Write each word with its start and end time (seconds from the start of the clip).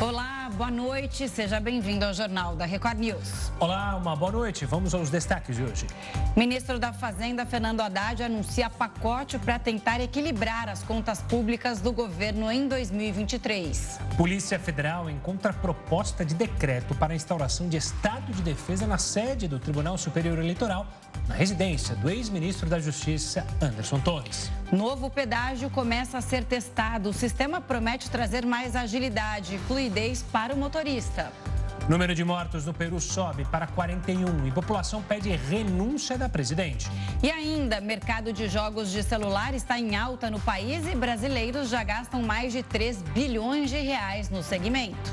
Olá, 0.00 0.27
boa 0.58 0.72
noite. 0.72 1.28
Seja 1.28 1.60
bem-vindo 1.60 2.04
ao 2.04 2.12
Jornal 2.12 2.56
da 2.56 2.64
Record 2.64 2.98
News. 2.98 3.52
Olá, 3.60 3.94
uma 3.94 4.16
boa 4.16 4.32
noite. 4.32 4.66
Vamos 4.66 4.92
aos 4.92 5.08
destaques 5.08 5.54
de 5.54 5.62
hoje. 5.62 5.86
Ministro 6.36 6.80
da 6.80 6.92
Fazenda, 6.92 7.46
Fernando 7.46 7.80
Haddad, 7.80 8.24
anuncia 8.24 8.68
pacote 8.68 9.38
para 9.38 9.56
tentar 9.60 10.00
equilibrar 10.00 10.68
as 10.68 10.82
contas 10.82 11.22
públicas 11.22 11.80
do 11.80 11.92
governo 11.92 12.50
em 12.50 12.66
2023. 12.66 14.00
Polícia 14.16 14.58
Federal 14.58 15.08
encontra 15.08 15.52
proposta 15.52 16.24
de 16.24 16.34
decreto 16.34 16.92
para 16.92 17.12
a 17.12 17.16
instauração 17.16 17.68
de 17.68 17.76
estado 17.76 18.32
de 18.32 18.42
defesa 18.42 18.84
na 18.84 18.98
sede 18.98 19.46
do 19.46 19.60
Tribunal 19.60 19.96
Superior 19.96 20.40
Eleitoral, 20.40 20.88
na 21.28 21.36
residência 21.36 21.94
do 21.94 22.10
ex-ministro 22.10 22.68
da 22.68 22.80
Justiça, 22.80 23.46
Anderson 23.62 24.00
Torres. 24.00 24.50
Novo 24.72 25.08
pedágio 25.08 25.70
começa 25.70 26.18
a 26.18 26.20
ser 26.20 26.44
testado. 26.44 27.08
O 27.08 27.12
sistema 27.12 27.60
promete 27.60 28.10
trazer 28.10 28.44
mais 28.44 28.76
agilidade 28.76 29.54
e 29.54 29.58
fluidez 29.58 30.22
para 30.22 30.47
o 30.52 30.56
motorista. 30.56 31.32
Número 31.88 32.14
de 32.14 32.22
mortos 32.22 32.66
no 32.66 32.74
Peru 32.74 33.00
sobe 33.00 33.46
para 33.46 33.66
41 33.66 34.46
e 34.46 34.50
população 34.50 35.02
pede 35.02 35.30
renúncia 35.30 36.18
da 36.18 36.28
presidente. 36.28 36.86
E 37.22 37.30
ainda, 37.30 37.80
mercado 37.80 38.30
de 38.30 38.46
jogos 38.46 38.90
de 38.90 39.02
celular 39.02 39.54
está 39.54 39.78
em 39.78 39.96
alta 39.96 40.30
no 40.30 40.38
país 40.38 40.86
e 40.86 40.94
brasileiros 40.94 41.70
já 41.70 41.82
gastam 41.82 42.22
mais 42.22 42.52
de 42.52 42.62
3 42.62 43.00
bilhões 43.14 43.70
de 43.70 43.78
reais 43.78 44.28
no 44.28 44.42
segmento. 44.42 45.10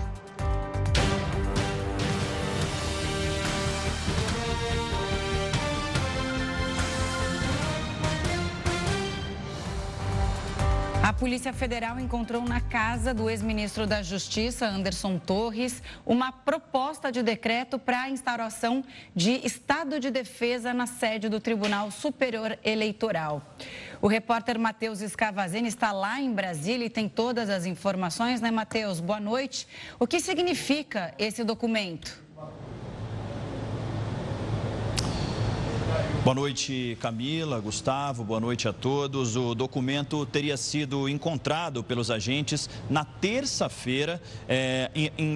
A 11.05 11.13
Polícia 11.13 11.53
Federal 11.53 11.99
encontrou 11.99 12.41
na 12.41 12.59
casa 12.59 13.13
do 13.13 13.29
ex-ministro 13.29 13.85
da 13.85 14.01
Justiça, 14.01 14.65
Anderson 14.65 15.19
Torres, 15.19 15.83
uma 16.03 16.31
proposta 16.31 17.11
de 17.11 17.21
decreto 17.21 17.77
para 17.77 18.01
a 18.01 18.09
instauração 18.09 18.83
de 19.15 19.33
estado 19.45 19.99
de 19.99 20.09
defesa 20.09 20.73
na 20.73 20.87
sede 20.87 21.29
do 21.29 21.39
Tribunal 21.39 21.91
Superior 21.91 22.57
Eleitoral. 22.63 23.55
O 24.01 24.07
repórter 24.07 24.57
Matheus 24.57 24.99
Escavazini 24.99 25.67
está 25.67 25.91
lá 25.91 26.19
em 26.19 26.33
Brasília 26.33 26.87
e 26.87 26.89
tem 26.89 27.07
todas 27.07 27.51
as 27.51 27.67
informações, 27.67 28.41
né, 28.41 28.49
Matheus? 28.49 28.99
Boa 28.99 29.19
noite. 29.19 29.67
O 29.99 30.07
que 30.07 30.19
significa 30.19 31.13
esse 31.19 31.43
documento? 31.43 32.24
Boa 36.25 36.33
noite, 36.33 36.97
Camila, 36.99 37.59
Gustavo, 37.59 38.23
boa 38.23 38.39
noite 38.39 38.67
a 38.67 38.73
todos. 38.73 39.35
O 39.35 39.53
documento 39.53 40.25
teria 40.25 40.57
sido 40.57 41.07
encontrado 41.07 41.83
pelos 41.83 42.09
agentes 42.09 42.67
na 42.89 43.05
terça-feira, 43.05 44.19
é, 44.49 44.89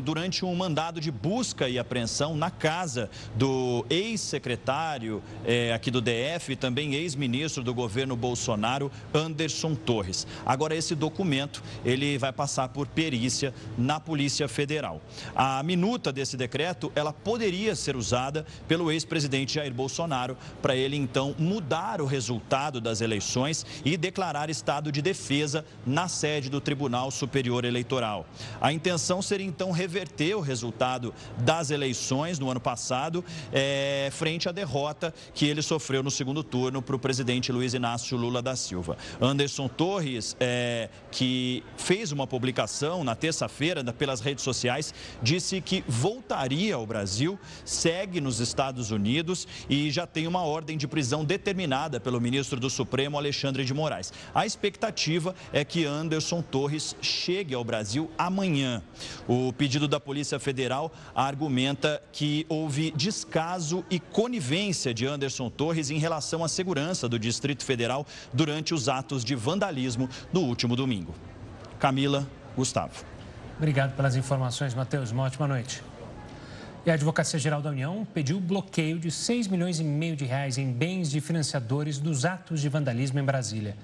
durante 0.03 0.43
um 0.43 0.55
mandado 0.55 0.99
de 0.99 1.11
busca 1.11 1.69
e 1.69 1.77
apreensão 1.77 2.35
na 2.35 2.49
casa 2.49 3.07
do 3.35 3.85
ex-secretário 3.87 5.21
é, 5.45 5.71
aqui 5.73 5.91
do 5.91 6.01
DF 6.01 6.53
e 6.53 6.55
também 6.55 6.95
ex-ministro 6.95 7.63
do 7.63 7.71
governo 7.71 8.15
Bolsonaro, 8.15 8.91
Anderson 9.13 9.75
Torres. 9.75 10.25
Agora, 10.43 10.75
esse 10.75 10.95
documento 10.95 11.61
ele 11.85 12.17
vai 12.17 12.33
passar 12.33 12.69
por 12.69 12.87
perícia 12.87 13.53
na 13.77 13.99
Polícia 13.99 14.47
Federal. 14.47 14.99
A 15.35 15.61
minuta 15.61 16.11
desse 16.11 16.35
decreto 16.35 16.91
ela 16.95 17.13
poderia 17.13 17.75
ser 17.75 17.95
usada 17.95 18.43
pelo 18.67 18.91
ex-presidente 18.91 19.53
Jair 19.53 19.71
Bolsonaro 19.71 20.35
para 20.61 20.75
ele 20.75 20.95
então 20.95 21.35
mudar 21.37 22.01
o 22.01 22.05
resultado 22.05 22.81
das 22.81 23.01
eleições 23.01 23.65
e 23.85 23.97
declarar 23.97 24.49
estado 24.49 24.91
de 24.91 25.01
defesa 25.01 25.65
na 25.85 26.07
sede 26.07 26.49
do 26.49 26.59
Tribunal 26.59 27.11
Superior 27.11 27.65
Eleitoral. 27.65 28.25
A 28.61 28.73
intenção 28.73 29.21
seria 29.21 29.45
então 29.45 29.71
reverter 29.71 30.35
o 30.35 30.41
resultado 30.41 31.13
das 31.37 31.71
eleições 31.71 32.39
no 32.39 32.49
ano 32.49 32.59
passado, 32.59 33.23
é, 33.51 34.09
frente 34.11 34.49
à 34.49 34.51
derrota 34.51 35.13
que 35.33 35.45
ele 35.45 35.61
sofreu 35.61 36.03
no 36.03 36.11
segundo 36.11 36.43
turno 36.43 36.81
para 36.81 36.95
o 36.95 36.99
presidente 36.99 37.51
Luiz 37.51 37.73
Inácio 37.73 38.17
Lula 38.17 38.41
da 38.41 38.55
Silva. 38.55 38.97
Anderson 39.21 39.67
Torres, 39.67 40.35
é, 40.39 40.89
que 41.11 41.63
fez 41.77 42.11
uma 42.11 42.27
publicação 42.27 43.03
na 43.03 43.15
terça-feira 43.15 43.83
pelas 43.93 44.19
redes 44.19 44.43
sociais, 44.43 44.93
disse 45.21 45.61
que 45.61 45.83
voltaria 45.87 46.75
ao 46.75 46.85
Brasil, 46.85 47.39
segue 47.63 48.21
nos 48.21 48.39
Estados 48.39 48.91
Unidos 48.91 49.47
e 49.69 49.89
já 49.91 50.05
tem 50.05 50.27
uma 50.27 50.38
ordem 50.41 50.69
ordem 50.69 50.77
de 50.77 50.87
prisão 50.87 51.25
determinada 51.25 51.99
pelo 51.99 52.21
ministro 52.21 52.59
do 52.59 52.69
Supremo, 52.69 53.17
Alexandre 53.17 53.65
de 53.65 53.73
Moraes. 53.73 54.13
A 54.35 54.45
expectativa 54.45 55.33
é 55.51 55.65
que 55.65 55.83
Anderson 55.83 56.43
Torres 56.43 56.95
chegue 57.01 57.55
ao 57.55 57.63
Brasil 57.63 58.11
amanhã. 58.15 58.83
O 59.27 59.51
pedido 59.51 59.87
da 59.87 59.99
Polícia 59.99 60.39
Federal 60.39 60.91
argumenta 61.15 61.99
que 62.11 62.45
houve 62.47 62.91
descaso 62.91 63.83
e 63.89 63.99
conivência 63.99 64.93
de 64.93 65.07
Anderson 65.07 65.49
Torres 65.49 65.89
em 65.89 65.97
relação 65.97 66.43
à 66.43 66.47
segurança 66.47 67.09
do 67.09 67.17
Distrito 67.17 67.65
Federal 67.65 68.05
durante 68.31 68.73
os 68.73 68.87
atos 68.87 69.25
de 69.25 69.33
vandalismo 69.33 70.07
do 70.31 70.41
último 70.41 70.75
domingo. 70.75 71.15
Camila, 71.79 72.27
Gustavo. 72.55 73.03
Obrigado 73.57 73.95
pelas 73.95 74.15
informações, 74.15 74.75
Matheus. 74.75 75.11
Uma 75.11 75.23
ótima 75.23 75.47
noite. 75.47 75.88
E 76.89 76.91
a 76.91 76.95
Advocacia 76.95 77.37
Geral 77.37 77.61
da 77.61 77.69
União 77.69 78.03
pediu 78.15 78.39
bloqueio 78.39 78.97
de 78.97 79.11
6 79.11 79.47
milhões 79.47 79.79
e 79.79 79.83
meio 79.83 80.15
de 80.15 80.25
reais 80.25 80.57
em 80.57 80.73
bens 80.73 81.11
de 81.11 81.21
financiadores 81.21 81.99
dos 81.99 82.25
atos 82.25 82.59
de 82.59 82.67
vandalismo 82.67 83.19
em 83.19 83.23
Brasília. 83.23 83.77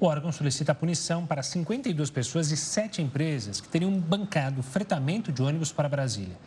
O 0.00 0.06
órgão 0.06 0.32
solicita 0.32 0.74
punição 0.74 1.26
para 1.26 1.42
52 1.42 2.08
pessoas 2.08 2.50
e 2.50 2.56
7 2.56 3.02
empresas 3.02 3.60
que 3.60 3.68
teriam 3.68 3.92
bancado 4.00 4.62
fretamento 4.62 5.30
de 5.30 5.42
ônibus 5.42 5.72
para 5.72 5.90
Brasília. 5.90 6.38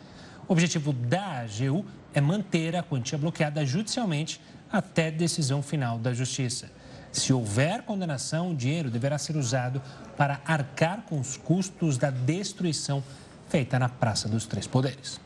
O 0.48 0.52
objetivo 0.54 0.92
da 0.92 1.42
AGU 1.42 1.84
é 2.12 2.20
manter 2.20 2.74
a 2.74 2.82
quantia 2.82 3.16
bloqueada 3.16 3.64
judicialmente 3.64 4.40
até 4.72 5.08
decisão 5.08 5.62
final 5.62 6.00
da 6.00 6.12
Justiça. 6.12 6.68
Se 7.12 7.32
houver 7.32 7.82
condenação, 7.82 8.50
o 8.50 8.56
dinheiro 8.56 8.90
deverá 8.90 9.18
ser 9.18 9.36
usado 9.36 9.80
para 10.16 10.40
arcar 10.44 11.02
com 11.02 11.20
os 11.20 11.36
custos 11.36 11.96
da 11.96 12.10
destruição 12.10 13.04
feita 13.48 13.78
na 13.78 13.88
Praça 13.88 14.28
dos 14.28 14.46
Três 14.46 14.66
Poderes. 14.66 15.20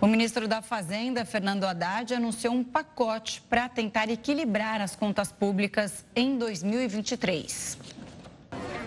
O 0.00 0.06
ministro 0.06 0.46
da 0.46 0.62
Fazenda, 0.62 1.24
Fernando 1.24 1.64
Haddad, 1.64 2.14
anunciou 2.14 2.54
um 2.54 2.62
pacote 2.62 3.42
para 3.50 3.68
tentar 3.68 4.08
equilibrar 4.08 4.80
as 4.80 4.94
contas 4.94 5.32
públicas 5.32 6.04
em 6.14 6.38
2023. 6.38 7.97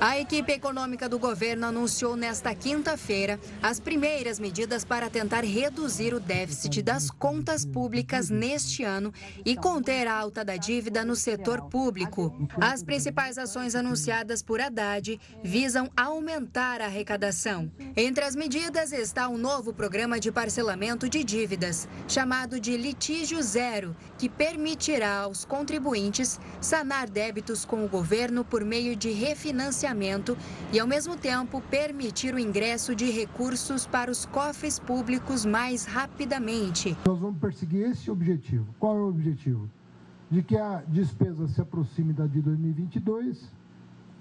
A 0.03 0.17
equipe 0.17 0.51
econômica 0.51 1.07
do 1.07 1.19
governo 1.19 1.67
anunciou 1.67 2.15
nesta 2.15 2.55
quinta-feira 2.55 3.39
as 3.61 3.79
primeiras 3.79 4.39
medidas 4.39 4.83
para 4.83 5.11
tentar 5.11 5.43
reduzir 5.43 6.11
o 6.11 6.19
déficit 6.19 6.81
das 6.81 7.11
contas 7.11 7.63
públicas 7.63 8.27
neste 8.27 8.83
ano 8.83 9.13
e 9.45 9.55
conter 9.55 10.07
a 10.07 10.17
alta 10.17 10.43
da 10.43 10.55
dívida 10.57 11.05
no 11.05 11.15
setor 11.15 11.69
público. 11.69 12.35
As 12.59 12.81
principais 12.81 13.37
ações 13.37 13.75
anunciadas 13.75 14.41
por 14.41 14.59
Haddad 14.59 15.19
visam 15.43 15.87
aumentar 15.95 16.81
a 16.81 16.85
arrecadação. 16.85 17.71
Entre 17.95 18.25
as 18.25 18.35
medidas 18.35 18.91
está 18.91 19.29
um 19.29 19.37
novo 19.37 19.71
programa 19.71 20.19
de 20.19 20.31
parcelamento 20.31 21.07
de 21.07 21.23
dívidas, 21.23 21.87
chamado 22.07 22.59
de 22.59 22.75
Litígio 22.75 23.39
Zero, 23.43 23.95
que 24.17 24.27
permitirá 24.27 25.19
aos 25.19 25.45
contribuintes 25.45 26.39
sanar 26.59 27.07
débitos 27.07 27.63
com 27.63 27.85
o 27.85 27.87
governo 27.87 28.43
por 28.43 28.65
meio 28.65 28.95
de 28.95 29.11
refinanciamento 29.11 29.90
e, 30.71 30.79
ao 30.79 30.87
mesmo 30.87 31.17
tempo, 31.17 31.61
permitir 31.69 32.33
o 32.33 32.39
ingresso 32.39 32.95
de 32.95 33.09
recursos 33.11 33.85
para 33.85 34.09
os 34.09 34.25
cofres 34.25 34.79
públicos 34.79 35.45
mais 35.45 35.85
rapidamente. 35.85 36.97
Nós 37.05 37.19
vamos 37.19 37.39
perseguir 37.39 37.89
esse 37.89 38.09
objetivo. 38.09 38.67
Qual 38.79 38.97
é 38.97 38.99
o 38.99 39.09
objetivo? 39.09 39.69
De 40.29 40.41
que 40.41 40.57
a 40.57 40.81
despesa 40.87 41.47
se 41.47 41.59
aproxime 41.59 42.13
da 42.13 42.25
de 42.25 42.41
2022, 42.41 43.49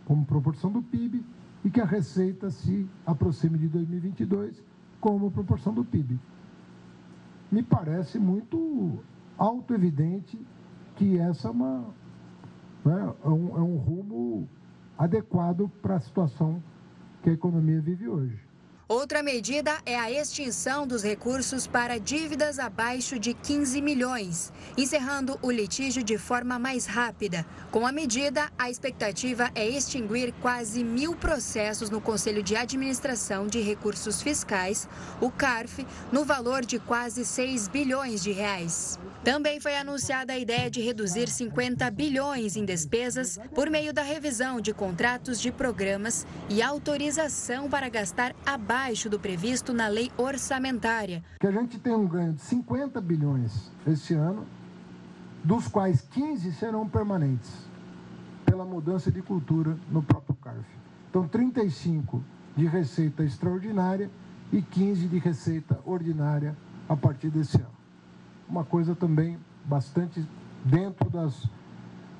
como 0.04 0.24
proporção 0.24 0.72
do 0.72 0.82
PIB, 0.82 1.24
e 1.64 1.70
que 1.70 1.80
a 1.80 1.84
receita 1.84 2.50
se 2.50 2.86
aproxime 3.06 3.58
de 3.58 3.68
2022, 3.68 4.62
como 5.00 5.30
proporção 5.30 5.72
do 5.72 5.84
PIB. 5.84 6.18
Me 7.50 7.62
parece 7.62 8.18
muito 8.18 8.98
auto-evidente 9.36 10.38
que 10.96 11.18
essa 11.18 11.48
é, 11.48 11.50
uma, 11.50 11.86
né, 12.84 13.14
é, 13.24 13.28
um, 13.28 13.56
é 13.56 13.60
um 13.60 13.76
rumo 13.76 14.48
adequado 15.00 15.66
para 15.80 15.96
a 15.96 16.00
situação 16.00 16.62
que 17.22 17.30
a 17.30 17.32
economia 17.32 17.80
vive 17.80 18.06
hoje. 18.06 18.38
Outra 18.86 19.22
medida 19.22 19.78
é 19.86 19.96
a 19.96 20.10
extinção 20.10 20.86
dos 20.86 21.02
recursos 21.02 21.66
para 21.66 21.98
dívidas 21.98 22.58
abaixo 22.58 23.18
de 23.18 23.32
15 23.32 23.80
milhões, 23.80 24.52
encerrando 24.76 25.38
o 25.40 25.50
litígio 25.50 26.02
de 26.02 26.18
forma 26.18 26.58
mais 26.58 26.86
rápida. 26.86 27.46
Com 27.70 27.86
a 27.86 27.92
medida, 27.92 28.50
a 28.58 28.68
expectativa 28.68 29.48
é 29.54 29.66
extinguir 29.66 30.34
quase 30.42 30.82
mil 30.82 31.14
processos 31.14 31.88
no 31.88 32.00
Conselho 32.00 32.42
de 32.42 32.56
Administração 32.56 33.46
de 33.46 33.60
Recursos 33.60 34.20
Fiscais, 34.20 34.88
o 35.20 35.30
CARF, 35.30 35.86
no 36.12 36.24
valor 36.24 36.62
de 36.62 36.78
quase 36.78 37.24
6 37.24 37.68
bilhões 37.68 38.22
de 38.22 38.32
reais. 38.32 38.98
Também 39.22 39.60
foi 39.60 39.76
anunciada 39.76 40.32
a 40.32 40.38
ideia 40.38 40.70
de 40.70 40.80
reduzir 40.80 41.28
50 41.28 41.90
bilhões 41.90 42.56
em 42.56 42.64
despesas 42.64 43.38
por 43.54 43.68
meio 43.68 43.92
da 43.92 44.02
revisão 44.02 44.62
de 44.62 44.72
contratos 44.72 45.38
de 45.38 45.52
programas 45.52 46.26
e 46.48 46.62
autorização 46.62 47.68
para 47.68 47.90
gastar 47.90 48.34
abaixo 48.46 49.10
do 49.10 49.20
previsto 49.20 49.74
na 49.74 49.88
lei 49.88 50.10
orçamentária. 50.16 51.22
Que 51.38 51.46
a 51.46 51.50
gente 51.50 51.78
tem 51.78 51.94
um 51.94 52.08
ganho 52.08 52.32
de 52.32 52.40
50 52.40 52.98
bilhões 53.02 53.70
esse 53.86 54.14
ano, 54.14 54.46
dos 55.44 55.68
quais 55.68 56.00
15 56.00 56.52
serão 56.54 56.88
permanentes 56.88 57.50
pela 58.46 58.64
mudança 58.64 59.12
de 59.12 59.20
cultura 59.20 59.76
no 59.90 60.02
próprio 60.02 60.34
CARF. 60.36 60.64
Então, 61.10 61.28
35 61.28 62.24
de 62.56 62.66
receita 62.66 63.22
extraordinária 63.22 64.10
e 64.50 64.62
15 64.62 65.08
de 65.08 65.18
receita 65.18 65.78
ordinária 65.84 66.56
a 66.88 66.96
partir 66.96 67.28
desse 67.28 67.58
ano 67.58 67.79
uma 68.50 68.64
coisa 68.64 68.94
também 68.94 69.38
bastante 69.64 70.26
dentro 70.64 71.08
das, 71.08 71.48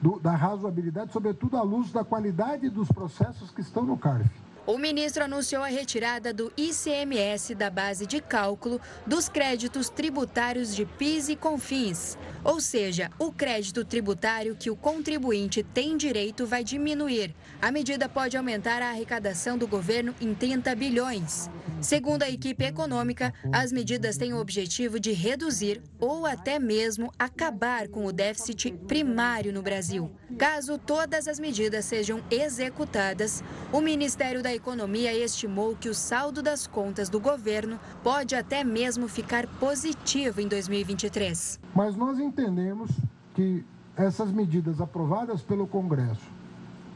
do, 0.01 0.21
da 0.21 0.33
razoabilidade, 0.33 1.13
sobretudo 1.13 1.57
à 1.57 1.63
luz 1.63 1.91
da 1.91 2.05
qualidade 2.05 2.71
dos 2.71 2.91
processos 2.91 3.51
que 3.51 3.61
estão 3.61 3.85
no 3.85 3.99
CARF. 3.99 4.31
O 4.67 4.77
ministro 4.77 5.25
anunciou 5.25 5.63
a 5.63 5.69
retirada 5.69 6.33
do 6.33 6.53
ICMS 6.57 7.55
da 7.55 7.71
base 7.71 8.07
de 8.07 8.21
cálculo 8.21 8.81
dos 9.07 9.29
créditos 9.29 9.89
tributários 9.89 10.77
de 10.77 10.85
PIS 10.85 11.31
e 11.31 11.37
CONFINS. 11.37 12.19
Ou 12.45 12.61
seja, 12.61 13.11
o 13.19 13.33
crédito 13.33 13.85
tributário 13.85 14.55
que 14.55 14.71
o 14.71 14.77
contribuinte 14.77 15.63
tem 15.63 15.97
direito 15.97 16.47
vai 16.47 16.63
diminuir. 16.63 17.35
A 17.61 17.73
medida 17.73 18.09
pode 18.09 18.37
aumentar 18.37 18.83
a 18.83 18.91
arrecadação 18.91 19.57
do 19.57 19.67
governo 19.67 20.15
em 20.21 20.35
30 20.35 20.75
bilhões. 20.75 21.51
Segundo 21.81 22.23
a 22.23 22.31
equipe 22.31 22.65
econômica, 22.65 23.33
as 23.53 23.73
medidas 23.73 24.19
têm 24.19 24.35
o 24.35 24.39
objetivo 24.39 25.01
de 25.01 25.13
reduzir 25.13 25.83
ou 25.99 26.27
até 26.27 26.59
mesmo 26.59 27.11
acabar 27.19 27.89
com 27.89 28.05
o 28.05 28.13
déficit 28.13 28.73
primário 28.87 29.53
no 29.53 29.63
Brasil. 29.63 30.11
Caso 30.39 30.77
todas 30.79 31.27
as 31.27 31.41
medidas 31.41 31.87
sejam 31.87 32.23
executadas, 32.31 33.43
o 33.73 33.81
Ministério 33.81 34.43
da 34.43 34.50
Economia 34.55 35.15
estimou 35.15 35.77
que 35.77 35.89
o 35.89 35.95
saldo 35.95 36.43
das 36.43 36.67
contas 36.67 37.09
do 37.09 37.21
governo 37.21 37.79
pode 38.03 38.35
até 38.35 38.65
mesmo 38.65 39.09
ficar 39.09 39.47
positivo 39.47 40.41
em 40.41 40.49
2023. 40.49 41.61
Mas 41.75 41.97
nós 41.97 42.19
entendemos 42.19 42.91
que 43.35 43.65
essas 43.97 44.31
medidas 44.31 44.81
aprovadas 44.81 45.43
pelo 45.43 45.67
Congresso, 45.67 46.31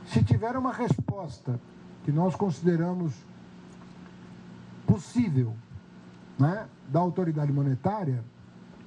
se 0.07 0.23
tiver 0.23 0.57
uma 0.57 0.73
resposta 0.73 1.61
que 2.05 2.13
nós 2.13 2.35
consideramos 2.35 3.13
possível 4.87 5.55
né, 6.39 6.67
da 6.89 7.01
autoridade 7.01 7.53
monetária, 7.53 8.23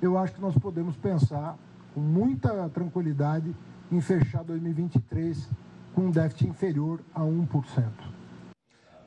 eu 0.01 0.17
acho 0.17 0.33
que 0.33 0.41
nós 0.41 0.55
podemos 0.57 0.95
pensar 0.95 1.57
com 1.93 1.99
muita 1.99 2.69
tranquilidade 2.69 3.55
em 3.91 3.99
fechar 3.99 4.43
2023 4.43 5.49
com 5.95 6.01
um 6.01 6.11
déficit 6.11 6.47
inferior 6.47 6.99
a 7.13 7.21
1%. 7.21 8.06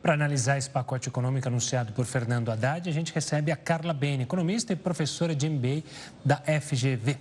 Para 0.02 0.14
analisar 0.14 0.56
esse 0.56 0.70
pacote 0.70 1.10
econômico 1.10 1.46
anunciado 1.46 1.92
por 1.92 2.06
Fernando 2.06 2.50
Haddad, 2.50 2.88
a 2.88 2.92
gente 2.92 3.12
recebe 3.12 3.52
a 3.52 3.56
Carla 3.56 3.92
Bene, 3.92 4.22
economista 4.22 4.72
e 4.72 4.76
professora 4.76 5.34
de 5.34 5.46
MBA 5.46 5.82
da 6.24 6.36
FGV. 6.38 7.18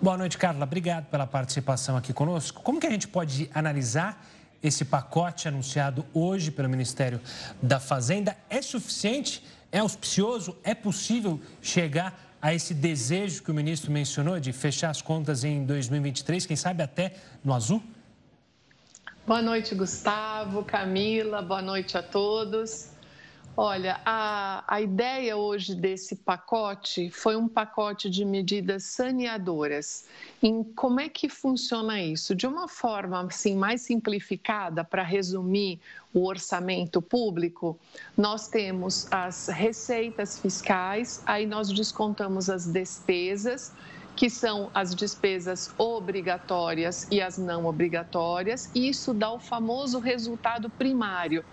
Boa 0.00 0.18
noite, 0.18 0.36
Carla. 0.36 0.64
Obrigado 0.64 1.06
pela 1.06 1.28
participação 1.28 1.96
aqui 1.96 2.12
conosco. 2.12 2.60
Como 2.60 2.80
que 2.80 2.88
a 2.88 2.90
gente 2.90 3.06
pode 3.06 3.48
analisar 3.54 4.26
esse 4.60 4.84
pacote 4.84 5.46
anunciado 5.46 6.04
hoje 6.12 6.50
pelo 6.50 6.68
Ministério 6.68 7.20
da 7.62 7.78
Fazenda 7.78 8.36
é 8.50 8.60
suficiente? 8.60 9.44
É 9.70 9.78
auspicioso? 9.78 10.56
É 10.64 10.74
possível 10.74 11.40
chegar 11.60 12.18
a 12.42 12.52
esse 12.52 12.74
desejo 12.74 13.44
que 13.44 13.50
o 13.52 13.54
ministro 13.54 13.92
mencionou 13.92 14.40
de 14.40 14.52
fechar 14.52 14.90
as 14.90 15.00
contas 15.00 15.44
em 15.44 15.64
2023, 15.64 16.46
quem 16.46 16.56
sabe 16.56 16.82
até 16.82 17.14
no 17.44 17.54
azul? 17.54 17.80
Boa 19.24 19.40
noite, 19.40 19.72
Gustavo, 19.72 20.64
Camila, 20.64 21.40
boa 21.40 21.62
noite 21.62 21.96
a 21.96 22.02
todos. 22.02 22.90
Olha, 23.56 24.00
a, 24.04 24.64
a 24.66 24.80
ideia 24.80 25.36
hoje 25.36 25.76
desse 25.76 26.16
pacote 26.16 27.08
foi 27.08 27.36
um 27.36 27.46
pacote 27.46 28.10
de 28.10 28.24
medidas 28.24 28.82
saneadoras. 28.82 30.06
Em 30.42 30.64
como 30.64 30.98
é 30.98 31.08
que 31.08 31.28
funciona 31.28 32.02
isso? 32.02 32.34
De 32.34 32.48
uma 32.48 32.66
forma 32.66 33.20
assim 33.20 33.54
mais 33.54 33.82
simplificada, 33.82 34.82
para 34.82 35.04
resumir 35.04 35.78
o 36.12 36.26
orçamento 36.26 37.00
público, 37.00 37.78
nós 38.16 38.48
temos 38.48 39.06
as 39.08 39.46
receitas 39.46 40.36
fiscais, 40.36 41.22
aí 41.24 41.46
nós 41.46 41.68
descontamos 41.68 42.50
as 42.50 42.66
despesas 42.66 43.72
que 44.14 44.28
são 44.28 44.70
as 44.74 44.94
despesas 44.94 45.72
obrigatórias 45.78 47.06
e 47.10 47.20
as 47.20 47.38
não 47.38 47.66
obrigatórias, 47.66 48.70
e 48.74 48.88
isso 48.88 49.12
dá 49.14 49.32
o 49.32 49.38
famoso 49.38 49.98
resultado 49.98 50.68
primário 50.70 51.44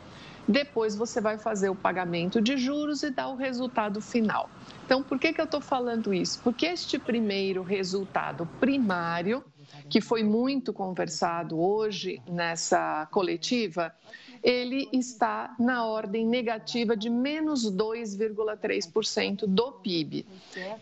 depois 0.50 0.96
você 0.96 1.22
vai 1.22 1.38
fazer 1.38 1.70
o 1.70 1.76
pagamento 1.76 2.42
de 2.42 2.58
juros 2.58 3.04
e 3.04 3.12
dar 3.12 3.28
o 3.30 3.36
resultado 3.36 4.02
final. 4.02 4.50
Então, 4.84 5.04
por 5.04 5.20
que, 5.20 5.32
que 5.32 5.40
eu 5.40 5.46
estou 5.46 5.62
falando 5.62 6.12
isso? 6.12 6.40
Porque 6.44 6.66
este 6.66 6.98
primeiro 6.98 7.62
resultado 7.62 8.48
primário, 8.60 9.44
que 9.88 10.02
foi 10.02 10.24
muito 10.24 10.74
conversado 10.74 11.60
hoje 11.60 12.20
nessa 12.28 13.08
coletiva, 13.12 13.94
ele 14.44 14.88
está 14.94 15.56
na 15.60 15.86
ordem 15.86 16.26
negativa 16.26 16.96
de 16.96 17.10
menos 17.10 17.66
2,3% 17.72 19.46
do 19.46 19.72
PIB. 19.74 20.26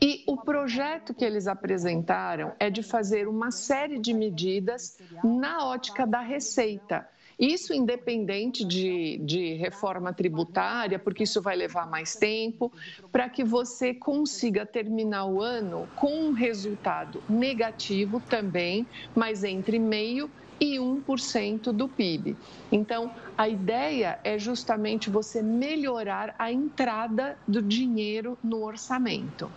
E 0.02 0.24
o 0.28 0.38
projeto 0.38 1.14
que 1.14 1.26
eles 1.26 1.48
apresentaram 1.48 2.54
é 2.60 2.70
de 2.70 2.84
fazer 2.84 3.28
uma 3.28 3.52
série 3.52 4.00
de 4.00 4.14
medidas 4.14 4.98
na 5.24 5.66
ótica 5.66 6.06
da 6.06 6.22
receita 6.22 7.08
isso 7.40 7.72
independente 7.72 8.66
de, 8.66 9.20
de 9.20 9.54
reforma 9.54 10.12
tributária, 10.12 10.98
porque 10.98 11.24
isso 11.24 11.40
vai 11.40 11.56
levar 11.56 11.88
mais 11.88 12.16
tempo, 12.16 12.72
para 13.12 13.30
que 13.30 13.44
você 13.44 13.94
consiga 13.94 14.66
terminar 14.66 15.26
o 15.26 15.42
ano 15.42 15.88
com 15.96 16.12
um 16.12 16.32
resultado 16.32 17.22
negativo 17.30 18.20
também, 18.20 18.88
mas 19.16 19.44
entre 19.44 19.78
meio 19.78 20.30
e 20.60 20.78
1% 20.78 21.72
do 21.72 21.88
PIB. 21.88 22.36
Então, 22.72 23.12
a 23.38 23.48
ideia 23.48 24.20
é 24.24 24.38
justamente 24.38 25.10
você 25.10 25.42
melhorar 25.42 26.36
a 26.38 26.52
entrada 26.52 27.38
do 27.48 27.62
dinheiro 27.62 28.38
no 28.44 28.64
orçamento. 28.64 29.50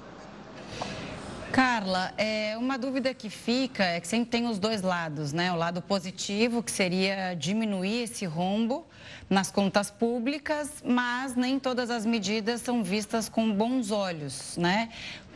Carla, 1.52 2.12
é, 2.16 2.56
uma 2.56 2.78
dúvida 2.78 3.12
que 3.12 3.28
fica 3.28 3.82
é 3.82 4.00
que 4.00 4.06
sempre 4.06 4.30
tem 4.30 4.46
os 4.46 4.58
dois 4.58 4.82
lados, 4.82 5.32
né? 5.32 5.52
O 5.52 5.56
lado 5.56 5.82
positivo, 5.82 6.62
que 6.62 6.70
seria 6.70 7.34
diminuir 7.34 8.04
esse 8.04 8.24
rombo 8.24 8.86
nas 9.28 9.50
contas 9.50 9.90
públicas, 9.90 10.80
mas 10.84 11.34
nem 11.34 11.58
todas 11.58 11.90
as 11.90 12.06
medidas 12.06 12.60
são 12.60 12.84
vistas 12.84 13.28
com 13.28 13.52
bons 13.52 13.90
olhos, 13.90 14.56
né? 14.56 14.90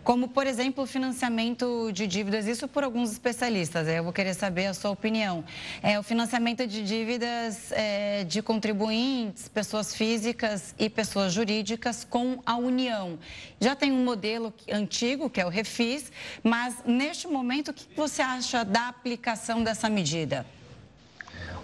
Como, 0.05 0.29
por 0.29 0.47
exemplo, 0.47 0.85
o 0.85 0.87
financiamento 0.87 1.91
de 1.91 2.07
dívidas, 2.07 2.47
isso 2.47 2.69
por 2.69 2.85
alguns 2.85 3.11
especialistas, 3.11 3.89
eu 3.89 4.05
vou 4.05 4.13
querer 4.13 4.35
saber 4.35 4.67
a 4.67 4.75
sua 4.75 4.91
opinião. 4.91 5.43
É, 5.83 5.99
o 5.99 6.03
financiamento 6.03 6.67
de 6.67 6.85
dívidas 6.85 7.73
é, 7.73 8.23
de 8.25 8.43
contribuintes, 8.43 9.49
pessoas 9.49 9.95
físicas 9.95 10.75
e 10.79 10.91
pessoas 10.91 11.33
jurídicas 11.33 12.05
com 12.05 12.39
a 12.45 12.55
União. 12.55 13.19
Já 13.59 13.75
tem 13.75 13.91
um 13.91 14.05
modelo 14.05 14.53
antigo, 14.71 15.31
que 15.31 15.41
é 15.41 15.47
o 15.47 15.49
Refis, 15.49 16.13
mas 16.43 16.77
neste 16.85 17.27
momento, 17.27 17.69
o 17.71 17.75
que 17.75 17.87
você 17.97 18.21
acha 18.21 18.63
da 18.63 18.89
aplicação 18.89 19.65
dessa 19.65 19.89
medida? 19.89 20.45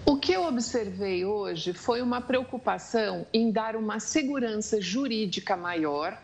O 0.06 0.16
que 0.16 0.32
eu 0.32 0.44
observei 0.44 1.26
hoje 1.26 1.74
foi 1.74 2.00
uma 2.00 2.22
preocupação 2.22 3.26
em 3.34 3.52
dar 3.52 3.76
uma 3.76 4.00
segurança 4.00 4.80
jurídica 4.80 5.54
maior 5.58 6.18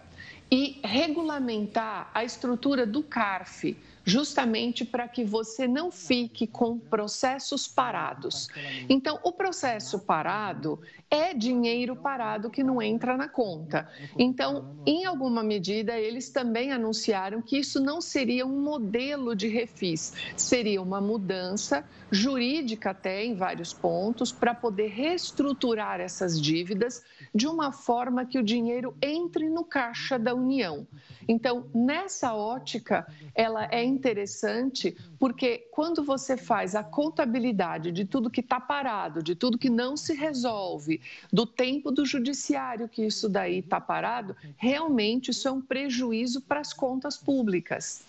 e 0.51 0.81
regulamentar 0.85 2.11
a 2.15 2.23
estrutura 2.25 2.87
do 2.87 3.03
CARF, 3.03 3.77
justamente 4.07 4.85
para 4.85 5.09
que 5.09 5.25
você 5.25 5.67
não 5.67 5.91
fique 5.91 6.47
com 6.47 6.79
processos 6.79 7.67
parados. 7.67 8.49
Então, 8.89 9.19
o 9.25 9.33
processo 9.33 9.99
parado 9.99 10.81
é 11.11 11.35
dinheiro 11.35 11.97
parado 11.97 12.49
que 12.49 12.63
não 12.63 12.81
entra 12.81 13.17
na 13.17 13.29
conta. 13.29 13.89
Então, 14.17 14.77
em 14.87 15.05
alguma 15.05 15.43
medida, 15.43 15.99
eles 15.99 16.31
também 16.31 16.73
anunciaram 16.73 17.43
que 17.43 17.59
isso 17.59 17.81
não 17.81 18.01
seria 18.01 18.47
um 18.47 18.61
modelo 18.61 19.35
de 19.35 19.49
refis, 19.49 20.15
seria 20.37 20.81
uma 20.81 21.01
mudança 21.01 21.85
jurídica 22.11 22.91
até 22.91 23.25
em 23.25 23.35
vários 23.35 23.73
pontos 23.73 24.31
para 24.31 24.55
poder 24.55 24.89
reestruturar 24.89 26.01
essas 26.01 26.41
dívidas 26.41 27.05
de 27.35 27.49
uma 27.49 27.73
forma 27.73 28.25
que 28.25 28.39
o 28.39 28.43
dinheiro 28.43 28.97
entre 29.03 29.49
no 29.49 29.65
caixa 29.65 30.17
da 30.17 30.33
União. 30.33 30.87
Então, 31.29 31.67
nessa 31.75 32.35
ótica, 32.35 33.07
ela 33.35 33.65
é 33.71 33.85
interessante 33.97 34.97
porque 35.19 35.69
quando 35.73 36.05
você 36.05 36.37
faz 36.37 36.75
a 36.75 36.85
contabilidade 36.85 37.91
de 37.91 38.05
tudo 38.05 38.31
que 38.31 38.41
está 38.41 38.61
parado, 38.61 39.23
de 39.23 39.35
tudo 39.35 39.59
que 39.59 39.71
não 39.71 39.97
se 39.97 40.15
resolve, 40.15 41.01
do 41.33 41.47
tempo 41.47 41.91
do 41.91 42.05
judiciário 42.05 42.89
que 42.89 43.03
isso 43.05 43.29
daí 43.29 43.59
está 43.59 43.81
parado, 43.81 44.37
realmente 44.57 45.31
isso 45.31 45.49
é 45.49 45.51
um 45.51 45.61
prejuízo 45.61 46.41
para 46.41 46.61
as 46.61 46.73
contas 46.73 47.17
públicas. 47.17 48.05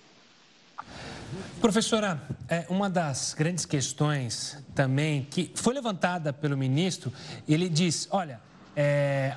Professora, 1.59 2.21
é, 2.47 2.65
uma 2.69 2.89
das 2.89 3.33
grandes 3.33 3.65
questões 3.65 4.63
também 4.75 5.25
que 5.29 5.51
foi 5.55 5.73
levantada 5.73 6.31
pelo 6.31 6.55
ministro, 6.55 7.11
ele 7.47 7.67
diz: 7.67 8.07
olha, 8.11 8.39
é, 8.75 9.35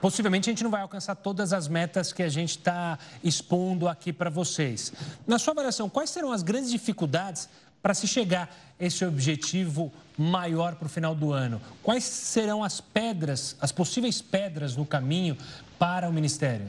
possivelmente 0.00 0.48
a 0.48 0.52
gente 0.52 0.64
não 0.64 0.70
vai 0.70 0.82
alcançar 0.82 1.14
todas 1.14 1.52
as 1.52 1.68
metas 1.68 2.12
que 2.12 2.22
a 2.22 2.28
gente 2.28 2.50
está 2.50 2.98
expondo 3.22 3.88
aqui 3.88 4.12
para 4.12 4.30
vocês. 4.30 4.92
Na 5.26 5.38
sua 5.38 5.52
avaliação, 5.52 5.88
quais 5.88 6.10
serão 6.10 6.32
as 6.32 6.42
grandes 6.42 6.70
dificuldades 6.70 7.48
para 7.82 7.94
se 7.94 8.06
chegar 8.06 8.54
a 8.78 8.84
esse 8.84 9.04
objetivo 9.04 9.92
maior 10.16 10.74
para 10.74 10.86
o 10.86 10.88
final 10.88 11.14
do 11.14 11.32
ano? 11.32 11.60
Quais 11.82 12.04
serão 12.04 12.62
as 12.62 12.80
pedras, 12.80 13.56
as 13.60 13.72
possíveis 13.72 14.20
pedras 14.20 14.76
no 14.76 14.84
caminho 14.84 15.36
para 15.78 16.08
o 16.08 16.12
Ministério? 16.12 16.66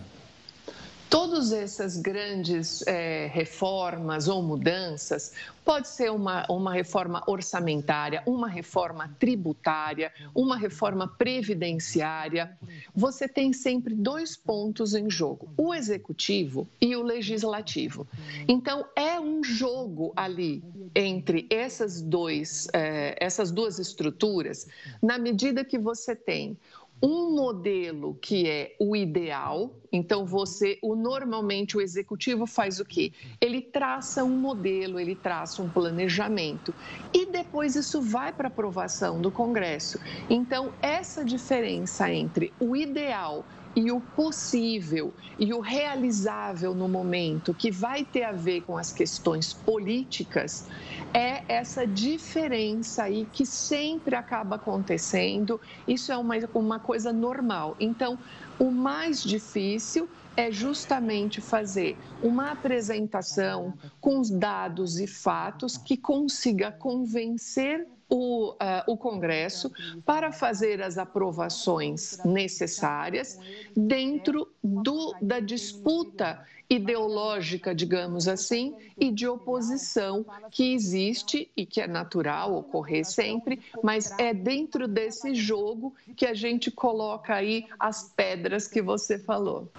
Todas 1.12 1.51
essas 1.51 1.98
grandes 1.98 2.88
é, 2.88 3.30
reformas 3.34 4.30
ou 4.30 4.41
mudanças, 4.41 5.34
pode 5.65 5.89
ser 5.89 6.10
uma, 6.10 6.46
uma 6.50 6.74
reforma 6.74 7.22
orçamentária, 7.27 8.24
uma 8.25 8.48
reforma 8.48 9.13
tributária, 9.20 10.10
uma 10.34 10.56
reforma 10.56 11.10
previdenciária. 11.10 12.58
Você 12.96 13.27
tem 13.27 13.51
sempre 13.51 13.94
dois 13.94 14.38
pontos 14.38 14.96
em 14.96 15.10
jogo: 15.10 15.50
o 15.58 15.74
executivo 15.74 16.65
e 16.80 16.96
o 16.96 17.03
legislativo. 17.03 18.08
Então, 18.48 18.86
é 18.96 19.20
um 19.20 19.44
jogo 19.44 20.13
ali 20.15 20.63
entre 20.96 21.46
essas, 21.50 22.01
dois, 22.01 22.70
é, 22.72 23.18
essas 23.20 23.51
duas 23.51 23.80
estruturas, 23.80 24.65
na 25.03 25.18
medida 25.18 25.65
que 25.65 25.77
você 25.77 26.15
tem 26.15 26.58
um 27.01 27.36
modelo 27.36 28.15
que 28.22 28.48
é 28.48 28.75
o 28.79 28.96
ideal. 28.96 29.75
Então 29.91 30.25
você, 30.25 30.77
o 30.81 30.96
normalmente 30.96 31.75
o 31.75 31.81
executivo 31.81 32.46
faz 32.46 32.79
o 32.79 32.86
quê? 32.86 33.12
Ele 33.41 33.62
traça 33.62 34.24
um 34.24 34.38
modelo, 34.38 35.00
ele 35.00 35.15
traça 35.15 35.62
um 35.62 35.70
planejamento 35.70 36.74
e 37.13 37.31
depois 37.31 37.75
isso 37.75 38.01
vai 38.01 38.31
para 38.31 38.48
aprovação 38.48 39.20
do 39.20 39.31
Congresso. 39.31 40.00
Então 40.29 40.74
essa 40.81 41.25
diferença 41.25 42.12
entre 42.12 42.55
o 42.60 42.75
ideal 42.75 43.48
e 43.75 43.92
o 43.92 44.01
possível 44.01 45.13
e 45.40 45.54
o 45.54 45.60
realizável 45.60 46.75
no 46.75 46.88
momento, 46.88 47.54
que 47.54 47.72
vai 47.72 48.04
ter 48.04 48.24
a 48.24 48.32
ver 48.32 48.62
com 48.62 48.78
as 48.78 48.92
questões 48.92 49.54
políticas, 49.54 50.68
é 51.13 51.44
essa 51.48 51.86
diferença 51.88 53.04
aí 53.04 53.28
que 53.32 53.46
sempre 53.46 54.16
acaba 54.16 54.56
acontecendo. 54.58 55.60
Isso 55.88 56.12
é 56.12 56.18
uma, 56.18 56.36
uma 56.54 56.80
coisa 56.80 57.12
normal. 57.13 57.75
Então, 57.80 58.20
o 58.60 58.70
mais 58.72 59.24
difícil 59.24 60.08
é 60.36 60.52
justamente 60.52 61.42
fazer 61.42 61.98
uma 62.24 62.52
apresentação 62.52 63.74
com 64.00 64.20
os 64.20 64.30
dados 64.30 65.00
e 65.00 65.08
fatos 65.08 65.78
que 65.78 65.98
consiga 65.98 66.72
convencer 66.72 67.88
o, 68.10 68.52
uh, 68.52 68.56
o 68.88 68.98
Congresso 68.98 69.72
para 70.06 70.32
fazer 70.32 70.82
as 70.82 70.98
aprovações 70.98 72.20
necessárias 72.26 73.40
dentro 73.76 74.50
do, 74.62 75.16
da 75.22 75.40
disputa 75.40 76.46
ideológica, 76.70 77.76
digamos 77.76 78.30
assim, 78.30 78.74
e 78.98 79.12
de 79.12 79.28
oposição 79.28 80.26
que 80.50 80.74
existe 80.74 81.52
e 81.56 81.66
que 81.66 81.82
é 81.82 81.88
natural 81.88 82.56
ocorrer 82.56 83.06
sempre, 83.06 83.62
mas 83.84 84.18
é 84.18 84.34
dentro 84.34 84.88
desse 84.88 85.36
jogo 85.36 85.94
que 86.16 86.26
a 86.26 86.34
gente 86.34 86.72
coloca 86.72 87.36
aí 87.36 87.66
as 87.78 88.14
pedras 88.16 88.68
que 88.68 88.82
você 88.82 89.20
falou. 89.20 89.70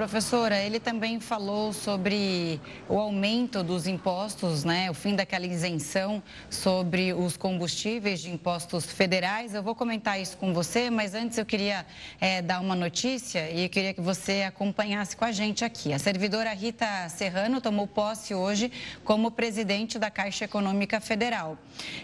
Professora, 0.00 0.58
ele 0.58 0.80
também 0.80 1.20
falou 1.20 1.74
sobre 1.74 2.58
o 2.88 2.98
aumento 2.98 3.62
dos 3.62 3.86
impostos, 3.86 4.64
né? 4.64 4.90
O 4.90 4.94
fim 4.94 5.14
daquela 5.14 5.44
isenção 5.44 6.22
sobre 6.48 7.12
os 7.12 7.36
combustíveis 7.36 8.22
de 8.22 8.30
impostos 8.30 8.86
federais. 8.86 9.54
Eu 9.54 9.62
vou 9.62 9.74
comentar 9.74 10.18
isso 10.18 10.38
com 10.38 10.54
você, 10.54 10.88
mas 10.88 11.14
antes 11.14 11.36
eu 11.36 11.44
queria 11.44 11.84
é, 12.18 12.40
dar 12.40 12.60
uma 12.60 12.74
notícia 12.74 13.50
e 13.50 13.68
queria 13.68 13.92
que 13.92 14.00
você 14.00 14.42
acompanhasse 14.42 15.14
com 15.14 15.26
a 15.26 15.32
gente 15.32 15.66
aqui. 15.66 15.92
A 15.92 15.98
servidora 15.98 16.50
Rita 16.54 17.06
Serrano 17.10 17.60
tomou 17.60 17.86
posse 17.86 18.34
hoje 18.34 18.72
como 19.04 19.30
presidente 19.30 19.98
da 19.98 20.10
Caixa 20.10 20.46
Econômica 20.46 20.98
Federal. 20.98 21.58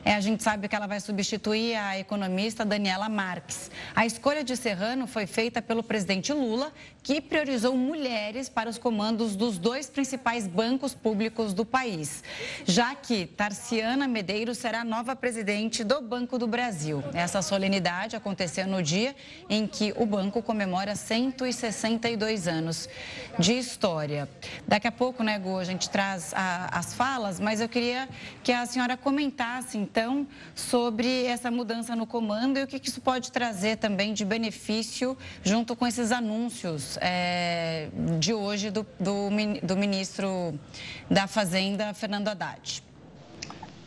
É, 0.05 0.15
a 0.15 0.21
gente 0.21 0.43
sabe 0.43 0.69
que 0.69 0.77
ela 0.77 0.87
vai 0.87 1.01
substituir 1.01 1.77
a 1.77 1.99
economista 1.99 2.63
Daniela 2.63 3.09
Marques. 3.09 3.71
A 3.95 4.05
escolha 4.05 4.45
de 4.45 4.55
Serrano 4.55 5.07
foi 5.07 5.27
feita 5.27 5.63
pelo 5.63 5.83
presidente 5.83 6.31
Lula, 6.35 6.71
que 7.07 7.21
priorizou 7.21 7.77
mulheres 7.77 8.49
para 8.49 8.69
os 8.69 8.79
comandos 8.79 9.37
dos 9.37 9.59
dois 9.59 9.89
principais 9.89 10.49
bancos 10.49 10.93
públicos 10.93 11.55
do 11.55 11.65
país, 11.65 12.25
já 12.65 12.97
que 12.97 13.27
Tarciana 13.27 14.09
Medeiros 14.09 14.59
será 14.59 14.83
nova 14.83 15.15
presidente 15.15 15.85
do 15.85 16.01
Banco 16.01 16.37
do 16.37 16.49
Brasil. 16.49 17.05
Essa 17.15 17.43
solenidade 17.43 18.17
aconteceu 18.17 18.67
no 18.67 18.83
dia 18.83 19.15
em 19.49 19.69
que 19.69 19.95
o 19.97 20.05
banco 20.05 20.43
comemora 20.43 20.97
162 20.97 22.49
anos 22.49 22.89
de 23.39 23.53
história. 23.53 24.29
Daqui 24.67 24.89
a 24.89 24.93
pouco, 24.93 25.23
né, 25.23 25.39
Gu, 25.39 25.59
a 25.59 25.65
gente 25.65 25.89
traz 25.89 26.35
a, 26.35 26.77
as 26.77 26.93
falas, 26.93 27.39
mas 27.39 27.61
eu 27.61 27.69
queria 27.69 28.09
que 28.43 28.51
a 28.51 28.67
senhora 28.67 28.97
comentasse, 28.97 29.79
então, 29.79 30.27
sobre 30.57 31.25
essa 31.27 31.53
mudança 31.53 31.95
no 31.95 32.05
comando 32.05 32.59
e 32.59 32.65
o 32.65 32.67
que 32.67 32.81
isso 32.85 33.01
pode 33.01 33.31
trazer 33.31 33.77
também 33.77 34.13
de 34.13 34.25
benefício 34.25 35.17
junto 35.45 35.77
com 35.77 35.87
esses 35.87 36.11
anúncios 36.11 36.96
é, 37.01 37.89
de 38.19 38.33
hoje 38.33 38.71
do, 38.71 38.87
do, 38.99 39.29
do 39.63 39.77
ministro 39.77 40.59
da 41.11 41.27
Fazenda, 41.27 41.93
Fernando 41.95 42.29
Haddad. 42.29 42.83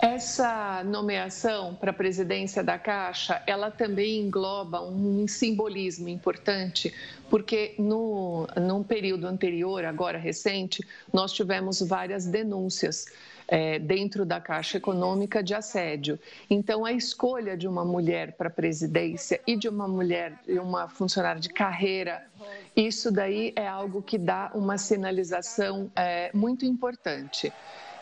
Essa 0.01 0.81
nomeação 0.85 1.75
para 1.75 1.91
a 1.91 1.93
presidência 1.93 2.63
da 2.63 2.79
Caixa, 2.79 3.43
ela 3.45 3.69
também 3.69 4.21
engloba 4.21 4.81
um 4.81 5.27
simbolismo 5.27 6.07
importante, 6.07 6.93
porque 7.29 7.75
no 7.77 8.47
num 8.55 8.81
período 8.81 9.27
anterior, 9.27 9.83
agora 9.83 10.17
recente, 10.17 10.87
nós 11.11 11.33
tivemos 11.33 11.81
várias 11.81 12.25
denúncias 12.25 13.07
é, 13.50 13.79
dentro 13.79 14.25
da 14.25 14.39
Caixa 14.39 14.77
Econômica 14.77 15.41
de 15.41 15.56
assédio. 15.56 16.20
Então, 16.50 16.86
a 16.86 16.91
escolha 16.91 17.58
de 17.58 17.68
uma 17.68 17.84
mulher 17.84 18.34
para 18.34 18.48
a 18.48 18.51
presidência 18.51 19.41
e 19.46 19.56
de 19.56 19.68
uma 19.68 19.88
mulher, 19.88 20.39
uma 20.48 20.88
funcionária 20.88 21.41
de 21.41 21.50
carreira, 21.50 22.24
isso 22.75 23.12
daí 23.12 23.51
é 23.56 23.68
algo 23.68 24.03
que 24.03 24.18
dá 24.18 24.51
uma 24.53 24.77
sinalização 24.77 25.91
é, 25.96 26.29
muito 26.34 26.63
importante. 26.63 27.51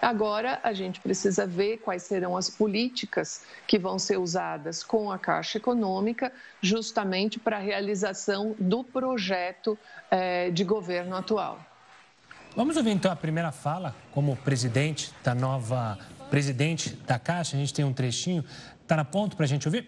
Agora, 0.02 0.60
a 0.62 0.74
gente 0.74 1.00
precisa 1.00 1.48
ver 1.48 1.78
quais 1.78 2.04
serão 2.04 2.38
as 2.38 2.50
políticas 2.50 3.44
que 3.66 3.80
vão 3.80 3.98
ser 3.98 4.18
usadas 4.18 4.84
com 4.84 5.12
a 5.12 5.18
Caixa 5.18 5.58
Econômica, 5.58 6.32
justamente 6.62 7.40
para 7.40 7.58
a 7.58 7.60
realização 7.60 8.56
do 8.60 8.84
projeto 8.84 9.78
é, 10.12 10.52
de 10.52 10.64
governo 10.64 11.16
atual. 11.16 11.60
Vamos 12.58 12.76
ouvir 12.76 12.90
então 12.90 13.12
a 13.12 13.16
primeira 13.16 13.52
fala 13.52 13.96
como 14.12 14.36
presidente 14.38 15.14
da 15.24 15.36
nova 15.36 15.96
presidente 16.32 16.90
da 17.06 17.20
Caixa. 17.20 17.56
A 17.56 17.60
gente 17.60 17.72
tem 17.72 17.86
um 17.86 17.94
trechinho. 17.94 18.44
Está 18.82 18.96
na 18.96 19.06
ponto 19.06 19.36
para 19.36 19.46
a 19.46 19.48
gente 19.48 19.68
ouvir? 19.68 19.88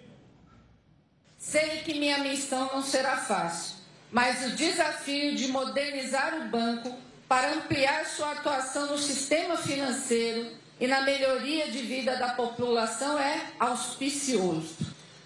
Sei 1.36 1.80
que 1.80 1.96
minha 1.96 2.20
missão 2.20 2.70
não 2.72 2.84
será 2.84 3.18
fácil, 3.18 3.78
mas 4.12 4.46
o 4.46 4.56
desafio 4.56 5.36
de 5.36 5.48
modernizar 5.48 6.36
o 6.36 6.50
banco 6.50 6.96
para 7.28 7.56
ampliar 7.56 8.06
sua 8.06 8.34
atuação 8.34 8.92
no 8.92 9.00
sistema 9.00 9.58
financeiro 9.58 10.52
e 10.80 10.86
na 10.86 11.02
melhoria 11.02 11.72
de 11.72 11.80
vida 11.80 12.18
da 12.18 12.36
população 12.36 13.18
é 13.18 13.48
auspicioso. 13.60 14.76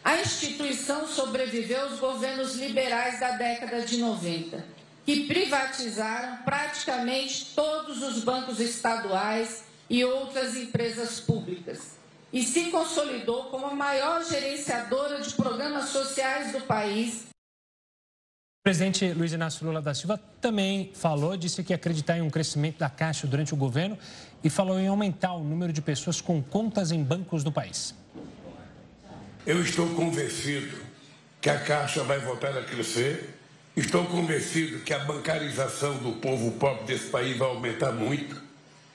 A 0.01 0.15
instituição 0.15 1.05
sobreviveu 1.09 1.89
aos 1.89 1.99
governos 1.99 2.55
liberais 2.55 3.19
da 3.19 3.31
década 3.31 3.81
de 3.81 3.97
90 3.97 4.72
que 5.05 5.27
privatizaram 5.27 6.37
praticamente 6.43 7.53
todos 7.55 8.01
os 8.01 8.23
bancos 8.23 8.59
estaduais 8.59 9.63
e 9.89 10.03
outras 10.03 10.55
empresas 10.55 11.19
públicas 11.19 11.97
e 12.31 12.41
se 12.41 12.71
consolidou 12.71 13.45
como 13.45 13.67
a 13.67 13.75
maior 13.75 14.23
gerenciadora 14.25 15.21
de 15.21 15.31
programas 15.35 15.89
sociais 15.89 16.51
do 16.51 16.61
país. 16.61 17.27
O 18.59 18.63
presidente 18.63 19.13
Luiz 19.13 19.33
Inácio 19.33 19.67
Lula 19.67 19.81
da 19.81 19.93
Silva 19.93 20.17
também 20.41 20.91
falou, 20.95 21.37
disse 21.37 21.63
que 21.63 21.73
acreditar 21.73 22.17
em 22.17 22.21
um 22.21 22.29
crescimento 22.29 22.79
da 22.79 22.89
Caixa 22.89 23.27
durante 23.27 23.53
o 23.53 23.57
governo 23.57 23.99
e 24.43 24.49
falou 24.49 24.79
em 24.79 24.87
aumentar 24.87 25.33
o 25.33 25.43
número 25.43 25.71
de 25.71 25.81
pessoas 25.81 26.21
com 26.21 26.41
contas 26.41 26.91
em 26.91 27.03
bancos 27.03 27.43
do 27.43 27.51
país. 27.51 27.93
Eu 29.45 29.61
estou 29.61 29.87
convencido 29.89 30.77
que 31.41 31.49
a 31.49 31.59
Caixa 31.59 32.03
vai 32.03 32.19
voltar 32.19 32.57
a 32.57 32.63
crescer 32.63 33.37
Estou 33.75 34.05
convencido 34.05 34.81
que 34.81 34.93
a 34.93 34.99
bancarização 34.99 35.97
do 35.97 36.11
povo 36.13 36.51
pobre 36.51 36.85
desse 36.85 37.07
país 37.07 37.35
vai 37.35 37.47
aumentar 37.47 37.91
muito. 37.91 38.39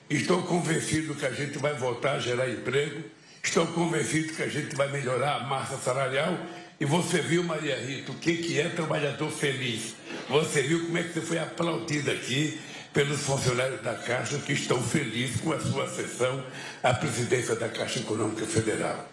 Estou 0.09 0.41
convencido 0.43 1.15
que 1.15 1.25
a 1.25 1.31
gente 1.31 1.57
vai 1.57 1.73
voltar 1.73 2.13
a 2.13 2.19
gerar 2.19 2.49
emprego. 2.49 3.03
Estou 3.43 3.67
convencido 3.67 4.33
que 4.33 4.41
a 4.41 4.47
gente 4.47 4.73
vai 4.77 4.89
melhorar 4.89 5.35
a 5.35 5.43
massa 5.43 5.77
salarial. 5.77 6.33
E 6.79 6.85
você 6.85 7.19
viu, 7.21 7.43
Maria 7.43 7.77
Rita, 7.77 8.13
o 8.13 8.15
que, 8.15 8.57
é 8.57 8.69
trabalhador 8.69 9.29
feliz. 9.29 9.95
Você 10.29 10.61
viu 10.61 10.85
como 10.85 10.97
é 10.97 11.03
que 11.03 11.11
você 11.11 11.21
foi 11.21 11.39
aplaudida 11.39 12.13
aqui. 12.13 12.57
pelos 12.93 13.19
funcionários 13.19 13.81
da 13.81 13.93
Caixa 13.93 14.39
que 14.39 14.53
estão 14.53 14.81
felizes 14.81 15.41
com 15.41 15.51
a 15.53 15.59
sua 15.59 15.87
sessão 15.87 16.43
à 16.81 16.91
presidência 16.91 17.55
da 17.55 17.69
Caixa 17.69 17.99
Econômica 17.99 18.45
Federal. 18.47 19.07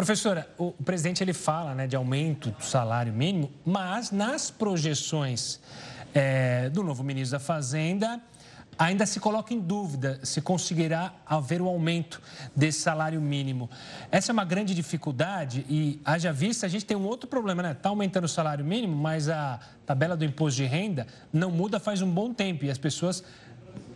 Professora, 0.00 0.48
o 0.56 0.72
presidente 0.72 1.22
ele 1.22 1.34
fala 1.34 1.74
né, 1.74 1.86
de 1.86 1.94
aumento 1.94 2.52
do 2.52 2.64
salário 2.64 3.12
mínimo, 3.12 3.52
mas 3.66 4.10
nas 4.10 4.50
projeções 4.50 5.60
é, 6.14 6.70
do 6.70 6.82
novo 6.82 7.04
ministro 7.04 7.38
da 7.38 7.44
Fazenda, 7.44 8.18
ainda 8.78 9.04
se 9.04 9.20
coloca 9.20 9.52
em 9.52 9.60
dúvida 9.60 10.18
se 10.22 10.40
conseguirá 10.40 11.12
haver 11.26 11.60
o 11.60 11.66
um 11.66 11.68
aumento 11.68 12.22
desse 12.56 12.80
salário 12.80 13.20
mínimo. 13.20 13.68
Essa 14.10 14.32
é 14.32 14.32
uma 14.32 14.42
grande 14.42 14.74
dificuldade 14.74 15.66
e, 15.68 16.00
haja 16.02 16.32
vista, 16.32 16.64
a 16.64 16.68
gente 16.70 16.86
tem 16.86 16.96
um 16.96 17.04
outro 17.04 17.28
problema, 17.28 17.62
né? 17.62 17.72
Está 17.72 17.90
aumentando 17.90 18.24
o 18.24 18.28
salário 18.28 18.64
mínimo, 18.64 18.96
mas 18.96 19.28
a 19.28 19.60
tabela 19.84 20.16
do 20.16 20.24
imposto 20.24 20.56
de 20.56 20.64
renda 20.64 21.06
não 21.30 21.50
muda 21.50 21.78
faz 21.78 22.00
um 22.00 22.10
bom 22.10 22.32
tempo 22.32 22.64
e 22.64 22.70
as 22.70 22.78
pessoas, 22.78 23.22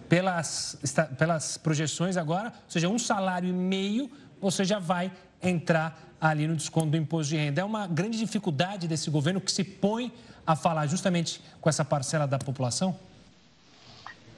pelas, 0.06 0.76
pelas 1.16 1.56
projeções 1.56 2.18
agora, 2.18 2.48
ou 2.50 2.70
seja, 2.70 2.90
um 2.90 2.98
salário 2.98 3.48
e 3.48 3.54
meio, 3.54 4.10
você 4.38 4.66
já 4.66 4.78
vai 4.78 5.10
entrar 5.48 6.00
ali 6.20 6.46
no 6.46 6.56
desconto 6.56 6.86
do 6.86 6.96
imposto 6.96 7.30
de 7.30 7.36
renda. 7.36 7.60
É 7.60 7.64
uma 7.64 7.86
grande 7.86 8.18
dificuldade 8.18 8.88
desse 8.88 9.10
governo 9.10 9.40
que 9.40 9.52
se 9.52 9.62
põe 9.62 10.12
a 10.46 10.56
falar 10.56 10.86
justamente 10.86 11.42
com 11.60 11.68
essa 11.68 11.84
parcela 11.84 12.26
da 12.26 12.38
população? 12.38 12.98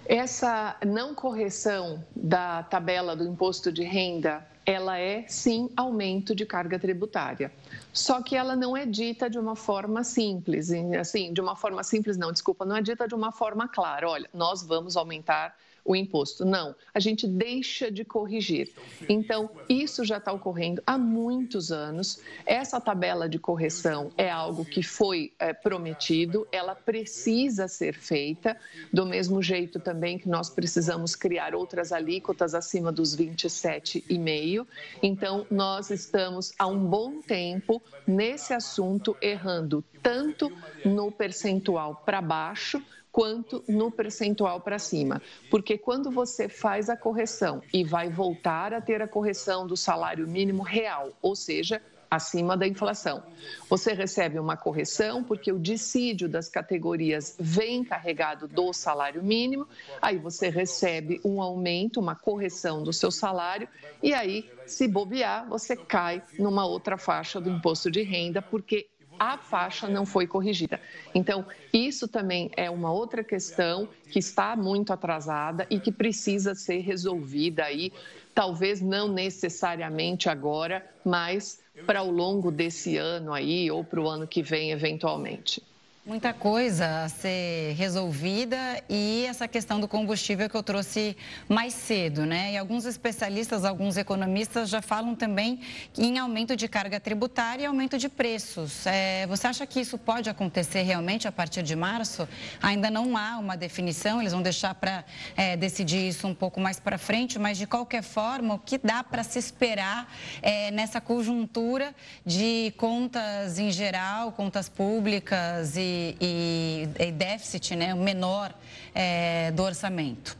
Essa 0.09 0.77
não 0.87 1.15
correção 1.15 2.05
da 2.15 2.63
tabela 2.63 3.17
do 3.17 3.25
imposto 3.25 3.73
de 3.73 3.83
renda, 3.83 4.47
ela 4.65 4.99
é 4.99 5.25
sim 5.27 5.69
aumento 5.77 6.35
de 6.35 6.47
carga 6.47 6.79
tributária. 6.79 7.53
Só 7.93 8.23
que 8.23 8.37
ela 8.37 8.55
não 8.55 8.77
é 8.77 8.87
dita 8.87 9.29
de 9.29 9.39
uma 9.39 9.57
forma 9.57 10.05
simples, 10.05 10.71
assim, 10.99 11.33
de 11.33 11.41
uma 11.41 11.57
forma 11.57 11.83
simples 11.83 12.17
não, 12.17 12.31
desculpa, 12.33 12.65
não 12.65 12.77
é 12.77 12.83
dita 12.83 13.09
de 13.09 13.15
uma 13.15 13.33
forma 13.33 13.69
clara. 13.69 14.09
Olha, 14.09 14.29
nós 14.33 14.63
vamos 14.63 14.97
aumentar 14.97 15.57
o 15.87 15.95
imposto. 15.95 16.45
Não, 16.45 16.75
a 16.93 16.99
gente 16.99 17.27
deixa 17.27 17.91
de 17.91 18.05
corrigir. 18.05 18.73
Então, 19.09 19.51
isso 19.69 20.05
já 20.05 20.19
está 20.19 20.33
ocorrendo 20.33 20.83
há 20.87 20.99
muitos 20.99 21.71
anos. 21.71 22.21
Essa 22.45 22.81
tabela 22.81 23.29
de 23.29 23.39
correção 23.39 24.11
é 24.17 24.31
algo 24.31 24.65
que 24.65 24.83
foi 24.83 25.33
é, 25.39 25.53
prometido, 25.53 26.47
ela 26.51 26.75
precisa 26.75 27.69
ser 27.69 27.95
feita, 27.95 28.57
do 28.93 29.07
mesmo 29.07 29.43
jeito 29.43 29.79
também 29.79 30.19
que 30.19 30.29
nós 30.29 30.51
precisamos 30.51 31.15
criar 31.15 31.55
outras 31.55 31.93
alíquotas 31.93 32.55
acima 32.55 32.91
dos 32.91 33.17
27,5. 33.17 34.67
Então, 35.03 35.47
nós 35.51 35.91
estamos 35.91 36.53
há 36.59 36.67
um 36.67 36.85
bom 36.85 37.21
tempo 37.21 37.81
nesse 38.07 38.53
assunto 38.53 39.17
errando 39.21 39.85
tanto 40.03 40.53
no 40.85 41.11
percentual 41.11 42.03
para 42.07 42.21
baixo 42.21 42.81
quanto 43.17 43.65
no 43.67 43.91
percentual 43.91 44.61
para 44.61 44.79
cima. 44.79 45.23
Porque 45.51 45.79
quando 45.79 46.11
você 46.11 46.51
faz 46.51 46.91
a 46.91 46.97
correção 46.99 47.63
e 47.73 47.83
vai 47.83 48.11
voltar 48.11 48.75
a 48.75 48.81
ter 48.83 49.01
a 49.01 49.09
correção 49.09 49.67
do 49.67 49.75
salário 49.75 50.29
mínimo 50.29 50.63
real, 50.63 51.09
ou 51.23 51.35
seja, 51.35 51.81
acima 52.11 52.59
da 52.59 52.69
inflação. 52.69 53.23
Você 53.71 53.95
recebe 53.95 54.39
uma 54.39 54.55
correção 54.55 55.25
porque 55.25 55.51
o 55.51 55.59
dissídio 55.59 56.29
das 56.29 56.51
categorias 56.51 57.35
vem 57.41 57.83
carregado 57.83 58.47
do 58.47 58.71
salário 58.75 59.23
mínimo, 59.23 59.67
aí 60.03 60.19
você 60.19 60.51
recebe 60.51 61.19
um 61.25 61.41
aumento, 61.41 61.99
uma 61.99 62.15
correção 62.15 62.83
do 62.83 62.93
seu 62.93 63.11
salário 63.11 63.67
e 64.03 64.13
aí, 64.13 64.51
se 64.67 64.87
bobear, 64.87 65.49
você 65.49 65.75
cai 65.75 66.23
numa 66.39 66.67
outra 66.67 66.99
faixa 66.99 67.41
do 67.41 67.49
imposto 67.49 67.91
de 67.91 68.03
renda 68.03 68.43
porque 68.43 68.91
a 69.19 69.37
faixa 69.39 69.89
não 69.89 70.05
foi 70.07 70.27
corrigida. 70.27 70.81
Então, 71.15 71.45
isso 71.73 72.09
também 72.09 72.51
é 72.57 72.71
uma 72.71 72.93
outra 72.93 73.23
questão 73.23 73.89
que 74.11 74.19
está 74.19 74.57
muito 74.57 74.93
atrasada 74.93 75.67
e 75.71 75.79
que 75.79 75.93
precisa 75.93 76.55
ser 76.55 76.79
resolvida 76.79 77.65
aí, 77.65 77.93
talvez 78.35 78.81
não 78.81 79.09
necessariamente 79.09 80.29
agora, 80.29 80.85
mas 81.05 81.61
para 81.87 82.03
o 82.03 82.11
longo 82.11 82.51
desse 82.51 82.97
ano 82.97 83.33
aí 83.33 83.71
ou 83.71 83.85
para 83.85 84.01
o 84.01 84.09
ano 84.09 84.27
que 84.27 84.43
vem, 84.43 84.71
eventualmente. 84.71 85.63
Muita 86.07 86.33
coisa 86.33 87.03
a 87.03 87.09
ser 87.09 87.75
resolvida 87.75 88.57
e 88.89 89.27
essa 89.29 89.49
questão 89.49 89.81
do 89.81 89.89
combustível 89.89 90.49
que 90.49 90.57
eu 90.57 90.63
trouxe 90.63 91.17
mais 91.49 91.75
cedo, 91.75 92.25
né? 92.25 92.53
E 92.53 92.57
alguns 92.57 92.85
especialistas, 92.85 93.65
alguns 93.65 93.97
economistas 93.97 94.69
já 94.69 94.81
falam 94.81 95.17
também 95.17 95.59
em 95.99 96.17
aumento 96.17 96.55
de 96.55 96.69
carga 96.69 97.01
tributária 97.01 97.65
e 97.65 97.67
aumento 97.67 97.99
de 97.99 98.09
preços. 98.09 98.87
É, 98.87 99.27
você 99.27 99.49
acha 99.49 99.67
que 99.67 99.81
isso 99.81 99.99
pode 99.99 100.31
acontecer 100.31 100.83
realmente 100.83 101.27
a 101.27 101.33
partir 101.33 101.65
de 101.65 101.75
março? 101.75 102.29
Ainda 102.63 102.89
não 102.89 103.17
há 103.17 103.37
uma 103.39 103.57
definição, 103.57 104.21
eles 104.21 104.33
vão 104.33 104.43
deixar 104.43 104.77
para 104.77 105.05
é, 105.37 105.57
decidir 105.57 106.07
isso 106.07 106.29
um 106.29 106.35
pouco 106.35 106.61
mais 106.61 106.79
para 106.79 106.99
frente, 106.99 107.37
mas 107.37 107.59
de 107.59 107.67
qualquer 107.67 108.05
forma, 108.05 108.55
o 108.55 108.59
que 108.61 108.79
dá 108.79 109.03
para 109.03 109.25
se 109.25 109.41
esperar 109.41 110.09
é, 110.41 110.71
nessa 110.71 111.01
conjuntura 111.01 111.93
de 112.25 112.73
contas 112.77 113.59
em 113.59 113.73
geral, 113.73 114.31
contas 114.31 114.69
públicas 114.69 115.77
e 115.77 115.96
e, 116.21 116.89
e 116.99 117.13
déficit 117.13 117.75
né, 117.77 117.95
menor 117.95 118.55
é, 118.95 119.51
do 119.53 119.63
orçamento? 119.63 120.37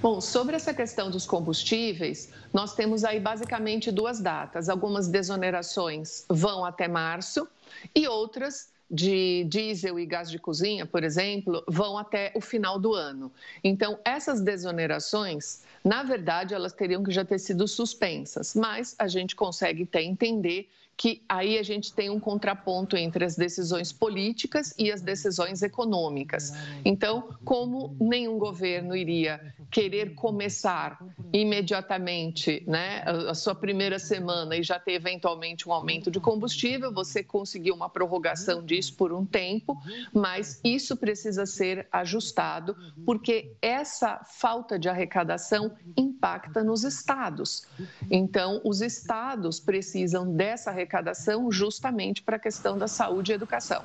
Bom, 0.00 0.20
sobre 0.20 0.56
essa 0.56 0.74
questão 0.74 1.10
dos 1.10 1.26
combustíveis, 1.26 2.30
nós 2.52 2.74
temos 2.74 3.04
aí 3.04 3.20
basicamente 3.20 3.90
duas 3.90 4.20
datas. 4.20 4.68
Algumas 4.68 5.08
desonerações 5.08 6.24
vão 6.28 6.64
até 6.64 6.88
março 6.88 7.46
e 7.94 8.06
outras 8.06 8.72
de 8.90 9.44
diesel 9.48 9.98
e 9.98 10.04
gás 10.04 10.30
de 10.30 10.38
cozinha, 10.38 10.84
por 10.84 11.02
exemplo, 11.02 11.64
vão 11.66 11.96
até 11.96 12.30
o 12.34 12.42
final 12.42 12.78
do 12.78 12.92
ano. 12.92 13.32
Então, 13.64 13.98
essas 14.04 14.42
desonerações, 14.42 15.62
na 15.82 16.02
verdade, 16.02 16.52
elas 16.52 16.74
teriam 16.74 17.02
que 17.02 17.10
já 17.10 17.24
ter 17.24 17.38
sido 17.38 17.66
suspensas, 17.66 18.54
mas 18.54 18.94
a 18.98 19.08
gente 19.08 19.34
consegue 19.34 19.84
até 19.84 20.02
entender 20.02 20.68
que 20.96 21.22
aí 21.28 21.58
a 21.58 21.62
gente 21.62 21.92
tem 21.92 22.10
um 22.10 22.20
contraponto 22.20 22.96
entre 22.96 23.24
as 23.24 23.36
decisões 23.36 23.92
políticas 23.92 24.74
e 24.78 24.90
as 24.92 25.00
decisões 25.00 25.62
econômicas. 25.62 26.52
Então, 26.84 27.28
como 27.44 27.96
nenhum 27.98 28.38
governo 28.38 28.94
iria 28.94 29.54
querer 29.70 30.14
começar 30.14 31.02
imediatamente 31.32 32.62
né, 32.66 33.02
a 33.06 33.34
sua 33.34 33.54
primeira 33.54 33.98
semana 33.98 34.54
e 34.56 34.62
já 34.62 34.78
ter 34.78 34.92
eventualmente 34.92 35.68
um 35.68 35.72
aumento 35.72 36.10
de 36.10 36.20
combustível, 36.20 36.92
você 36.92 37.24
conseguiu 37.24 37.74
uma 37.74 37.88
prorrogação 37.88 38.64
disso 38.64 38.94
por 38.94 39.12
um 39.12 39.24
tempo, 39.24 39.76
mas 40.12 40.60
isso 40.62 40.96
precisa 40.96 41.46
ser 41.46 41.88
ajustado, 41.90 42.76
porque 43.06 43.56
essa 43.62 44.20
falta 44.24 44.78
de 44.78 44.88
arrecadação 44.88 45.72
impacta 45.96 46.62
nos 46.62 46.84
estados. 46.84 47.66
Então, 48.10 48.60
os 48.62 48.82
estados 48.82 49.58
precisam 49.58 50.30
dessa 50.30 50.70
arrecadação 50.70 50.81
arrecadação 50.82 51.50
justamente 51.50 52.22
para 52.22 52.36
a 52.36 52.38
questão 52.38 52.76
da 52.76 52.88
saúde 52.88 53.32
e 53.32 53.34
educação. 53.34 53.82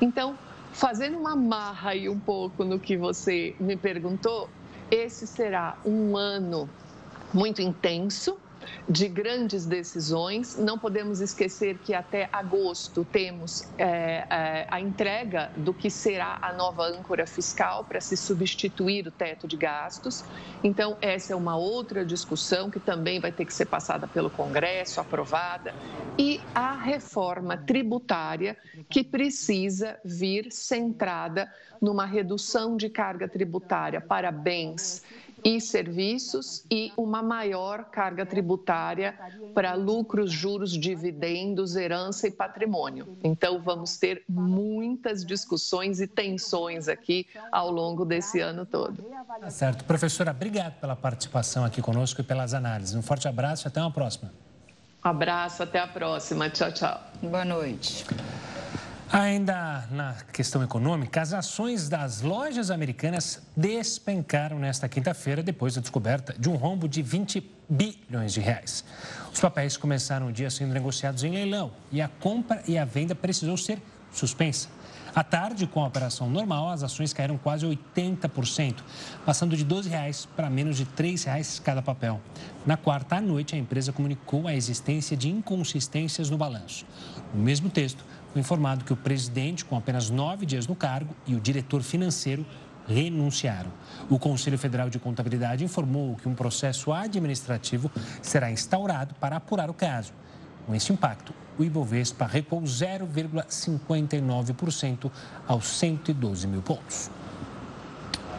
Então, 0.00 0.36
fazendo 0.72 1.18
uma 1.18 1.36
marra 1.36 1.90
aí 1.90 2.08
um 2.08 2.18
pouco 2.18 2.64
no 2.64 2.78
que 2.78 2.96
você 2.96 3.54
me 3.60 3.76
perguntou, 3.76 4.50
esse 4.90 5.26
será 5.26 5.78
um 5.84 6.16
ano 6.16 6.68
muito 7.32 7.62
intenso, 7.62 8.38
de 8.88 9.08
grandes 9.08 9.64
decisões. 9.66 10.56
Não 10.56 10.78
podemos 10.78 11.20
esquecer 11.20 11.78
que 11.78 11.94
até 11.94 12.28
agosto 12.32 13.04
temos 13.04 13.64
é, 13.78 14.24
é, 14.28 14.66
a 14.70 14.80
entrega 14.80 15.50
do 15.56 15.72
que 15.72 15.90
será 15.90 16.38
a 16.40 16.52
nova 16.52 16.84
âncora 16.84 17.26
fiscal 17.26 17.84
para 17.84 18.00
se 18.00 18.16
substituir 18.16 19.06
o 19.06 19.10
teto 19.10 19.46
de 19.46 19.56
gastos. 19.56 20.24
Então, 20.62 20.96
essa 21.00 21.32
é 21.32 21.36
uma 21.36 21.56
outra 21.56 22.04
discussão 22.04 22.70
que 22.70 22.80
também 22.80 23.20
vai 23.20 23.32
ter 23.32 23.44
que 23.44 23.54
ser 23.54 23.66
passada 23.66 24.06
pelo 24.06 24.30
Congresso, 24.30 25.00
aprovada. 25.00 25.74
E 26.18 26.40
a 26.54 26.74
reforma 26.74 27.56
tributária, 27.56 28.56
que 28.88 29.02
precisa 29.02 29.98
vir 30.04 30.50
centrada 30.52 31.50
numa 31.80 32.06
redução 32.06 32.76
de 32.76 32.88
carga 32.88 33.28
tributária 33.28 34.00
para 34.00 34.30
bens 34.30 35.02
e 35.44 35.60
serviços 35.60 36.64
e 36.70 36.90
uma 36.96 37.22
maior 37.22 37.84
carga 37.84 38.24
tributária 38.24 39.14
para 39.54 39.74
lucros, 39.74 40.32
juros, 40.32 40.72
dividendos, 40.72 41.76
herança 41.76 42.26
e 42.26 42.30
patrimônio. 42.30 43.18
Então, 43.22 43.60
vamos 43.60 43.98
ter 43.98 44.24
muitas 44.28 45.24
discussões 45.24 46.00
e 46.00 46.06
tensões 46.06 46.88
aqui 46.88 47.26
ao 47.52 47.70
longo 47.70 48.04
desse 48.04 48.40
ano 48.40 48.64
todo. 48.64 49.02
Tá 49.40 49.50
certo. 49.50 49.84
Professora, 49.84 50.30
obrigado 50.30 50.80
pela 50.80 50.96
participação 50.96 51.64
aqui 51.64 51.82
conosco 51.82 52.20
e 52.20 52.24
pelas 52.24 52.54
análises. 52.54 52.94
Um 52.94 53.02
forte 53.02 53.28
abraço 53.28 53.66
e 53.66 53.68
até 53.68 53.80
uma 53.80 53.90
próxima. 53.90 54.32
Abraço, 55.02 55.62
até 55.62 55.78
a 55.78 55.86
próxima. 55.86 56.48
Tchau, 56.48 56.72
tchau. 56.72 56.98
Boa 57.22 57.44
noite. 57.44 58.06
Ainda 59.12 59.86
na 59.90 60.14
questão 60.32 60.62
econômica, 60.62 61.20
as 61.20 61.32
ações 61.32 61.88
das 61.88 62.22
lojas 62.22 62.70
americanas 62.70 63.40
despencaram 63.56 64.58
nesta 64.58 64.88
quinta-feira 64.88 65.42
depois 65.42 65.74
da 65.74 65.80
descoberta 65.80 66.34
de 66.38 66.48
um 66.48 66.56
rombo 66.56 66.88
de 66.88 67.02
20 67.02 67.48
bilhões 67.68 68.32
de 68.32 68.40
reais. 68.40 68.84
Os 69.32 69.40
papéis 69.40 69.76
começaram 69.76 70.28
o 70.28 70.32
dia 70.32 70.50
sendo 70.50 70.72
negociados 70.72 71.22
em 71.22 71.30
leilão 71.30 71.72
e 71.92 72.00
a 72.00 72.08
compra 72.08 72.62
e 72.66 72.78
a 72.78 72.84
venda 72.84 73.14
precisou 73.14 73.56
ser 73.56 73.80
suspensa. 74.10 74.68
À 75.14 75.22
tarde, 75.22 75.64
com 75.64 75.84
a 75.84 75.86
operação 75.86 76.28
normal, 76.28 76.70
as 76.70 76.82
ações 76.82 77.12
caíram 77.12 77.38
quase 77.38 77.64
80%, 77.64 78.78
passando 79.24 79.56
de 79.56 79.62
R$ 79.62 79.68
12,00 79.68 80.26
para 80.34 80.50
menos 80.50 80.76
de 80.76 80.82
R$ 80.82 80.90
3,00 80.96 81.62
cada 81.62 81.80
papel. 81.80 82.20
Na 82.66 82.76
quarta 82.76 83.16
à 83.16 83.20
noite, 83.20 83.54
a 83.54 83.58
empresa 83.58 83.92
comunicou 83.92 84.48
a 84.48 84.54
existência 84.54 85.16
de 85.16 85.28
inconsistências 85.28 86.30
no 86.30 86.36
balanço. 86.36 86.84
No 87.32 87.40
mesmo 87.40 87.70
texto, 87.70 88.04
informado 88.38 88.84
que 88.84 88.92
o 88.92 88.96
presidente, 88.96 89.64
com 89.64 89.76
apenas 89.76 90.10
nove 90.10 90.46
dias 90.46 90.66
no 90.66 90.74
cargo, 90.74 91.14
e 91.26 91.34
o 91.34 91.40
diretor 91.40 91.82
financeiro 91.82 92.44
renunciaram. 92.86 93.72
O 94.10 94.18
Conselho 94.18 94.58
Federal 94.58 94.90
de 94.90 94.98
Contabilidade 94.98 95.64
informou 95.64 96.16
que 96.16 96.28
um 96.28 96.34
processo 96.34 96.92
administrativo 96.92 97.90
será 98.20 98.50
instaurado 98.50 99.14
para 99.14 99.36
apurar 99.36 99.70
o 99.70 99.74
caso. 99.74 100.12
Com 100.66 100.74
esse 100.74 100.92
impacto, 100.92 101.32
o 101.58 101.64
Ibovespa 101.64 102.26
recuou 102.26 102.60
0,59% 102.62 105.10
aos 105.46 105.66
112 105.66 106.46
mil 106.46 106.62
pontos. 106.62 107.10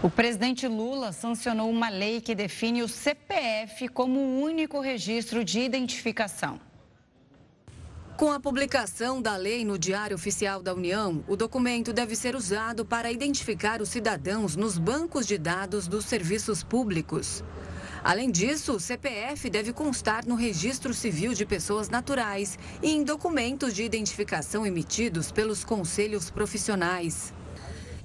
O 0.03 0.09
presidente 0.09 0.67
Lula 0.67 1.11
sancionou 1.11 1.69
uma 1.69 1.89
lei 1.89 2.21
que 2.21 2.33
define 2.35 2.83
o 2.83 2.87
CPF 2.87 3.87
como 3.87 4.19
o 4.19 4.41
único 4.41 4.79
registro 4.79 5.43
de 5.43 5.61
identificação. 5.61 6.59
Com 8.17 8.31
a 8.31 8.39
publicação 8.39 9.21
da 9.21 9.35
lei 9.35 9.65
no 9.65 9.77
Diário 9.77 10.15
Oficial 10.15 10.63
da 10.63 10.73
União, 10.73 11.21
o 11.27 11.35
documento 11.35 11.91
deve 11.91 12.15
ser 12.15 12.33
usado 12.33 12.85
para 12.85 13.11
identificar 13.11 13.81
os 13.81 13.89
cidadãos 13.89 14.55
nos 14.55 14.77
bancos 14.77 15.27
de 15.27 15.37
dados 15.37 15.85
dos 15.85 16.05
serviços 16.05 16.63
públicos. 16.63 17.43
Além 18.01 18.31
disso, 18.31 18.71
o 18.71 18.79
CPF 18.79 19.49
deve 19.49 19.73
constar 19.73 20.25
no 20.25 20.35
Registro 20.35 20.93
Civil 20.93 21.33
de 21.33 21.45
Pessoas 21.45 21.89
Naturais 21.89 22.57
e 22.81 22.89
em 22.91 23.03
documentos 23.03 23.73
de 23.73 23.83
identificação 23.83 24.65
emitidos 24.65 25.29
pelos 25.29 25.65
conselhos 25.65 26.29
profissionais. 26.31 27.33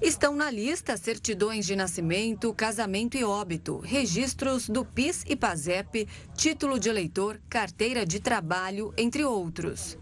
Estão 0.01 0.35
na 0.35 0.49
lista 0.49 0.97
certidões 0.97 1.63
de 1.63 1.75
nascimento, 1.75 2.51
casamento 2.55 3.15
e 3.15 3.23
óbito, 3.23 3.77
registros 3.77 4.67
do 4.67 4.83
PIS 4.83 5.23
e 5.27 5.35
PASEP, 5.35 6.07
título 6.35 6.79
de 6.79 6.89
eleitor, 6.89 7.39
carteira 7.47 8.03
de 8.03 8.19
trabalho, 8.19 8.91
entre 8.97 9.23
outros. 9.23 10.00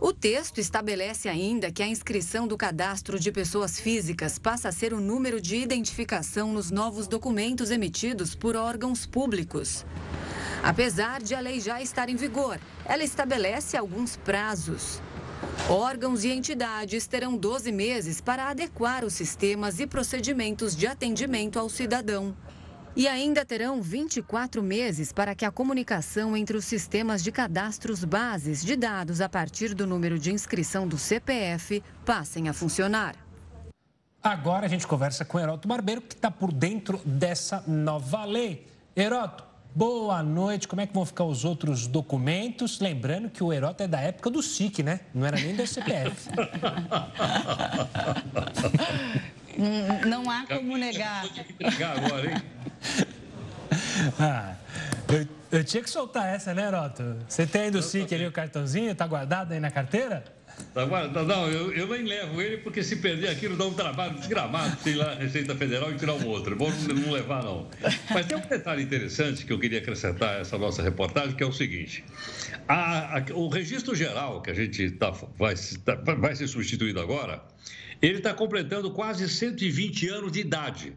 O 0.00 0.12
texto 0.12 0.58
estabelece 0.58 1.28
ainda 1.28 1.72
que 1.72 1.82
a 1.82 1.88
inscrição 1.88 2.46
do 2.46 2.56
cadastro 2.56 3.18
de 3.18 3.32
pessoas 3.32 3.80
físicas 3.80 4.38
passa 4.38 4.68
a 4.68 4.72
ser 4.72 4.94
o 4.94 5.00
número 5.00 5.40
de 5.40 5.56
identificação 5.56 6.52
nos 6.52 6.70
novos 6.70 7.08
documentos 7.08 7.72
emitidos 7.72 8.32
por 8.32 8.54
órgãos 8.54 9.06
públicos. 9.06 9.84
Apesar 10.62 11.20
de 11.20 11.34
a 11.34 11.40
lei 11.40 11.60
já 11.60 11.82
estar 11.82 12.08
em 12.08 12.14
vigor, 12.14 12.60
ela 12.84 13.02
estabelece 13.02 13.76
alguns 13.76 14.16
prazos. 14.16 15.02
Órgãos 15.68 16.22
e 16.22 16.28
entidades 16.28 17.08
terão 17.08 17.36
12 17.36 17.72
meses 17.72 18.20
para 18.20 18.48
adequar 18.50 19.04
os 19.04 19.14
sistemas 19.14 19.80
e 19.80 19.86
procedimentos 19.86 20.76
de 20.76 20.86
atendimento 20.86 21.58
ao 21.58 21.68
cidadão. 21.68 22.36
E 22.98 23.06
ainda 23.06 23.44
terão 23.44 23.80
24 23.80 24.60
meses 24.60 25.12
para 25.12 25.32
que 25.32 25.44
a 25.44 25.52
comunicação 25.52 26.36
entre 26.36 26.56
os 26.56 26.64
sistemas 26.64 27.22
de 27.22 27.30
cadastros 27.30 28.02
bases 28.02 28.60
de 28.60 28.74
dados 28.74 29.20
a 29.20 29.28
partir 29.28 29.72
do 29.72 29.86
número 29.86 30.18
de 30.18 30.32
inscrição 30.32 30.88
do 30.88 30.98
CPF 30.98 31.80
passem 32.04 32.48
a 32.48 32.52
funcionar. 32.52 33.14
Agora 34.20 34.66
a 34.66 34.68
gente 34.68 34.84
conversa 34.84 35.24
com 35.24 35.38
o 35.38 35.40
Heroto 35.40 35.68
Barbeiro, 35.68 36.02
que 36.02 36.16
está 36.16 36.28
por 36.28 36.52
dentro 36.52 37.00
dessa 37.04 37.62
nova 37.68 38.24
lei. 38.24 38.66
Heroto, 38.96 39.44
boa 39.72 40.20
noite. 40.20 40.66
Como 40.66 40.82
é 40.82 40.86
que 40.88 40.92
vão 40.92 41.06
ficar 41.06 41.22
os 41.22 41.44
outros 41.44 41.86
documentos? 41.86 42.80
Lembrando 42.80 43.30
que 43.30 43.44
o 43.44 43.52
Heroto 43.52 43.84
é 43.84 43.86
da 43.86 44.00
época 44.00 44.28
do 44.28 44.42
SIC, 44.42 44.82
né? 44.82 45.02
Não 45.14 45.24
era 45.24 45.36
nem 45.36 45.54
do 45.54 45.64
CPF. 45.64 46.30
Não 50.06 50.30
há 50.30 50.46
como 50.46 50.76
negar. 50.76 51.26
Vou 51.26 51.70
negar 51.70 52.04
agora, 52.04 52.32
hein? 52.32 52.42
Ah, 54.18 54.54
eu, 55.12 55.58
eu, 55.58 55.64
tinha 55.64 55.82
que 55.82 55.90
soltar 55.90 56.34
essa, 56.34 56.54
né, 56.54 56.70
Roto? 56.70 57.16
Você 57.28 57.46
tem 57.46 57.62
aí 57.62 57.70
do 57.70 57.82
SIC 57.82 58.12
ali 58.14 58.26
o 58.26 58.32
cartãozinho? 58.32 58.94
Tá 58.94 59.06
guardado 59.06 59.52
aí 59.52 59.60
na 59.60 59.70
carteira? 59.70 60.24
Tá 60.74 60.84
guardado. 60.84 61.26
Não, 61.26 61.48
eu, 61.48 61.72
eu 61.72 61.86
nem 61.86 62.02
levo 62.02 62.40
ele 62.40 62.58
porque 62.58 62.82
se 62.82 62.96
perder 62.96 63.28
aquilo 63.28 63.56
dá 63.56 63.64
um 63.64 63.74
trabalho 63.74 64.14
desgramado, 64.14 64.76
sei 64.82 64.94
lá, 64.94 65.14
Receita 65.14 65.54
Federal 65.54 65.92
e 65.92 65.96
tirar 65.96 66.14
um 66.14 66.26
outro. 66.26 66.56
Bom 66.56 66.70
não 66.88 67.12
levar, 67.12 67.42
não. 67.42 67.68
Mas 68.10 68.26
tem 68.26 68.36
um 68.36 68.40
detalhe 68.40 68.82
interessante 68.82 69.44
que 69.44 69.52
eu 69.52 69.58
queria 69.58 69.78
acrescentar 69.78 70.36
a 70.36 70.38
essa 70.40 70.58
nossa 70.58 70.82
reportagem, 70.82 71.34
que 71.34 71.42
é 71.42 71.46
o 71.46 71.52
seguinte. 71.52 72.04
A, 72.66 73.18
a, 73.18 73.24
o 73.34 73.48
registro 73.48 73.94
geral 73.94 74.42
que 74.42 74.50
a 74.50 74.54
gente 74.54 74.90
tá, 74.92 75.10
vai, 75.36 75.54
tá, 75.84 75.94
vai 76.14 76.34
ser 76.34 76.48
substituído 76.48 77.00
agora, 77.00 77.42
ele 78.02 78.18
está 78.18 78.34
completando 78.34 78.90
quase 78.90 79.28
120 79.28 80.08
anos 80.08 80.32
de 80.32 80.40
idade. 80.40 80.92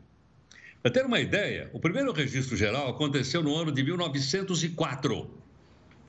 Para 0.82 0.92
ter 0.92 1.06
uma 1.06 1.20
ideia, 1.20 1.70
o 1.74 1.80
primeiro 1.80 2.12
registro 2.12 2.58
geral 2.58 2.90
aconteceu 2.90 3.44
no 3.44 3.56
ano 3.56 3.72
de 3.72 3.84
1904. 3.84 5.30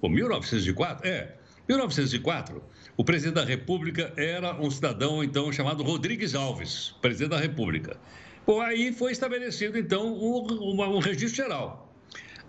Pô, 0.01 0.09
1904? 0.09 1.07
É. 1.07 1.37
1904, 1.69 2.63
o 2.97 3.05
presidente 3.05 3.35
da 3.35 3.45
República 3.45 4.13
era 4.17 4.55
um 4.61 4.71
cidadão, 4.71 5.23
então, 5.23 5.53
chamado 5.53 5.83
Rodrigues 5.83 6.35
Alves, 6.35 6.95
presidente 7.01 7.31
da 7.31 7.39
República. 7.39 7.97
Bom, 8.45 8.61
aí 8.61 8.93
foi 8.93 9.13
estabelecido, 9.13 9.79
então, 9.79 10.13
um, 10.13 10.81
um 10.81 10.99
registro 10.99 11.45
geral. 11.45 11.95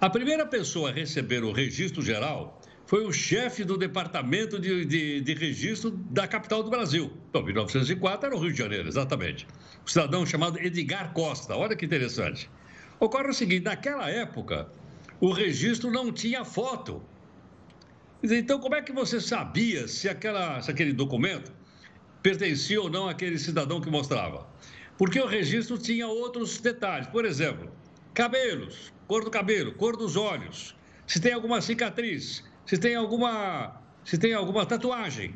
A 0.01 0.09
primeira 0.09 0.45
pessoa 0.45 0.89
a 0.89 0.93
receber 0.93 1.43
o 1.43 1.51
registro 1.51 2.01
geral 2.01 2.59
foi 2.93 3.07
o 3.07 3.11
chefe 3.11 3.63
do 3.63 3.75
Departamento 3.75 4.59
de, 4.59 4.85
de, 4.85 5.19
de 5.19 5.33
Registro 5.33 5.89
da 5.89 6.27
capital 6.27 6.61
do 6.61 6.69
Brasil. 6.69 7.11
Então, 7.27 7.41
1904 7.41 8.27
era 8.27 8.35
o 8.35 8.39
Rio 8.39 8.51
de 8.51 8.57
Janeiro, 8.59 8.87
exatamente 8.87 9.47
um 9.83 9.87
cidadão 9.87 10.23
chamado 10.23 10.59
Edgar 10.59 11.11
Costa. 11.11 11.55
Olha 11.55 11.75
que 11.75 11.87
interessante. 11.87 12.47
Ocorre 12.99 13.29
o 13.29 13.33
seguinte: 13.33 13.63
naquela 13.63 14.11
época, 14.11 14.69
o 15.19 15.31
registro 15.31 15.89
não 15.89 16.11
tinha 16.11 16.45
foto. 16.45 17.01
Então, 18.21 18.59
como 18.59 18.75
é 18.75 18.81
que 18.83 18.93
você 18.93 19.19
sabia 19.19 19.87
se, 19.87 20.07
aquela, 20.07 20.61
se 20.61 20.69
aquele 20.69 20.93
documento 20.93 21.51
pertencia 22.21 22.79
ou 22.79 22.91
não 22.91 23.09
àquele 23.09 23.39
cidadão 23.39 23.81
que 23.81 23.89
mostrava? 23.89 24.47
Porque 24.99 25.19
o 25.19 25.25
registro 25.25 25.79
tinha 25.79 26.07
outros 26.07 26.61
detalhes. 26.61 27.07
Por 27.07 27.25
exemplo, 27.25 27.71
cabelos, 28.13 28.93
cor 29.07 29.23
do 29.23 29.31
cabelo, 29.31 29.73
cor 29.73 29.97
dos 29.97 30.15
olhos, 30.15 30.75
se 31.07 31.19
tem 31.19 31.33
alguma 31.33 31.59
cicatriz, 31.59 32.43
se 32.65 32.77
tem 32.77 32.95
alguma, 32.95 33.81
se 34.03 34.17
tem 34.17 34.33
alguma 34.33 34.65
tatuagem. 34.65 35.35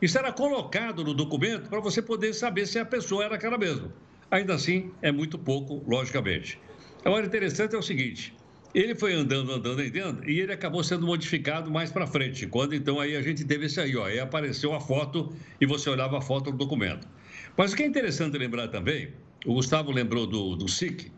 Isso 0.00 0.18
era 0.18 0.32
colocado 0.32 1.02
no 1.02 1.14
documento 1.14 1.70
para 1.70 1.80
você 1.80 2.02
poder 2.02 2.34
saber 2.34 2.66
se 2.66 2.78
a 2.78 2.84
pessoa 2.84 3.24
era 3.24 3.36
aquela 3.36 3.56
mesma. 3.56 3.92
Ainda 4.30 4.54
assim, 4.54 4.90
é 5.00 5.10
muito 5.10 5.38
pouco, 5.38 5.82
logicamente. 5.86 6.60
Agora, 7.04 7.24
interessante 7.24 7.74
é 7.74 7.78
o 7.78 7.82
seguinte: 7.82 8.34
ele 8.74 8.94
foi 8.94 9.14
andando, 9.14 9.52
andando, 9.52 9.80
andando, 9.80 10.28
e 10.28 10.40
ele 10.40 10.52
acabou 10.52 10.84
sendo 10.84 11.06
modificado 11.06 11.70
mais 11.70 11.90
para 11.90 12.06
frente. 12.06 12.46
Quando 12.46 12.74
então 12.74 13.00
aí 13.00 13.16
a 13.16 13.22
gente 13.22 13.42
teve 13.44 13.66
esse 13.66 13.80
aí, 13.80 13.96
ó, 13.96 14.04
aí 14.04 14.20
apareceu 14.20 14.74
a 14.74 14.80
foto 14.80 15.34
e 15.58 15.64
você 15.64 15.88
olhava 15.88 16.18
a 16.18 16.20
foto 16.20 16.50
do 16.50 16.58
documento. 16.58 17.08
Mas 17.56 17.72
o 17.72 17.76
que 17.76 17.82
é 17.84 17.86
interessante 17.86 18.36
lembrar 18.36 18.68
também, 18.68 19.12
o 19.46 19.54
Gustavo 19.54 19.90
lembrou 19.90 20.26
do, 20.26 20.56
do 20.56 20.68
SIC, 20.68 21.10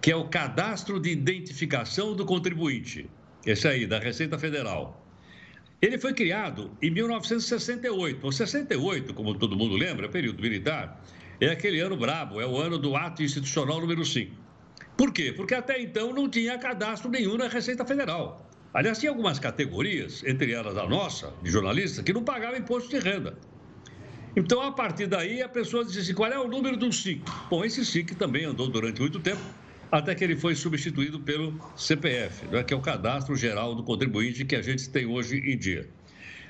que 0.00 0.10
é 0.10 0.16
o 0.16 0.28
Cadastro 0.28 0.98
de 0.98 1.10
Identificação 1.10 2.14
do 2.14 2.24
Contribuinte. 2.24 3.10
Esse 3.46 3.68
aí, 3.68 3.86
da 3.86 3.98
Receita 3.98 4.38
Federal. 4.38 5.04
Ele 5.82 5.98
foi 5.98 6.14
criado 6.14 6.70
em 6.80 6.90
1968. 6.90 8.26
O 8.26 8.32
68, 8.32 9.12
como 9.12 9.34
todo 9.34 9.54
mundo 9.54 9.76
lembra, 9.76 10.08
período 10.08 10.40
militar, 10.40 11.04
é 11.38 11.48
aquele 11.48 11.80
ano 11.80 11.96
brabo, 11.96 12.40
é 12.40 12.46
o 12.46 12.56
ano 12.56 12.78
do 12.78 12.96
ato 12.96 13.22
institucional 13.22 13.80
número 13.80 14.02
5. 14.02 14.34
Por 14.96 15.12
quê? 15.12 15.32
Porque 15.32 15.54
até 15.54 15.80
então 15.82 16.12
não 16.12 16.28
tinha 16.28 16.56
cadastro 16.56 17.10
nenhum 17.10 17.36
na 17.36 17.48
Receita 17.48 17.84
Federal. 17.84 18.48
Aliás, 18.72 18.98
tinha 18.98 19.10
algumas 19.10 19.38
categorias, 19.38 20.24
entre 20.24 20.52
elas 20.52 20.76
a 20.78 20.86
nossa, 20.86 21.32
de 21.42 21.50
jornalista, 21.50 22.02
que 22.02 22.12
não 22.12 22.24
pagavam 22.24 22.58
imposto 22.58 22.88
de 22.88 22.98
renda. 22.98 23.36
Então, 24.34 24.62
a 24.62 24.72
partir 24.72 25.06
daí, 25.06 25.42
a 25.42 25.48
pessoa 25.48 25.84
disse 25.84 26.00
assim: 26.00 26.14
qual 26.14 26.32
é 26.32 26.38
o 26.38 26.48
número 26.48 26.76
do 26.76 26.90
SIC? 26.92 27.22
Bom, 27.50 27.64
esse 27.64 27.84
SIC 27.84 28.14
também 28.14 28.44
andou 28.44 28.68
durante 28.68 29.00
muito 29.00 29.20
tempo 29.20 29.42
até 29.94 30.12
que 30.12 30.24
ele 30.24 30.34
foi 30.34 30.56
substituído 30.56 31.20
pelo 31.20 31.56
CPF, 31.76 32.46
né, 32.48 32.64
que 32.64 32.74
é 32.74 32.76
o 32.76 32.80
Cadastro 32.80 33.36
Geral 33.36 33.76
do 33.76 33.84
Contribuinte 33.84 34.44
que 34.44 34.56
a 34.56 34.60
gente 34.60 34.90
tem 34.90 35.06
hoje 35.06 35.36
em 35.38 35.56
dia. 35.56 35.88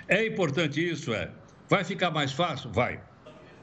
É 0.09 0.27
importante 0.27 0.81
isso? 0.83 1.13
É. 1.13 1.31
Vai 1.69 1.85
ficar 1.85 2.11
mais 2.11 2.33
fácil? 2.33 2.73
Vai. 2.73 3.03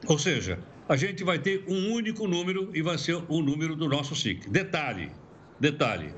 Ou 0.06 0.16
seja, 0.16 0.56
a 0.88 0.94
gente 0.94 1.24
vai 1.24 1.36
ter 1.36 1.64
um 1.66 1.92
único 1.92 2.28
número 2.28 2.70
e 2.72 2.80
vai 2.80 2.96
ser 2.96 3.20
o 3.28 3.42
número 3.42 3.74
do 3.74 3.88
nosso 3.88 4.14
SIC. 4.14 4.48
Detalhe, 4.48 5.10
detalhe, 5.58 6.14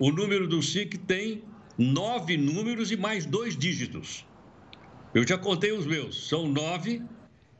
o 0.00 0.10
número 0.10 0.48
do 0.48 0.60
SIC 0.60 0.98
tem 0.98 1.44
nove 1.78 2.36
números 2.36 2.90
e 2.90 2.96
mais 2.96 3.24
dois 3.24 3.56
dígitos. 3.56 4.26
Eu 5.14 5.24
já 5.24 5.38
contei 5.38 5.70
os 5.70 5.86
meus, 5.86 6.28
são 6.28 6.48
nove, 6.48 7.00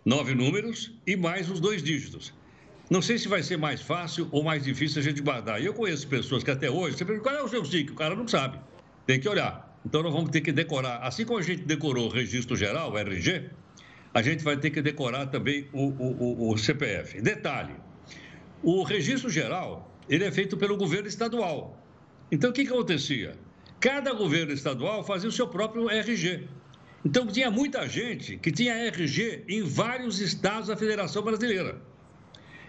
nove 0.04 0.34
números 0.34 0.92
e 1.06 1.14
mais 1.14 1.48
os 1.48 1.60
dois 1.60 1.80
dígitos. 1.80 2.34
Não 2.90 3.00
sei 3.00 3.18
se 3.18 3.28
vai 3.28 3.42
ser 3.42 3.56
mais 3.56 3.80
fácil 3.80 4.28
ou 4.30 4.42
mais 4.42 4.64
difícil 4.64 5.00
a 5.00 5.04
gente 5.04 5.22
guardar. 5.22 5.62
Eu 5.62 5.72
conheço 5.72 6.06
pessoas 6.06 6.44
que 6.44 6.50
até 6.50 6.70
hoje, 6.70 6.96
você 6.96 7.04
pergunta 7.04 7.30
qual 7.30 7.40
é 7.40 7.42
o 7.42 7.48
seu 7.48 7.64
SIC? 7.64 7.90
O 7.90 7.94
cara 7.94 8.14
não 8.14 8.28
sabe. 8.28 8.58
Tem 9.06 9.18
que 9.18 9.28
olhar. 9.28 9.78
Então 9.86 10.02
nós 10.02 10.12
vamos 10.12 10.30
ter 10.30 10.40
que 10.42 10.52
decorar. 10.52 10.98
Assim 10.98 11.24
como 11.24 11.38
a 11.38 11.42
gente 11.42 11.62
decorou 11.62 12.06
o 12.06 12.10
registro 12.10 12.54
geral, 12.54 12.92
o 12.92 12.98
RG, 12.98 13.50
a 14.12 14.22
gente 14.22 14.44
vai 14.44 14.56
ter 14.56 14.70
que 14.70 14.82
decorar 14.82 15.26
também 15.26 15.66
o, 15.72 15.88
o, 15.88 16.50
o 16.50 16.58
CPF. 16.58 17.20
Detalhe, 17.20 17.74
o 18.62 18.82
registro 18.82 19.28
geral, 19.28 19.92
ele 20.08 20.24
é 20.24 20.30
feito 20.30 20.56
pelo 20.56 20.76
governo 20.76 21.08
estadual. 21.08 21.82
Então, 22.30 22.50
o 22.50 22.52
que, 22.52 22.64
que 22.64 22.72
acontecia? 22.72 23.36
Cada 23.80 24.12
governo 24.12 24.52
estadual 24.52 25.04
fazia 25.04 25.28
o 25.28 25.32
seu 25.32 25.46
próprio 25.46 25.90
RG. 25.90 26.48
Então, 27.04 27.26
tinha 27.26 27.50
muita 27.50 27.86
gente 27.86 28.38
que 28.38 28.50
tinha 28.50 28.74
RG 28.74 29.44
em 29.48 29.62
vários 29.62 30.20
estados 30.20 30.68
da 30.68 30.76
Federação 30.76 31.22
Brasileira. 31.22 31.78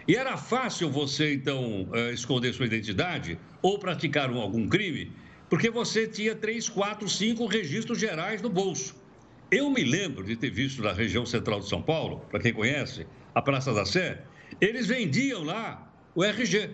E 0.08 0.14
era 0.14 0.36
fácil 0.36 0.88
você, 0.88 1.34
então, 1.34 1.88
eh, 1.92 2.12
esconder 2.12 2.54
sua 2.54 2.66
identidade 2.66 3.38
ou 3.60 3.78
praticar 3.78 4.30
algum 4.30 4.68
crime, 4.68 5.12
porque 5.50 5.68
você 5.68 6.06
tinha 6.06 6.34
três, 6.34 6.68
quatro, 6.68 7.08
cinco 7.08 7.46
registros 7.46 7.98
gerais 7.98 8.40
no 8.40 8.48
bolso. 8.48 8.94
Eu 9.50 9.68
me 9.68 9.82
lembro 9.82 10.24
de 10.24 10.36
ter 10.36 10.50
visto 10.50 10.82
na 10.82 10.92
região 10.92 11.26
central 11.26 11.60
de 11.60 11.68
São 11.68 11.82
Paulo, 11.82 12.24
para 12.30 12.40
quem 12.40 12.52
conhece, 12.52 13.06
a 13.34 13.42
Praça 13.42 13.72
da 13.74 13.84
Sé, 13.84 14.22
eles 14.60 14.86
vendiam 14.86 15.42
lá 15.42 15.92
o 16.14 16.22
RG. 16.22 16.70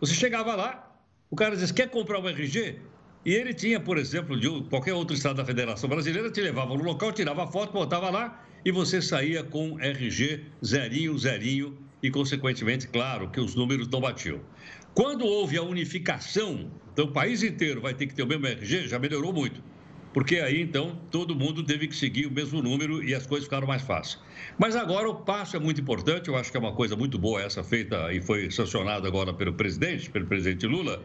Você 0.00 0.14
chegava 0.14 0.56
lá, 0.56 0.96
o 1.30 1.36
cara 1.36 1.54
dizia, 1.56 1.74
quer 1.74 1.88
comprar 1.88 2.18
o 2.18 2.28
RG? 2.28 2.80
E 3.24 3.32
ele 3.32 3.54
tinha, 3.54 3.80
por 3.80 3.98
exemplo, 3.98 4.38
de 4.38 4.48
qualquer 4.68 4.94
outro 4.94 5.14
estado 5.14 5.36
da 5.36 5.44
Federação 5.44 5.88
Brasileira, 5.88 6.30
te 6.30 6.40
levava 6.40 6.76
no 6.76 6.82
local, 6.82 7.12
tirava 7.12 7.44
a 7.44 7.46
foto, 7.46 7.72
botava 7.72 8.10
lá 8.10 8.44
e 8.64 8.70
você 8.70 9.00
saía 9.00 9.42
com 9.44 9.78
RG 9.80 10.44
zerinho, 10.64 11.16
zerinho 11.18 11.83
e, 12.04 12.10
consequentemente, 12.10 12.86
claro, 12.86 13.30
que 13.30 13.40
os 13.40 13.54
números 13.54 13.88
não 13.88 13.98
batiam. 13.98 14.38
Quando 14.92 15.24
houve 15.24 15.56
a 15.56 15.62
unificação, 15.62 16.70
então 16.92 17.06
o 17.06 17.10
país 17.10 17.42
inteiro 17.42 17.80
vai 17.80 17.94
ter 17.94 18.06
que 18.06 18.14
ter 18.14 18.22
o 18.22 18.26
mesmo 18.26 18.46
RG, 18.46 18.88
já 18.88 18.98
melhorou 18.98 19.32
muito. 19.32 19.62
Porque 20.12 20.36
aí, 20.36 20.60
então, 20.60 21.00
todo 21.10 21.34
mundo 21.34 21.64
teve 21.64 21.88
que 21.88 21.96
seguir 21.96 22.26
o 22.26 22.30
mesmo 22.30 22.60
número 22.60 23.02
e 23.02 23.14
as 23.14 23.26
coisas 23.26 23.46
ficaram 23.46 23.66
mais 23.66 23.80
fáceis. 23.80 24.22
Mas 24.58 24.76
agora 24.76 25.08
o 25.08 25.14
passo 25.14 25.56
é 25.56 25.58
muito 25.58 25.80
importante, 25.80 26.28
eu 26.28 26.36
acho 26.36 26.50
que 26.50 26.58
é 26.58 26.60
uma 26.60 26.74
coisa 26.74 26.94
muito 26.94 27.18
boa 27.18 27.40
essa 27.40 27.64
feita 27.64 28.12
e 28.12 28.20
foi 28.20 28.50
sancionada 28.50 29.08
agora 29.08 29.32
pelo 29.32 29.54
presidente, 29.54 30.10
pelo 30.10 30.26
presidente 30.26 30.66
Lula, 30.66 31.02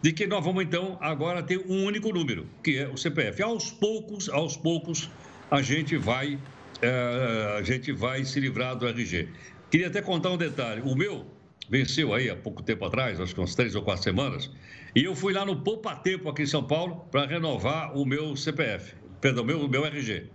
de 0.00 0.14
que 0.14 0.26
nós 0.26 0.42
vamos 0.42 0.64
então 0.64 0.96
agora 0.98 1.42
ter 1.42 1.58
um 1.68 1.84
único 1.84 2.10
número, 2.10 2.46
que 2.64 2.78
é 2.78 2.88
o 2.88 2.96
CPF. 2.96 3.42
Aos 3.42 3.70
poucos, 3.70 4.30
aos 4.30 4.56
poucos, 4.56 5.10
a 5.50 5.60
gente 5.60 5.98
vai, 5.98 6.38
é, 6.80 7.56
a 7.58 7.62
gente 7.62 7.92
vai 7.92 8.24
se 8.24 8.40
livrar 8.40 8.76
do 8.76 8.88
RG. 8.88 9.28
Queria 9.70 9.88
até 9.88 10.00
contar 10.00 10.30
um 10.30 10.36
detalhe. 10.36 10.80
O 10.82 10.94
meu 10.94 11.26
venceu 11.68 12.14
aí 12.14 12.30
há 12.30 12.36
pouco 12.36 12.62
tempo 12.62 12.84
atrás, 12.84 13.20
acho 13.20 13.34
que 13.34 13.40
umas 13.40 13.54
três 13.54 13.74
ou 13.74 13.82
quatro 13.82 14.02
semanas, 14.02 14.50
e 14.94 15.04
eu 15.04 15.14
fui 15.14 15.32
lá 15.32 15.44
no 15.44 15.62
Poupa 15.62 15.94
Tempo 15.94 16.28
aqui 16.28 16.42
em 16.42 16.46
São 16.46 16.64
Paulo 16.64 17.06
para 17.10 17.26
renovar 17.26 17.94
o 17.96 18.06
meu 18.06 18.34
CPF, 18.36 18.94
perdão, 19.20 19.44
meu, 19.44 19.68
meu 19.68 19.84
RG. 19.84 20.30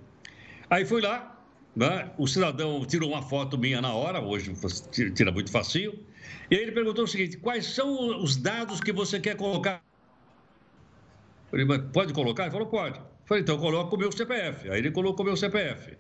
Aí 0.70 0.86
fui 0.86 1.02
lá, 1.02 1.44
né, 1.76 2.12
o 2.20 2.28
cidadão 2.28 2.86
tirou 2.86 3.10
uma 3.10 3.24
foto 3.24 3.58
minha 3.58 3.82
na 3.82 3.94
hora, 3.94 4.22
hoje 4.22 4.54
tira 5.16 5.32
muito 5.32 5.52
facinho, 5.52 5.94
e 6.50 6.56
aí 6.56 6.62
ele 6.62 6.72
perguntou 6.72 7.04
o 7.04 7.08
seguinte: 7.08 7.38
quais 7.38 7.66
são 7.66 8.22
os 8.22 8.36
dados 8.36 8.80
que 8.80 8.92
você 8.92 9.20
quer 9.20 9.36
colocar? 9.36 9.82
Eu 11.46 11.50
falei, 11.52 11.66
mas 11.66 11.82
pode 11.92 12.14
colocar? 12.14 12.44
Ele 12.44 12.52
falou, 12.52 12.68
pode. 12.68 13.00
Eu 13.00 13.06
falei, 13.26 13.44
então 13.44 13.58
coloca 13.58 13.96
o 13.96 13.98
meu 13.98 14.12
CPF. 14.12 14.70
Aí 14.70 14.80
ele 14.80 14.92
colocou 14.92 15.24
o 15.24 15.28
meu 15.28 15.38
CPF. 15.38 15.96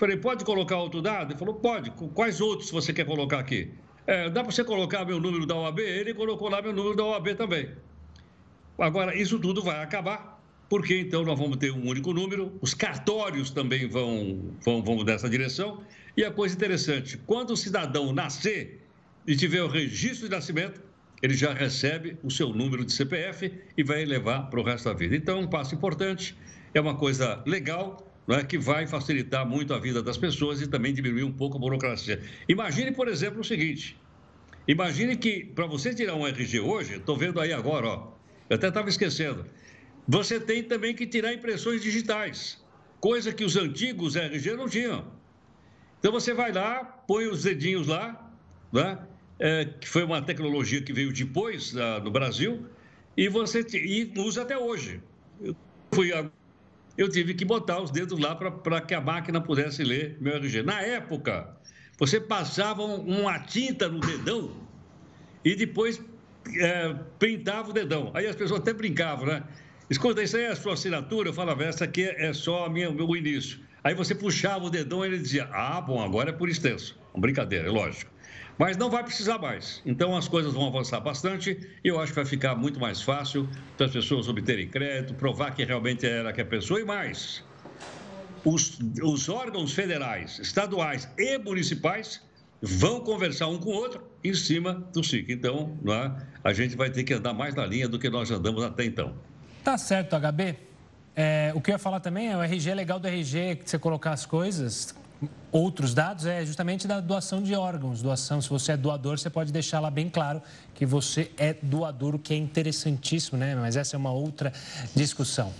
Falei, 0.00 0.16
pode 0.16 0.46
colocar 0.46 0.78
outro 0.78 1.02
dado? 1.02 1.32
Ele 1.32 1.38
falou, 1.38 1.56
pode. 1.56 1.90
Quais 1.90 2.40
outros 2.40 2.70
você 2.70 2.90
quer 2.90 3.04
colocar 3.04 3.38
aqui? 3.38 3.70
É, 4.06 4.30
dá 4.30 4.42
para 4.42 4.50
você 4.50 4.64
colocar 4.64 5.04
meu 5.04 5.20
número 5.20 5.44
da 5.44 5.54
OAB? 5.54 5.78
Ele 5.78 6.14
colocou 6.14 6.48
lá 6.48 6.62
meu 6.62 6.72
número 6.72 6.96
da 6.96 7.04
OAB 7.04 7.34
também. 7.34 7.68
Agora, 8.78 9.14
isso 9.14 9.38
tudo 9.38 9.62
vai 9.62 9.82
acabar, 9.82 10.42
porque 10.70 10.98
então 10.98 11.22
nós 11.22 11.38
vamos 11.38 11.58
ter 11.58 11.70
um 11.70 11.86
único 11.86 12.14
número, 12.14 12.50
os 12.62 12.72
cartórios 12.72 13.50
também 13.50 13.86
vão, 13.86 14.54
vão, 14.64 14.82
vão 14.82 15.04
nessa 15.04 15.28
direção. 15.28 15.82
E 16.16 16.24
a 16.24 16.30
coisa 16.30 16.54
interessante, 16.54 17.18
quando 17.18 17.50
o 17.50 17.56
cidadão 17.56 18.10
nascer, 18.10 18.80
e 19.26 19.36
tiver 19.36 19.62
o 19.62 19.68
registro 19.68 20.30
de 20.30 20.34
nascimento, 20.34 20.80
ele 21.20 21.34
já 21.34 21.52
recebe 21.52 22.16
o 22.22 22.30
seu 22.30 22.54
número 22.54 22.86
de 22.86 22.92
CPF 22.94 23.52
e 23.76 23.82
vai 23.82 24.06
levar 24.06 24.48
para 24.48 24.60
o 24.60 24.62
resto 24.62 24.88
da 24.88 24.94
vida. 24.94 25.14
Então, 25.14 25.36
é 25.36 25.40
um 25.42 25.46
passo 25.46 25.74
importante, 25.74 26.34
é 26.72 26.80
uma 26.80 26.96
coisa 26.96 27.42
legal, 27.44 28.09
não 28.30 28.36
é, 28.36 28.44
que 28.44 28.56
vai 28.56 28.86
facilitar 28.86 29.44
muito 29.44 29.74
a 29.74 29.78
vida 29.80 30.00
das 30.00 30.16
pessoas 30.16 30.62
e 30.62 30.68
também 30.68 30.94
diminuir 30.94 31.24
um 31.24 31.32
pouco 31.32 31.56
a 31.56 31.60
burocracia. 31.60 32.22
Imagine, 32.48 32.92
por 32.92 33.08
exemplo, 33.08 33.40
o 33.40 33.44
seguinte: 33.44 34.00
imagine 34.68 35.16
que 35.16 35.46
para 35.46 35.66
você 35.66 35.92
tirar 35.92 36.14
um 36.14 36.24
RG 36.24 36.60
hoje, 36.60 36.94
estou 36.94 37.16
vendo 37.16 37.40
aí 37.40 37.52
agora, 37.52 37.88
ó, 37.88 38.12
eu 38.48 38.54
até 38.54 38.68
estava 38.68 38.88
esquecendo, 38.88 39.44
você 40.06 40.38
tem 40.38 40.62
também 40.62 40.94
que 40.94 41.08
tirar 41.08 41.34
impressões 41.34 41.82
digitais, 41.82 42.64
coisa 43.00 43.32
que 43.32 43.42
os 43.42 43.56
antigos 43.56 44.14
RG 44.14 44.54
não 44.54 44.68
tinham. 44.68 45.04
Então 45.98 46.12
você 46.12 46.32
vai 46.32 46.52
lá, 46.52 46.84
põe 46.84 47.26
os 47.26 47.42
dedinhos 47.42 47.88
lá, 47.88 48.32
né? 48.72 48.96
É, 49.40 49.64
que 49.64 49.88
foi 49.88 50.04
uma 50.04 50.22
tecnologia 50.22 50.80
que 50.80 50.92
veio 50.92 51.12
depois 51.12 51.74
uh, 51.74 52.00
no 52.04 52.12
Brasil, 52.12 52.64
e 53.16 53.28
você 53.28 53.66
e 53.74 54.12
usa 54.18 54.42
até 54.42 54.56
hoje. 54.56 55.00
Eu, 55.42 55.56
fui 55.92 56.12
a, 56.12 56.30
eu 57.00 57.08
tive 57.08 57.32
que 57.32 57.46
botar 57.46 57.80
os 57.80 57.90
dedos 57.90 58.18
lá 58.18 58.36
para 58.36 58.80
que 58.82 58.92
a 58.92 59.00
máquina 59.00 59.40
pudesse 59.40 59.82
ler 59.82 60.18
meu 60.20 60.34
RG. 60.36 60.62
Na 60.62 60.82
época, 60.82 61.48
você 61.98 62.20
passava 62.20 62.82
uma 62.82 63.38
tinta 63.38 63.88
no 63.88 64.00
dedão 64.00 64.54
e 65.42 65.54
depois 65.54 65.98
é, 66.58 66.94
o 67.66 67.72
dedão. 67.72 68.10
Aí 68.12 68.26
as 68.26 68.36
pessoas 68.36 68.60
até 68.60 68.74
brincavam, 68.74 69.24
né? 69.24 69.42
Escuta, 69.88 70.22
isso 70.22 70.36
aí 70.36 70.42
é 70.42 70.48
a 70.48 70.56
sua 70.56 70.74
assinatura? 70.74 71.30
Eu 71.30 71.32
falava, 71.32 71.64
essa 71.64 71.84
aqui 71.84 72.02
é 72.02 72.34
só 72.34 72.66
a 72.66 72.68
minha, 72.68 72.90
o 72.90 72.94
meu 72.94 73.16
início. 73.16 73.60
Aí 73.82 73.94
você 73.94 74.14
puxava 74.14 74.66
o 74.66 74.70
dedão 74.70 75.02
e 75.02 75.08
ele 75.08 75.18
dizia, 75.18 75.48
ah, 75.52 75.80
bom, 75.80 76.02
agora 76.02 76.28
é 76.28 76.32
por 76.34 76.50
extenso. 76.50 77.00
Brincadeira, 77.16 77.66
é 77.66 77.70
lógico. 77.70 78.12
Mas 78.60 78.76
não 78.76 78.90
vai 78.90 79.02
precisar 79.02 79.38
mais. 79.38 79.80
Então 79.86 80.14
as 80.14 80.28
coisas 80.28 80.52
vão 80.52 80.66
avançar 80.66 81.00
bastante 81.00 81.58
e 81.82 81.88
eu 81.88 81.98
acho 81.98 82.12
que 82.12 82.16
vai 82.16 82.26
ficar 82.26 82.54
muito 82.54 82.78
mais 82.78 83.00
fácil 83.00 83.48
para 83.74 83.86
as 83.86 83.92
pessoas 83.92 84.28
obterem 84.28 84.68
crédito, 84.68 85.14
provar 85.14 85.54
que 85.54 85.64
realmente 85.64 86.06
era 86.06 86.30
que 86.30 86.42
a 86.42 86.44
pessoa 86.44 86.78
e 86.78 86.84
mais. 86.84 87.42
Os, 88.44 88.78
os 89.02 89.30
órgãos 89.30 89.72
federais, 89.72 90.38
estaduais 90.40 91.08
e 91.16 91.38
municipais 91.38 92.22
vão 92.60 93.00
conversar 93.00 93.46
um 93.46 93.56
com 93.56 93.70
o 93.70 93.72
outro 93.72 94.06
em 94.22 94.34
cima 94.34 94.74
do 94.92 95.02
SIC. 95.02 95.30
Então, 95.30 95.78
é? 95.88 96.22
a 96.44 96.52
gente 96.52 96.76
vai 96.76 96.90
ter 96.90 97.02
que 97.02 97.14
andar 97.14 97.32
mais 97.32 97.54
na 97.54 97.64
linha 97.64 97.88
do 97.88 97.98
que 97.98 98.10
nós 98.10 98.30
andamos 98.30 98.62
até 98.62 98.84
então. 98.84 99.14
Tá 99.64 99.78
certo, 99.78 100.14
HB. 100.16 100.56
É, 101.16 101.50
o 101.54 101.62
que 101.62 101.70
eu 101.70 101.76
ia 101.76 101.78
falar 101.78 102.00
também 102.00 102.30
é 102.30 102.36
o 102.36 102.42
RG 102.42 102.68
é 102.68 102.74
legal 102.74 103.00
do 103.00 103.08
RG, 103.08 103.56
que 103.56 103.70
você 103.70 103.78
colocar 103.78 104.12
as 104.12 104.26
coisas, 104.26 104.94
outros 105.52 105.94
dados 105.94 106.26
é 106.26 106.44
justamente 106.44 106.86
da 106.86 107.00
doação 107.00 107.42
de 107.42 107.54
órgãos. 107.54 108.02
Doação, 108.02 108.40
se 108.40 108.48
você 108.48 108.72
é 108.72 108.76
doador, 108.76 109.18
você 109.18 109.30
pode 109.30 109.52
deixar 109.52 109.80
lá 109.80 109.90
bem 109.90 110.08
claro 110.08 110.42
que 110.74 110.86
você 110.86 111.30
é 111.36 111.54
doador, 111.54 112.14
o 112.14 112.18
que 112.18 112.34
é 112.34 112.36
interessantíssimo, 112.36 113.38
né? 113.38 113.54
Mas 113.54 113.76
essa 113.76 113.96
é 113.96 113.98
uma 113.98 114.12
outra 114.12 114.52
discussão. 114.94 115.52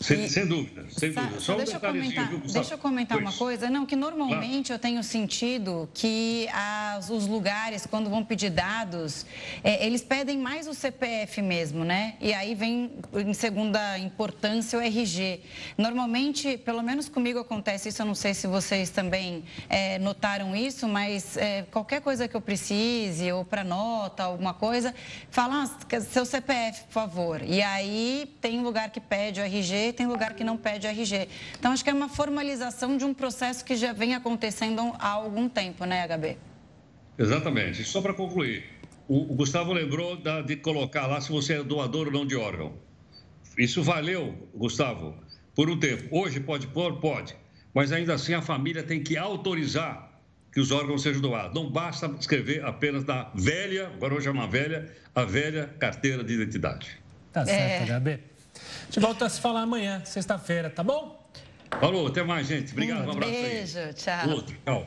Sem, 0.00 0.26
sem, 0.28 0.46
dúvida, 0.46 0.86
sem 0.88 1.12
dúvida. 1.12 1.34
Só, 1.34 1.40
Só 1.40 1.54
um 1.54 1.56
deixa, 1.58 1.76
eu 1.76 1.80
comentar, 1.80 2.28
viu, 2.28 2.38
deixa 2.38 2.74
eu 2.74 2.78
comentar 2.78 3.18
pois. 3.18 3.28
uma 3.28 3.38
coisa. 3.38 3.68
Não, 3.68 3.84
que 3.84 3.94
normalmente 3.94 4.68
claro. 4.68 4.78
eu 4.78 4.78
tenho 4.78 5.04
sentido 5.04 5.90
que 5.92 6.48
as, 6.54 7.10
os 7.10 7.26
lugares, 7.26 7.86
quando 7.86 8.08
vão 8.08 8.24
pedir 8.24 8.48
dados, 8.48 9.26
é, 9.62 9.86
eles 9.86 10.00
pedem 10.00 10.38
mais 10.38 10.66
o 10.66 10.72
CPF 10.72 11.42
mesmo, 11.42 11.84
né? 11.84 12.14
E 12.18 12.32
aí 12.32 12.54
vem, 12.54 12.90
em 13.14 13.34
segunda 13.34 13.98
importância, 13.98 14.78
o 14.78 14.82
RG. 14.82 15.40
Normalmente, 15.76 16.56
pelo 16.56 16.82
menos 16.82 17.06
comigo 17.06 17.38
acontece 17.38 17.90
isso, 17.90 18.00
eu 18.00 18.06
não 18.06 18.14
sei 18.14 18.32
se 18.32 18.46
vocês 18.46 18.88
também 18.88 19.44
é, 19.68 19.98
notaram 19.98 20.56
isso, 20.56 20.88
mas 20.88 21.36
é, 21.36 21.62
qualquer 21.70 22.00
coisa 22.00 22.26
que 22.26 22.34
eu 22.34 22.40
precise, 22.40 23.30
ou 23.32 23.44
para 23.44 23.62
nota, 23.62 24.22
alguma 24.22 24.54
coisa, 24.54 24.94
fala, 25.30 25.64
ah, 25.64 26.00
seu 26.00 26.24
CPF, 26.24 26.84
por 26.84 26.92
favor. 26.92 27.42
E 27.42 27.60
aí 27.60 28.32
tem 28.40 28.62
lugar 28.62 28.88
que 28.88 29.00
pede 29.00 29.40
o 29.40 29.44
RG 29.44 29.89
tem 29.92 30.06
lugar 30.06 30.34
que 30.34 30.44
não 30.44 30.56
pede 30.56 30.86
RG. 30.86 31.28
Então, 31.58 31.72
acho 31.72 31.82
que 31.82 31.90
é 31.90 31.92
uma 31.92 32.08
formalização 32.08 32.96
de 32.96 33.04
um 33.04 33.14
processo 33.14 33.64
que 33.64 33.76
já 33.76 33.92
vem 33.92 34.14
acontecendo 34.14 34.80
há 34.98 35.08
algum 35.08 35.48
tempo, 35.48 35.84
né, 35.84 36.06
HB? 36.06 36.36
Exatamente. 37.18 37.84
Só 37.84 38.00
para 38.00 38.14
concluir, 38.14 38.64
o, 39.06 39.34
Gustavo 39.34 39.72
lembrou 39.72 40.16
da, 40.16 40.40
de 40.40 40.56
colocar 40.56 41.06
lá 41.06 41.20
se 41.20 41.30
você 41.30 41.54
é 41.54 41.62
doador 41.62 42.06
ou 42.06 42.12
não 42.12 42.26
de 42.26 42.36
órgão. 42.36 42.74
Isso 43.58 43.82
valeu, 43.82 44.48
Gustavo, 44.54 45.14
por 45.54 45.68
um 45.68 45.78
tempo. 45.78 46.04
Hoje 46.16 46.40
pode 46.40 46.66
pôr? 46.68 47.00
Pode. 47.00 47.36
Mas 47.74 47.92
ainda 47.92 48.14
assim 48.14 48.34
a 48.34 48.40
família 48.40 48.82
tem 48.82 49.02
que 49.02 49.16
autorizar 49.16 50.10
que 50.52 50.60
os 50.60 50.70
órgãos 50.70 51.02
sejam 51.02 51.20
doados. 51.20 51.54
Não 51.54 51.70
basta 51.70 52.06
escrever 52.18 52.64
apenas 52.64 53.04
na 53.04 53.30
velha, 53.34 53.88
agora 53.88 54.14
hoje 54.14 54.28
é 54.28 54.30
uma 54.30 54.46
velha, 54.46 54.90
a 55.14 55.24
velha 55.24 55.74
carteira 55.78 56.24
de 56.24 56.34
identidade. 56.34 56.98
Tá 57.32 57.44
certo, 57.44 57.90
é... 57.90 57.98
HB. 57.98 58.29
A 58.90 58.92
gente 58.92 59.04
volta 59.06 59.24
a 59.24 59.28
se 59.28 59.40
falar 59.40 59.60
amanhã, 59.60 60.02
sexta-feira, 60.04 60.68
tá 60.68 60.82
bom? 60.82 61.24
Falou, 61.78 62.08
até 62.08 62.24
mais, 62.24 62.48
gente. 62.48 62.72
Obrigado, 62.72 63.04
um, 63.04 63.06
um 63.06 63.10
abraço. 63.12 63.30
Beijo, 63.30 63.78
aí. 63.78 63.94
tchau. 63.94 64.28
Outro, 64.30 64.56
tchau. 64.64 64.86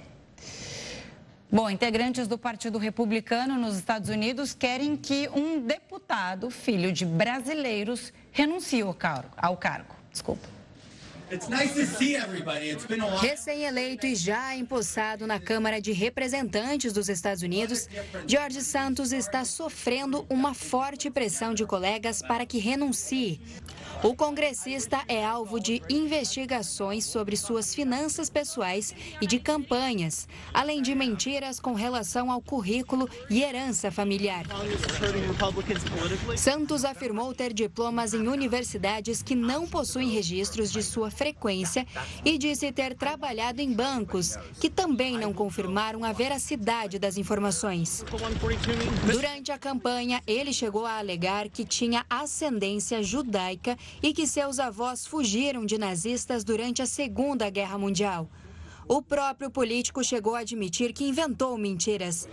Bom, 1.49 1.69
integrantes 1.69 2.27
do 2.27 2.37
Partido 2.37 2.77
Republicano 2.77 3.57
nos 3.57 3.77
Estados 3.77 4.09
Unidos 4.09 4.53
querem 4.53 4.97
que 4.97 5.29
um 5.33 5.65
deputado, 5.65 6.49
filho 6.49 6.91
de 6.91 7.05
brasileiros, 7.05 8.11
renuncie 8.33 8.81
ao 8.81 8.93
cargo. 8.93 9.29
Ao 9.37 9.55
cargo. 9.55 9.95
Desculpa. 10.11 10.49
Recém-eleito 13.21 14.05
e 14.05 14.15
já 14.15 14.55
empossado 14.55 15.25
na 15.25 15.39
Câmara 15.39 15.81
de 15.81 15.91
Representantes 15.91 16.93
dos 16.93 17.09
Estados 17.09 17.43
Unidos, 17.43 17.87
George 18.27 18.61
Santos 18.61 19.11
está 19.11 19.45
sofrendo 19.45 20.25
uma 20.29 20.53
forte 20.53 21.09
pressão 21.09 21.53
de 21.53 21.65
colegas 21.65 22.21
para 22.21 22.45
que 22.45 22.57
renuncie. 22.57 23.41
O 24.03 24.13
congressista 24.13 25.01
é 25.07 25.23
alvo 25.23 25.59
de 25.59 25.81
investigações 25.89 27.05
sobre 27.05 27.37
suas 27.37 27.73
finanças 27.73 28.29
pessoais 28.29 28.93
e 29.21 29.25
de 29.25 29.39
campanhas, 29.39 30.27
além 30.53 30.81
de 30.81 30.93
mentiras 30.93 31.59
com 31.59 31.73
relação 31.73 32.29
ao 32.29 32.41
currículo 32.41 33.09
e 33.29 33.41
herança 33.41 33.89
familiar. 33.89 34.45
Santos 36.35 36.83
afirmou 36.83 37.33
ter 37.33 37.53
diplomas 37.53 38.13
em 38.13 38.27
universidades 38.27 39.21
que 39.21 39.35
não 39.35 39.65
possuem 39.65 40.09
registros 40.09 40.69
de 40.69 40.83
sua 40.83 41.09
frequência 41.23 41.87
e 42.25 42.37
disse 42.37 42.69
ter 42.73 42.95
trabalhado 42.95 43.61
em 43.61 43.71
bancos 43.71 44.35
que 44.59 44.69
também 44.69 45.17
não 45.17 45.31
confirmaram 45.31 46.03
a 46.03 46.11
veracidade 46.11 46.99
das 46.99 47.15
informações. 47.15 48.03
Durante 49.09 49.49
a 49.49 49.57
campanha, 49.57 50.21
ele 50.27 50.51
chegou 50.51 50.85
a 50.85 50.97
alegar 50.97 51.47
que 51.47 51.63
tinha 51.63 52.05
ascendência 52.09 53.01
judaica 53.01 53.77
e 54.01 54.13
que 54.13 54.27
seus 54.27 54.59
avós 54.59 55.07
fugiram 55.07 55.65
de 55.65 55.77
nazistas 55.77 56.43
durante 56.43 56.81
a 56.81 56.85
Segunda 56.85 57.49
Guerra 57.49 57.77
Mundial. 57.77 58.29
O 58.87 59.01
próprio 59.01 59.49
político 59.49 60.03
chegou 60.03 60.35
a 60.35 60.39
admitir 60.39 60.93
que 60.93 61.05
inventou 61.05 61.57
mentiras. 61.57 62.27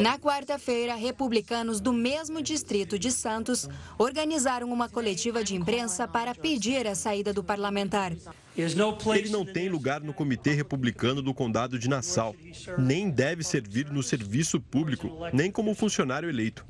Na 0.00 0.18
quarta-feira, 0.18 0.94
republicanos 0.94 1.80
do 1.80 1.92
mesmo 1.92 2.42
distrito 2.42 2.98
de 2.98 3.10
Santos 3.10 3.68
organizaram 3.98 4.72
uma 4.72 4.88
coletiva 4.88 5.42
de 5.42 5.54
imprensa 5.54 6.06
para 6.06 6.34
pedir 6.34 6.86
a 6.86 6.94
saída 6.94 7.32
do 7.32 7.42
parlamentar. 7.42 8.12
Ele 8.56 9.30
não 9.30 9.44
tem 9.44 9.68
lugar 9.68 10.00
no 10.00 10.14
Comitê 10.14 10.52
Republicano 10.52 11.20
do 11.20 11.34
Condado 11.34 11.76
de 11.76 11.88
Nassau, 11.88 12.36
nem 12.78 13.10
deve 13.10 13.42
servir 13.42 13.90
no 13.90 14.00
serviço 14.00 14.60
público, 14.60 15.10
nem 15.32 15.50
como 15.50 15.74
funcionário 15.74 16.28
eleito. 16.28 16.64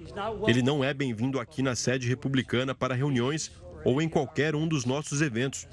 Ele 0.46 0.62
não 0.62 0.82
é 0.82 0.94
bem-vindo 0.94 1.38
aqui 1.38 1.60
na 1.60 1.76
sede 1.76 2.08
republicana 2.08 2.74
para 2.74 2.94
reuniões 2.94 3.52
ou 3.84 4.00
em 4.00 4.08
qualquer 4.08 4.54
um 4.54 4.66
dos 4.66 4.84
nossos 4.84 5.20
eventos. 5.20 5.66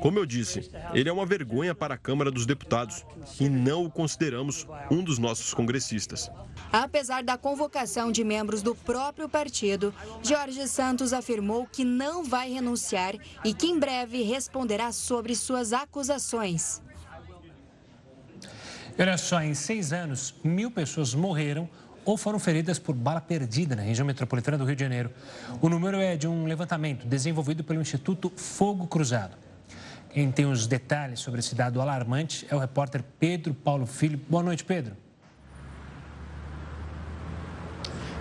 Como 0.00 0.18
eu 0.18 0.26
disse, 0.26 0.70
ele 0.92 1.08
é 1.08 1.12
uma 1.12 1.26
vergonha 1.26 1.74
para 1.74 1.94
a 1.94 1.98
Câmara 1.98 2.30
dos 2.30 2.46
Deputados 2.46 3.04
e 3.40 3.48
não 3.48 3.84
o 3.84 3.90
consideramos 3.90 4.66
um 4.90 5.02
dos 5.02 5.18
nossos 5.18 5.54
congressistas. 5.54 6.30
Apesar 6.72 7.22
da 7.22 7.38
convocação 7.38 8.10
de 8.10 8.24
membros 8.24 8.62
do 8.62 8.74
próprio 8.74 9.28
partido, 9.28 9.94
Jorge 10.22 10.66
Santos 10.66 11.12
afirmou 11.12 11.66
que 11.66 11.84
não 11.84 12.24
vai 12.24 12.52
renunciar 12.52 13.14
e 13.44 13.54
que 13.54 13.66
em 13.66 13.78
breve 13.78 14.22
responderá 14.22 14.92
sobre 14.92 15.34
suas 15.34 15.72
acusações. 15.72 16.82
Olha 18.96 19.18
só, 19.18 19.42
em 19.42 19.54
seis 19.54 19.92
anos, 19.92 20.34
mil 20.44 20.70
pessoas 20.70 21.14
morreram 21.14 21.68
ou 22.04 22.16
foram 22.16 22.38
feridas 22.38 22.78
por 22.78 22.94
bala 22.94 23.20
perdida 23.20 23.74
na 23.74 23.82
região 23.82 24.06
metropolitana 24.06 24.58
do 24.58 24.64
Rio 24.64 24.76
de 24.76 24.82
Janeiro. 24.82 25.10
O 25.60 25.68
número 25.68 25.98
é 25.98 26.16
de 26.16 26.26
um 26.28 26.44
levantamento 26.46 27.06
desenvolvido 27.06 27.64
pelo 27.64 27.80
Instituto 27.80 28.32
Fogo 28.36 28.86
Cruzado. 28.86 29.36
Quem 30.10 30.30
tem 30.30 30.46
os 30.46 30.66
detalhes 30.66 31.20
sobre 31.20 31.40
esse 31.40 31.54
dado 31.54 31.80
alarmante 31.80 32.46
é 32.48 32.54
o 32.54 32.58
repórter 32.58 33.02
Pedro 33.18 33.52
Paulo 33.52 33.84
Filho. 33.84 34.20
Boa 34.28 34.42
noite, 34.42 34.64
Pedro. 34.64 35.03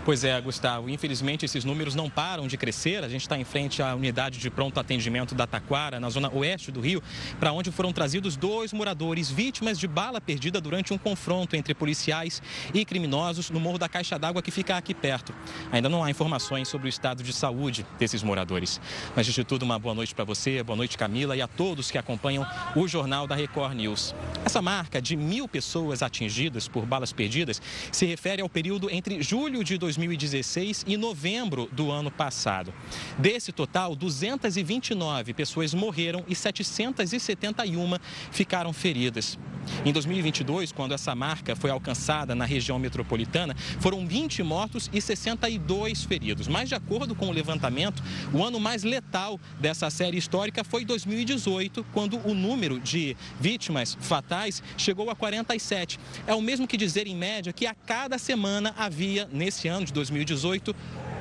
Pois 0.05 0.25
é, 0.25 0.39
Gustavo. 0.41 0.89
Infelizmente, 0.89 1.45
esses 1.45 1.63
números 1.63 1.95
não 1.95 2.09
param 2.09 2.45
de 2.45 2.57
crescer. 2.57 3.05
A 3.05 3.07
gente 3.07 3.21
está 3.21 3.37
em 3.37 3.45
frente 3.45 3.81
à 3.81 3.95
unidade 3.95 4.37
de 4.37 4.49
pronto 4.49 4.77
atendimento 4.77 5.33
da 5.33 5.47
Taquara, 5.47 5.97
na 5.97 6.09
zona 6.09 6.29
oeste 6.33 6.71
do 6.73 6.81
Rio, 6.81 7.01
para 7.39 7.53
onde 7.53 7.71
foram 7.71 7.93
trazidos 7.93 8.35
dois 8.35 8.73
moradores 8.73 9.31
vítimas 9.31 9.79
de 9.79 9.87
bala 9.87 10.19
perdida 10.19 10.59
durante 10.59 10.93
um 10.93 10.97
confronto 10.97 11.55
entre 11.55 11.73
policiais 11.73 12.41
e 12.73 12.83
criminosos 12.83 13.49
no 13.49 13.61
Morro 13.61 13.77
da 13.77 13.87
Caixa 13.87 14.19
d'Água, 14.19 14.41
que 14.41 14.51
fica 14.51 14.75
aqui 14.75 14.93
perto. 14.93 15.33
Ainda 15.71 15.87
não 15.87 16.03
há 16.03 16.11
informações 16.11 16.67
sobre 16.67 16.87
o 16.87 16.89
estado 16.89 17.23
de 17.23 17.31
saúde 17.31 17.85
desses 17.97 18.21
moradores. 18.21 18.81
Mas, 19.15 19.25
de 19.25 19.43
tudo, 19.45 19.63
uma 19.63 19.79
boa 19.79 19.95
noite 19.95 20.13
para 20.13 20.25
você, 20.25 20.61
boa 20.63 20.75
noite, 20.75 20.97
Camila, 20.97 21.33
e 21.37 21.41
a 21.41 21.47
todos 21.47 21.89
que 21.89 21.97
acompanham 21.97 22.45
o 22.75 22.89
Jornal 22.89 23.25
da 23.25 23.35
Record 23.35 23.73
News. 23.73 24.13
Essa 24.43 24.61
marca 24.61 25.01
de 25.01 25.15
mil 25.15 25.47
pessoas 25.47 26.03
atingidas 26.03 26.67
por 26.67 26.85
balas 26.85 27.13
perdidas 27.13 27.61
se 27.89 28.05
refere 28.05 28.41
ao 28.41 28.49
período 28.49 28.89
entre 28.89 29.23
julho 29.23 29.63
de 29.63 29.77
2020 29.77 29.92
2016 29.93 30.86
e 30.88 30.97
novembro 30.97 31.69
do 31.71 31.91
ano 31.91 32.10
passado. 32.10 32.73
Desse 33.17 33.51
total, 33.51 33.95
229 33.95 35.34
pessoas 35.34 35.73
morreram 35.73 36.23
e 36.27 36.36
771 36.36 37.97
ficaram 38.32 38.73
feridas. 38.73 39.38
Em 39.86 39.91
2022, 39.91 40.71
quando 40.71 40.93
essa 40.93 41.15
marca 41.15 41.56
foi 41.56 41.69
alcançada 41.69 42.36
na 42.36 42.45
região 42.45 42.77
metropolitana, 42.77 43.56
foram 43.79 44.06
20 44.06 44.43
mortos 44.43 44.89
e 44.93 45.01
62 45.01 46.03
feridos. 46.03 46.47
Mas, 46.47 46.69
de 46.69 46.75
acordo 46.75 47.15
com 47.15 47.27
o 47.27 47.32
levantamento, 47.32 48.03
o 48.34 48.43
ano 48.43 48.60
mais 48.60 48.84
letal 48.84 49.39
dessa 49.60 49.89
série 49.89 50.17
histórica 50.17 50.63
foi 50.63 50.86
2018, 50.86 51.86
quando 51.93 52.19
o 52.27 52.34
número 52.34 52.79
de 52.79 53.15
vítimas 53.39 53.97
fatais 53.99 54.62
chegou 54.77 55.10
a 55.10 55.15
47. 55.15 55.99
É 56.27 56.34
o 56.34 56.41
mesmo 56.41 56.67
que 56.67 56.77
dizer, 56.77 57.08
em 57.08 57.15
média, 57.15 57.53
que 57.53 57.65
a 57.65 57.73
cada 57.73 58.17
semana 58.17 58.73
havia, 58.77 59.27
nesse 59.32 59.67
ano 59.67 59.82
de 59.91 59.93
2018, 59.93 60.73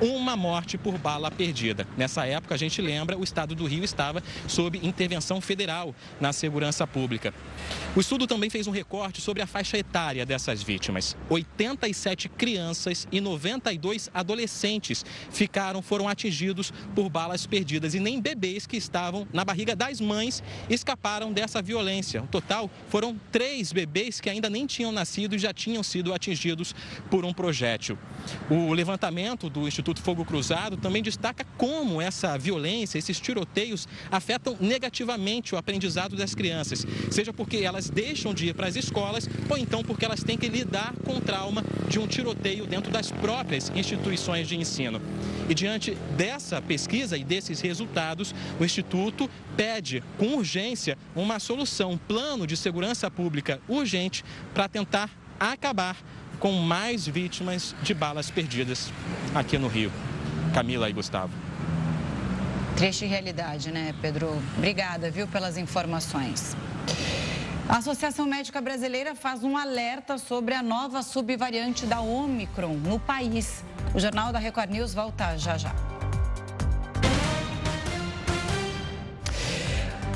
uma 0.03 0.35
morte 0.35 0.77
por 0.77 0.97
bala 0.97 1.31
perdida. 1.31 1.87
Nessa 1.97 2.25
época, 2.25 2.53
a 2.53 2.57
gente 2.57 2.81
lembra, 2.81 3.17
o 3.17 3.23
estado 3.23 3.55
do 3.55 3.65
Rio 3.65 3.83
estava 3.83 4.21
sob 4.47 4.77
intervenção 4.83 5.39
federal 5.39 5.95
na 6.19 6.33
segurança 6.33 6.85
pública. 6.85 7.33
O 7.95 8.01
estudo 8.01 8.27
também 8.27 8.49
fez 8.49 8.67
um 8.67 8.71
recorte 8.71 9.21
sobre 9.21 9.41
a 9.41 9.47
faixa 9.47 9.77
etária 9.77 10.25
dessas 10.25 10.61
vítimas. 10.61 11.15
87 11.29 12.27
crianças 12.27 13.07
e 13.11 13.21
92 13.21 14.09
adolescentes 14.13 15.05
ficaram, 15.31 15.81
foram 15.81 16.09
atingidos 16.09 16.73
por 16.93 17.09
balas 17.09 17.45
perdidas 17.45 17.93
e 17.93 17.99
nem 17.99 18.19
bebês 18.19 18.67
que 18.67 18.75
estavam 18.75 19.27
na 19.31 19.45
barriga 19.45 19.75
das 19.75 20.01
mães 20.01 20.43
escaparam 20.69 21.31
dessa 21.31 21.61
violência. 21.61 22.21
No 22.21 22.27
total, 22.27 22.69
foram 22.89 23.19
três 23.31 23.71
bebês 23.71 24.19
que 24.19 24.29
ainda 24.29 24.49
nem 24.49 24.65
tinham 24.65 24.91
nascido 24.91 25.35
e 25.35 25.39
já 25.39 25.53
tinham 25.53 25.83
sido 25.83 26.13
atingidos 26.13 26.75
por 27.09 27.23
um 27.23 27.33
projétil. 27.33 27.97
O 28.49 28.73
levantamento 28.73 29.49
do 29.49 29.67
Instituto 29.67 29.92
Instituto 29.93 30.01
Fogo 30.01 30.25
Cruzado 30.25 30.75
também 30.75 31.03
destaca 31.03 31.45
como 31.57 32.01
essa 32.01 32.37
violência, 32.37 32.97
esses 32.97 33.19
tiroteios 33.19 33.87
afetam 34.11 34.57
negativamente 34.59 35.53
o 35.53 35.57
aprendizado 35.57 36.15
das 36.15 36.33
crianças, 36.33 36.85
seja 37.11 37.31
porque 37.31 37.57
elas 37.57 37.89
deixam 37.89 38.33
de 38.33 38.47
ir 38.47 38.55
para 38.55 38.67
as 38.67 38.75
escolas 38.75 39.29
ou 39.47 39.57
então 39.57 39.83
porque 39.83 40.05
elas 40.05 40.23
têm 40.23 40.37
que 40.37 40.49
lidar 40.49 40.93
com 41.05 41.17
o 41.17 41.21
trauma 41.21 41.63
de 41.87 41.99
um 41.99 42.07
tiroteio 42.07 42.65
dentro 42.65 42.91
das 42.91 43.11
próprias 43.11 43.71
instituições 43.75 44.47
de 44.47 44.57
ensino. 44.57 44.99
E 45.47 45.53
diante 45.53 45.95
dessa 46.17 46.61
pesquisa 46.61 47.17
e 47.17 47.23
desses 47.23 47.61
resultados, 47.61 48.33
o 48.59 48.65
Instituto 48.65 49.29
pede 49.55 50.03
com 50.17 50.37
urgência 50.37 50.97
uma 51.15 51.39
solução, 51.39 51.91
um 51.91 51.97
plano 51.97 52.47
de 52.47 52.57
segurança 52.57 53.11
pública 53.11 53.61
urgente 53.67 54.23
para 54.53 54.67
tentar 54.67 55.11
acabar 55.39 55.97
com 56.39 56.51
mais 56.53 57.07
vítimas 57.07 57.75
de 57.81 57.93
balas 57.93 58.29
perdidas 58.29 58.91
aqui 59.33 59.57
no 59.57 59.67
Rio. 59.67 59.91
Camila 60.53 60.89
e 60.89 60.93
Gustavo. 60.93 61.33
Triste 62.75 63.05
realidade, 63.05 63.71
né, 63.71 63.93
Pedro? 64.01 64.41
Obrigada, 64.57 65.09
viu, 65.09 65.27
pelas 65.27 65.57
informações. 65.57 66.55
A 67.69 67.77
Associação 67.77 68.25
Médica 68.25 68.59
Brasileira 68.59 69.15
faz 69.15 69.43
um 69.43 69.55
alerta 69.55 70.17
sobre 70.17 70.53
a 70.53 70.61
nova 70.61 71.01
subvariante 71.01 71.85
da 71.85 72.01
Omicron 72.01 72.73
no 72.73 72.99
país. 72.99 73.63
O 73.93 73.99
Jornal 73.99 74.33
da 74.33 74.39
Record 74.39 74.69
News 74.69 74.93
volta 74.93 75.37
já 75.37 75.57
já. 75.57 75.92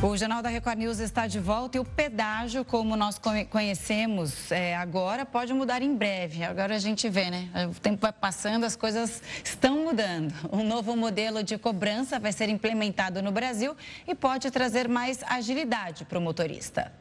O 0.03 0.15
Jornal 0.15 0.43
da 0.43 0.49
Record 0.49 0.77
News 0.77 0.99
está 0.99 1.25
de 1.25 1.39
volta 1.39 1.77
e 1.77 1.79
o 1.79 1.83
pedágio, 1.83 2.63
como 2.63 2.95
nós 2.95 3.19
conhecemos 3.49 4.51
é, 4.51 4.75
agora, 4.75 5.25
pode 5.25 5.51
mudar 5.53 5.81
em 5.81 5.95
breve. 5.95 6.43
Agora 6.43 6.75
a 6.75 6.79
gente 6.79 7.09
vê, 7.09 7.31
né? 7.31 7.49
O 7.67 7.79
tempo 7.79 7.99
vai 7.99 8.13
passando, 8.13 8.63
as 8.63 8.75
coisas 8.75 9.23
estão 9.43 9.85
mudando. 9.85 10.31
Um 10.51 10.63
novo 10.63 10.95
modelo 10.95 11.43
de 11.43 11.57
cobrança 11.57 12.19
vai 12.19 12.31
ser 12.31 12.47
implementado 12.47 13.23
no 13.23 13.31
Brasil 13.31 13.75
e 14.07 14.13
pode 14.13 14.51
trazer 14.51 14.87
mais 14.87 15.23
agilidade 15.23 16.05
para 16.05 16.19
o 16.19 16.21
motorista. 16.21 16.93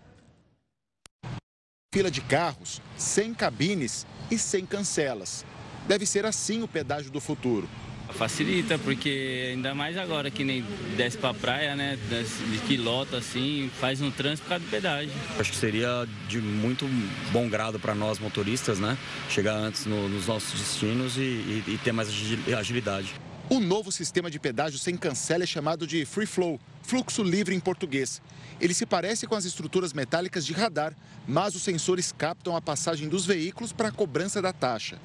Fila 1.94 2.10
de 2.10 2.22
carros, 2.22 2.80
sem 2.96 3.34
cabines 3.34 4.06
e 4.30 4.38
sem 4.38 4.64
cancelas. 4.64 5.44
Deve 5.86 6.06
ser 6.06 6.24
assim 6.24 6.62
o 6.62 6.68
pedágio 6.68 7.10
do 7.10 7.20
futuro. 7.20 7.68
Facilita, 8.14 8.78
porque 8.78 9.50
ainda 9.52 9.74
mais 9.74 9.96
agora 9.96 10.30
que 10.30 10.44
nem 10.44 10.64
desce 10.96 11.18
pra 11.18 11.34
praia, 11.34 11.76
né? 11.76 11.98
De 12.08 12.58
quilota 12.66 13.18
assim, 13.18 13.70
faz 13.80 14.00
um 14.00 14.10
trânsito 14.10 14.42
por 14.44 14.50
causa 14.50 14.64
do 14.64 14.70
pedágio. 14.70 15.12
Acho 15.38 15.50
que 15.50 15.56
seria 15.56 16.06
de 16.28 16.40
muito 16.40 16.88
bom 17.30 17.48
grado 17.48 17.78
para 17.78 17.94
nós 17.94 18.18
motoristas, 18.18 18.78
né? 18.78 18.96
Chegar 19.28 19.54
antes 19.54 19.86
no, 19.86 20.08
nos 20.08 20.26
nossos 20.26 20.58
destinos 20.58 21.16
e, 21.16 21.20
e, 21.20 21.64
e 21.66 21.78
ter 21.82 21.92
mais 21.92 22.08
agilidade. 22.56 23.14
O 23.48 23.60
novo 23.60 23.92
sistema 23.92 24.28
de 24.28 24.40
pedágio 24.40 24.76
sem 24.76 24.96
cancela 24.96 25.44
é 25.44 25.46
chamado 25.46 25.86
de 25.86 26.04
Free 26.04 26.26
Flow, 26.26 26.58
fluxo 26.82 27.22
livre 27.22 27.54
em 27.54 27.60
português. 27.60 28.20
Ele 28.60 28.74
se 28.74 28.84
parece 28.84 29.24
com 29.24 29.36
as 29.36 29.44
estruturas 29.44 29.92
metálicas 29.92 30.44
de 30.44 30.52
radar, 30.52 30.92
mas 31.28 31.54
os 31.54 31.62
sensores 31.62 32.10
captam 32.10 32.56
a 32.56 32.60
passagem 32.60 33.08
dos 33.08 33.24
veículos 33.24 33.72
para 33.72 33.86
a 33.86 33.92
cobrança 33.92 34.42
da 34.42 34.52
taxa. 34.52 34.98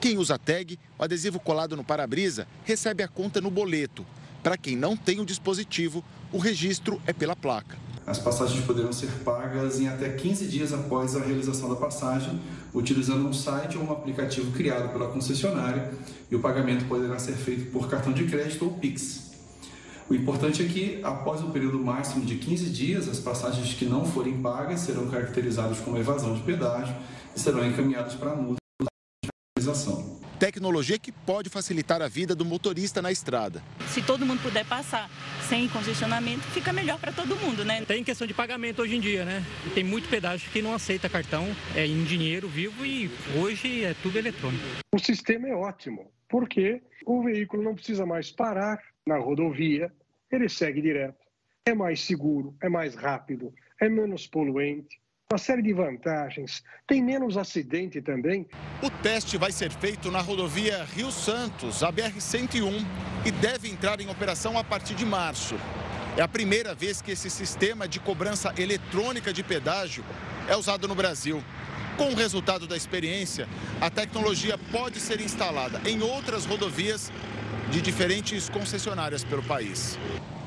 Quem 0.00 0.16
usa 0.16 0.38
tag, 0.38 0.78
o 0.96 1.02
adesivo 1.02 1.40
colado 1.40 1.76
no 1.76 1.82
para-brisa, 1.82 2.46
recebe 2.64 3.02
a 3.02 3.08
conta 3.08 3.40
no 3.40 3.50
boleto. 3.50 4.06
Para 4.44 4.56
quem 4.56 4.76
não 4.76 4.96
tem 4.96 5.18
o 5.18 5.26
dispositivo, 5.26 6.04
o 6.30 6.38
registro 6.38 7.02
é 7.04 7.12
pela 7.12 7.34
placa. 7.34 7.87
As 8.08 8.18
passagens 8.18 8.64
poderão 8.64 8.90
ser 8.90 9.10
pagas 9.22 9.78
em 9.80 9.86
até 9.86 10.08
15 10.08 10.46
dias 10.46 10.72
após 10.72 11.14
a 11.14 11.20
realização 11.20 11.68
da 11.68 11.76
passagem, 11.76 12.40
utilizando 12.72 13.28
um 13.28 13.34
site 13.34 13.76
ou 13.76 13.84
um 13.84 13.92
aplicativo 13.92 14.50
criado 14.52 14.90
pela 14.90 15.08
concessionária, 15.08 15.92
e 16.30 16.34
o 16.34 16.40
pagamento 16.40 16.86
poderá 16.86 17.18
ser 17.18 17.34
feito 17.34 17.70
por 17.70 17.86
cartão 17.86 18.14
de 18.14 18.24
crédito 18.24 18.64
ou 18.64 18.70
Pix. 18.72 19.28
O 20.08 20.14
importante 20.14 20.62
é 20.62 20.66
que, 20.66 21.00
após 21.02 21.42
o 21.42 21.50
período 21.50 21.78
máximo 21.78 22.24
de 22.24 22.36
15 22.36 22.70
dias, 22.70 23.08
as 23.10 23.18
passagens 23.18 23.74
que 23.74 23.84
não 23.84 24.06
forem 24.06 24.40
pagas 24.40 24.80
serão 24.80 25.06
caracterizadas 25.08 25.78
como 25.80 25.98
evasão 25.98 26.32
de 26.32 26.40
pedágio 26.40 26.96
e 27.36 27.38
serão 27.38 27.62
encaminhadas 27.62 28.14
para 28.14 28.30
a 28.30 28.36
multa 28.36 28.56
de 28.80 29.28
realização. 29.54 30.18
Tecnologia 30.38 30.96
que 31.00 31.10
pode 31.10 31.50
facilitar 31.50 32.00
a 32.00 32.06
vida 32.06 32.32
do 32.32 32.44
motorista 32.44 33.02
na 33.02 33.10
estrada. 33.10 33.60
Se 33.88 34.00
todo 34.00 34.24
mundo 34.24 34.40
puder 34.40 34.64
passar 34.64 35.10
sem 35.48 35.68
congestionamento, 35.68 36.42
fica 36.52 36.72
melhor 36.72 36.96
para 37.00 37.10
todo 37.10 37.34
mundo, 37.34 37.64
né? 37.64 37.84
Tem 37.84 38.04
questão 38.04 38.24
de 38.24 38.32
pagamento 38.32 38.80
hoje 38.80 38.94
em 38.94 39.00
dia, 39.00 39.24
né? 39.24 39.44
Tem 39.74 39.82
muito 39.82 40.08
pedágio 40.08 40.48
que 40.52 40.62
não 40.62 40.72
aceita 40.72 41.08
cartão 41.08 41.44
é 41.74 41.84
em 41.84 42.04
dinheiro 42.04 42.46
vivo 42.46 42.86
e 42.86 43.10
hoje 43.36 43.82
é 43.82 43.94
tudo 44.00 44.16
eletrônico. 44.16 44.64
O 44.94 44.98
sistema 45.00 45.48
é 45.48 45.54
ótimo, 45.54 46.08
porque 46.28 46.82
o 47.04 47.20
veículo 47.20 47.64
não 47.64 47.74
precisa 47.74 48.06
mais 48.06 48.30
parar 48.30 48.80
na 49.04 49.18
rodovia, 49.18 49.92
ele 50.30 50.48
segue 50.48 50.80
direto. 50.80 51.18
É 51.64 51.74
mais 51.74 52.00
seguro, 52.00 52.56
é 52.62 52.68
mais 52.68 52.94
rápido, 52.94 53.52
é 53.80 53.88
menos 53.88 54.28
poluente, 54.28 55.00
uma 55.30 55.36
série 55.36 55.60
de 55.60 55.74
vantagens. 55.74 56.64
Tem 56.86 57.02
menos 57.02 57.36
acidente 57.36 58.00
também. 58.00 58.46
O 58.82 58.88
teste 58.88 59.36
vai 59.36 59.52
ser 59.52 59.70
feito 59.70 60.10
na 60.10 60.22
rodovia 60.22 60.84
Rio 60.96 61.12
Santos, 61.12 61.82
a 61.82 61.92
BR-101, 61.92 62.82
e 63.26 63.30
deve 63.30 63.68
entrar 63.68 64.00
em 64.00 64.08
operação 64.08 64.56
a 64.56 64.64
partir 64.64 64.94
de 64.94 65.04
março. 65.04 65.54
É 66.16 66.22
a 66.22 66.28
primeira 66.28 66.74
vez 66.74 67.02
que 67.02 67.10
esse 67.10 67.28
sistema 67.28 67.86
de 67.86 68.00
cobrança 68.00 68.54
eletrônica 68.56 69.30
de 69.30 69.42
pedágio 69.42 70.02
é 70.48 70.56
usado 70.56 70.88
no 70.88 70.94
Brasil. 70.94 71.44
Com 71.98 72.12
o 72.12 72.14
resultado 72.14 72.66
da 72.66 72.74
experiência, 72.74 73.46
a 73.82 73.90
tecnologia 73.90 74.56
pode 74.72 74.98
ser 74.98 75.20
instalada 75.20 75.78
em 75.86 76.00
outras 76.00 76.46
rodovias 76.46 77.12
de 77.70 77.82
diferentes 77.82 78.48
concessionárias 78.48 79.24
pelo 79.24 79.42
país. 79.42 79.98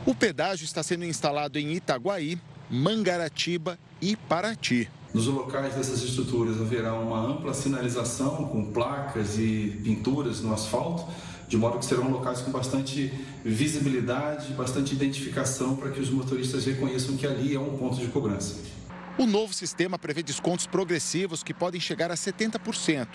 O 0.08 0.16
pedágio 0.16 0.66
está 0.66 0.82
sendo 0.82 1.06
instalado 1.06 1.60
em 1.60 1.72
Itaguaí, 1.74 2.40
Mangaratiba 2.68 3.78
e 4.02 4.16
Paraty. 4.16 4.90
Nos 5.14 5.28
locais 5.28 5.76
dessas 5.76 6.02
estruturas 6.04 6.60
haverá 6.60 6.94
uma 6.94 7.20
ampla 7.20 7.54
sinalização 7.54 8.48
com 8.48 8.72
placas 8.72 9.38
e 9.38 9.80
pinturas 9.84 10.40
no 10.42 10.54
asfalto, 10.54 11.06
de 11.50 11.58
modo 11.58 11.80
que 11.80 11.86
serão 11.86 12.10
locais 12.10 12.40
com 12.40 12.50
bastante 12.50 13.12
visibilidade, 13.44 14.54
bastante 14.54 14.94
identificação 14.94 15.76
para 15.76 15.92
que 15.92 16.00
os 16.00 16.10
motoristas 16.10 16.66
reconheçam 16.66 17.18
que 17.18 17.28
ali 17.28 17.54
é 17.54 17.60
um 17.60 17.78
ponto 17.78 17.98
de 17.98 18.08
cobrança. 18.08 18.56
O 19.18 19.26
novo 19.26 19.54
sistema 19.54 20.00
prevê 20.00 20.24
descontos 20.24 20.66
progressivos 20.66 21.44
que 21.44 21.54
podem 21.54 21.82
chegar 21.82 22.10
a 22.10 22.16
70%. 22.16 23.08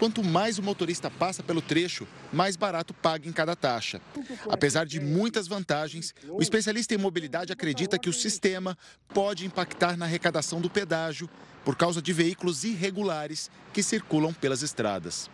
Quanto 0.00 0.24
mais 0.24 0.58
o 0.58 0.62
motorista 0.62 1.10
passa 1.10 1.42
pelo 1.42 1.60
trecho, 1.60 2.08
mais 2.32 2.56
barato 2.56 2.94
paga 2.94 3.28
em 3.28 3.32
cada 3.32 3.54
taxa. 3.54 4.00
Apesar 4.48 4.86
de 4.86 4.98
muitas 4.98 5.46
vantagens, 5.46 6.14
o 6.26 6.40
especialista 6.40 6.94
em 6.94 6.96
mobilidade 6.96 7.52
acredita 7.52 7.98
que 7.98 8.08
o 8.08 8.12
sistema 8.12 8.78
pode 9.12 9.44
impactar 9.44 9.98
na 9.98 10.06
arrecadação 10.06 10.58
do 10.58 10.70
pedágio 10.70 11.28
por 11.62 11.76
causa 11.76 12.00
de 12.00 12.14
veículos 12.14 12.64
irregulares 12.64 13.50
que 13.74 13.82
circulam 13.82 14.32
pelas 14.32 14.62
estradas. 14.62 15.30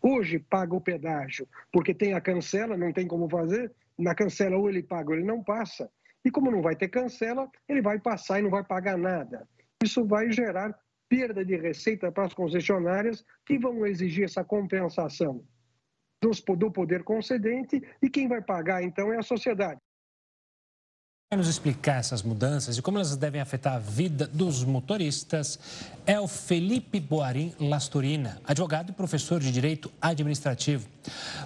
Hoje 0.00 0.38
paga 0.38 0.74
o 0.74 0.80
pedágio 0.80 1.46
porque 1.70 1.92
tem 1.92 2.14
a 2.14 2.20
cancela, 2.20 2.74
não 2.74 2.94
tem 2.94 3.06
como 3.06 3.28
fazer. 3.28 3.70
Na 3.98 4.14
cancela 4.14 4.56
ou 4.56 4.70
ele 4.70 4.82
paga 4.82 5.10
ou 5.10 5.16
ele 5.16 5.26
não 5.26 5.44
passa. 5.44 5.90
E 6.24 6.30
como 6.30 6.50
não 6.50 6.62
vai 6.62 6.74
ter 6.74 6.88
cancela, 6.88 7.50
ele 7.68 7.82
vai 7.82 7.98
passar 7.98 8.38
e 8.38 8.42
não 8.42 8.50
vai 8.50 8.64
pagar 8.64 8.96
nada. 8.96 9.46
Isso 9.84 10.06
vai 10.06 10.32
gerar 10.32 10.74
perda 11.08 11.44
de 11.44 11.56
receita 11.56 12.10
para 12.10 12.24
as 12.24 12.34
concessionárias 12.34 13.24
que 13.44 13.58
vão 13.58 13.86
exigir 13.86 14.24
essa 14.24 14.44
compensação 14.44 15.44
do 16.56 16.70
poder 16.72 17.04
concedente 17.04 17.82
e 18.02 18.10
quem 18.10 18.26
vai 18.26 18.42
pagar 18.42 18.82
então 18.82 19.12
é 19.12 19.18
a 19.18 19.22
sociedade. 19.22 19.80
Vai 21.28 21.38
nos 21.38 21.48
explicar 21.48 21.96
essas 21.96 22.22
mudanças 22.22 22.78
e 22.78 22.82
como 22.82 22.98
elas 22.98 23.16
devem 23.16 23.40
afetar 23.40 23.74
a 23.74 23.78
vida 23.80 24.28
dos 24.28 24.62
motoristas 24.62 25.58
é 26.06 26.20
o 26.20 26.28
Felipe 26.28 27.00
Boarim 27.00 27.52
Lasturina, 27.58 28.40
advogado 28.46 28.90
e 28.90 28.92
professor 28.92 29.40
de 29.40 29.50
Direito 29.50 29.90
Administrativo. 30.00 30.86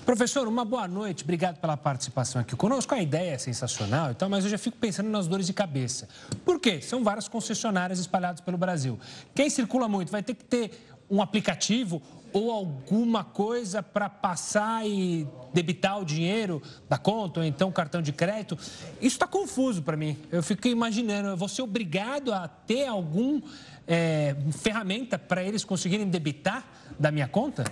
Professor, 0.04 0.46
uma 0.46 0.66
boa 0.66 0.86
noite, 0.86 1.24
obrigado 1.24 1.56
pela 1.60 1.78
participação 1.78 2.42
aqui 2.42 2.54
conosco. 2.54 2.94
A 2.94 3.00
ideia 3.00 3.30
é 3.30 3.38
sensacional 3.38 4.10
e 4.10 4.14
tal, 4.14 4.28
mas 4.28 4.44
eu 4.44 4.50
já 4.50 4.58
fico 4.58 4.76
pensando 4.76 5.08
nas 5.08 5.26
dores 5.26 5.46
de 5.46 5.54
cabeça. 5.54 6.06
Por 6.44 6.60
quê? 6.60 6.82
São 6.82 7.02
várias 7.02 7.26
concessionárias 7.26 7.98
espalhadas 7.98 8.42
pelo 8.42 8.58
Brasil. 8.58 9.00
Quem 9.34 9.48
circula 9.48 9.88
muito 9.88 10.12
vai 10.12 10.22
ter 10.22 10.34
que 10.34 10.44
ter 10.44 10.72
um 11.10 11.22
aplicativo 11.22 12.02
ou 12.32 12.50
alguma 12.50 13.24
coisa 13.24 13.82
para 13.82 14.08
passar 14.08 14.86
e 14.86 15.26
debitar 15.52 16.00
o 16.00 16.04
dinheiro 16.04 16.62
da 16.88 16.96
conta, 16.96 17.40
ou 17.40 17.46
então 17.46 17.70
cartão 17.72 18.00
de 18.00 18.12
crédito. 18.12 18.56
Isso 19.00 19.16
está 19.16 19.26
confuso 19.26 19.82
para 19.82 19.96
mim. 19.96 20.16
Eu 20.30 20.42
fico 20.42 20.68
imaginando, 20.68 21.28
eu 21.28 21.36
vou 21.36 21.48
ser 21.48 21.62
obrigado 21.62 22.32
a 22.32 22.46
ter 22.46 22.86
alguma 22.86 23.42
é, 23.86 24.36
ferramenta 24.52 25.18
para 25.18 25.42
eles 25.42 25.64
conseguirem 25.64 26.08
debitar 26.08 26.64
da 26.98 27.10
minha 27.10 27.26
conta? 27.26 27.64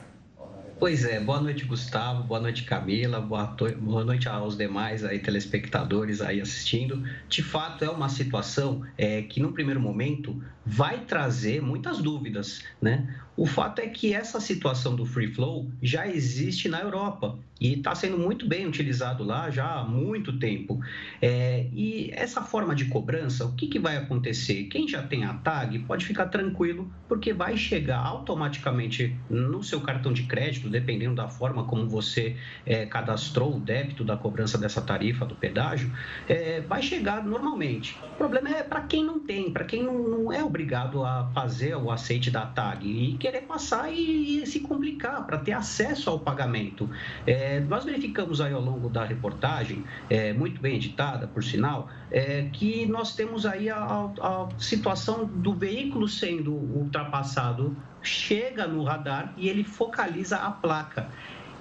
Pois 0.79 1.05
é, 1.05 1.19
boa 1.19 1.41
noite 1.41 1.65
Gustavo, 1.65 2.23
boa 2.23 2.39
noite 2.39 2.63
Camila, 2.63 3.21
boa, 3.21 3.57
boa 3.81 4.05
noite 4.05 4.29
aos 4.29 4.57
demais 4.57 5.05
aí 5.05 5.19
telespectadores 5.19 6.21
aí 6.21 6.41
assistindo. 6.41 7.03
De 7.29 7.43
fato 7.43 7.85
é 7.85 7.91
uma 7.91 8.09
situação 8.09 8.87
é, 8.97 9.23
que 9.23 9.41
no 9.41 9.51
primeiro 9.53 9.81
momento 9.81 10.41
vai 10.65 11.01
trazer 11.01 11.61
muitas 11.61 11.99
dúvidas, 11.99 12.63
né? 12.81 13.13
O 13.39 13.47
fato 13.47 13.79
é 13.79 13.87
que 13.87 14.13
essa 14.13 14.41
situação 14.41 14.97
do 14.97 15.07
free 15.07 15.33
flow 15.33 15.71
já 15.81 16.09
existe 16.09 16.69
na 16.69 16.81
Europa 16.81 17.39
e 17.61 17.75
está 17.75 17.95
sendo 17.95 18.19
muito 18.19 18.47
bem 18.47 18.67
utilizado 18.67 19.23
lá 19.23 19.49
já 19.51 19.79
há 19.79 19.85
muito 19.85 20.39
tempo. 20.39 20.81
É, 21.21 21.67
e 21.73 22.11
essa 22.13 22.43
forma 22.43 22.75
de 22.75 22.87
cobrança, 22.87 23.45
o 23.45 23.53
que, 23.55 23.67
que 23.67 23.79
vai 23.79 23.97
acontecer? 23.97 24.65
Quem 24.65 24.89
já 24.89 25.03
tem 25.03 25.25
a 25.25 25.35
tag 25.35 25.79
pode 25.81 26.05
ficar 26.05 26.27
tranquilo, 26.27 26.91
porque 27.09 27.33
vai 27.33 27.57
chegar 27.57 27.99
automaticamente 27.99 29.17
no 29.31 29.63
seu 29.63 29.81
cartão 29.81 30.13
de 30.13 30.25
crédito, 30.25 30.69
dependendo 30.69 31.15
da 31.15 31.29
forma 31.29 31.65
como 31.65 31.89
você 31.89 32.37
é, 32.67 32.87
cadastrou 32.87 33.57
o 33.57 33.61
débito 33.61 34.05
da 34.05 34.17
cobrança 34.17 34.59
dessa 34.59 34.81
tarifa 34.81 35.25
do 35.25 35.35
pedágio, 35.35 35.93
é, 36.29 36.61
vai 36.61 36.83
chegar 36.83 37.25
normalmente. 37.25 37.97
O 38.15 38.17
problema 38.17 38.49
é 38.51 38.63
para 38.63 38.83
quem 38.83 39.05
não 39.05 39.21
tem, 39.21 39.53
para 39.53 39.65
quem 39.65 39.83
não, 39.83 40.09
não 40.09 40.33
é 40.33 40.43
obrigado 40.43 41.05
a 41.05 41.31
fazer 41.35 41.77
o 41.77 41.91
aceite 41.91 42.31
da 42.31 42.47
tag 42.47 42.87
e 42.87 43.17
querer 43.29 43.43
passar 43.43 43.93
e, 43.93 44.43
e 44.43 44.47
se 44.47 44.61
complicar 44.61 45.27
para 45.27 45.37
ter 45.37 45.53
acesso 45.53 46.09
ao 46.09 46.19
pagamento. 46.19 46.89
É, 47.27 47.61
nós 47.61 47.85
verificamos 47.85 48.41
aí 48.41 48.55
ao 48.55 48.61
longo 48.61 48.89
da 48.89 49.05
reportagem, 49.05 49.85
é, 50.09 50.33
muito 50.33 50.61
bem 50.61 50.77
editada, 50.77 51.27
por 51.27 51.45
sinal, 51.45 51.91
é, 52.11 52.49
que 52.51 52.87
nós 52.87 53.15
temos 53.15 53.45
aí 53.45 53.69
a, 53.69 53.77
a 53.79 54.49
situação 54.59 55.27
do 55.27 55.53
veículo 55.53 56.09
sendo 56.09 56.55
ultrapassado, 56.55 57.77
chega 58.01 58.67
no 58.67 58.83
radar 58.83 59.35
e 59.37 59.49
ele 59.49 59.63
focaliza 59.63 60.39
a 60.39 60.51
placa. 60.51 61.11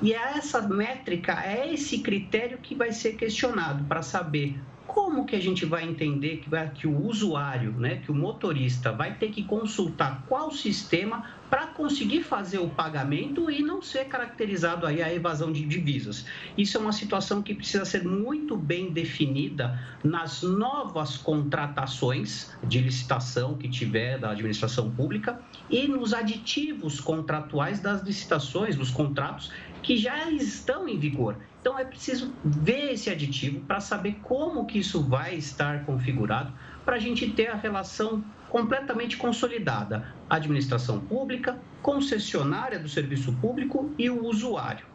E 0.01 0.13
é 0.13 0.38
essa 0.38 0.61
métrica, 0.61 1.43
é 1.43 1.74
esse 1.74 1.99
critério 1.99 2.59
que 2.59 2.76
vai 2.76 2.93
ser 2.93 3.15
questionado 3.15 3.84
para 3.86 4.01
saber 4.01 4.57
como 4.98 5.28
que 5.28 5.36
a 5.36 5.39
gente 5.39 5.64
vai 5.64 5.88
entender 5.88 6.38
que, 6.38 6.50
vai, 6.50 6.72
que 6.72 6.88
o 6.88 7.06
usuário, 7.06 7.72
né, 7.74 7.98
que 7.98 8.12
o 8.12 8.16
motorista 8.16 8.91
vai 8.91 9.14
ter 9.14 9.30
que 9.30 9.43
consultar 9.43 10.24
qual 10.28 10.50
sistema 10.50 11.24
para 11.52 11.68
conseguir 11.68 12.24
fazer 12.24 12.58
o 12.58 12.68
pagamento 12.68 13.50
e 13.50 13.62
não 13.62 13.80
ser 13.80 14.06
caracterizado 14.06 14.86
aí 14.88 15.02
a 15.02 15.14
evasão 15.14 15.52
de 15.52 15.64
divisas. 15.66 16.26
Isso 16.58 16.78
é 16.78 16.82
uma 16.82 16.91
situação 16.91 17.41
que 17.43 17.54
precisa 17.54 17.86
ser 17.86 18.04
muito 18.04 18.58
bem 18.58 18.91
definida 18.91 19.80
nas 20.04 20.41
novas 20.41 21.16
contratações 21.16 22.52
de 22.64 22.80
licitação 22.80 23.56
que 23.56 23.70
tiver 23.70 24.18
da 24.18 24.32
administração 24.32 24.89
pública 24.89 25.39
e 25.70 25.88
nos 25.88 26.14
aditivos 26.14 27.00
contratuais 27.00 27.80
das 27.80 28.02
licitações, 28.02 28.76
dos 28.76 28.89
contratos 28.89 29.52
que 29.88 29.95
já 29.95 30.29
estão 30.29 30.85
em 30.85 30.99
vigor. 30.99 31.38
Então 31.61 31.79
é 31.79 31.85
preciso 31.85 32.33
ver 32.43 32.91
esse 32.91 33.09
aditivo 33.09 33.61
para 33.61 33.79
saber 33.79 34.17
como 34.21 34.65
que 34.65 34.79
isso 34.79 35.01
vai 35.01 35.35
estar 35.35 35.85
configurado 35.85 36.51
para 36.83 36.97
a 36.97 36.99
gente 36.99 37.29
ter 37.29 37.47
a 37.47 37.55
relação 37.55 38.21
completamente 38.49 39.15
consolidada: 39.15 40.13
administração 40.29 40.99
pública, 40.99 41.57
concessionária 41.81 42.77
do 42.77 42.89
serviço 42.89 43.31
público 43.39 43.89
e 43.97 44.09
o 44.09 44.25
usuário. 44.25 44.85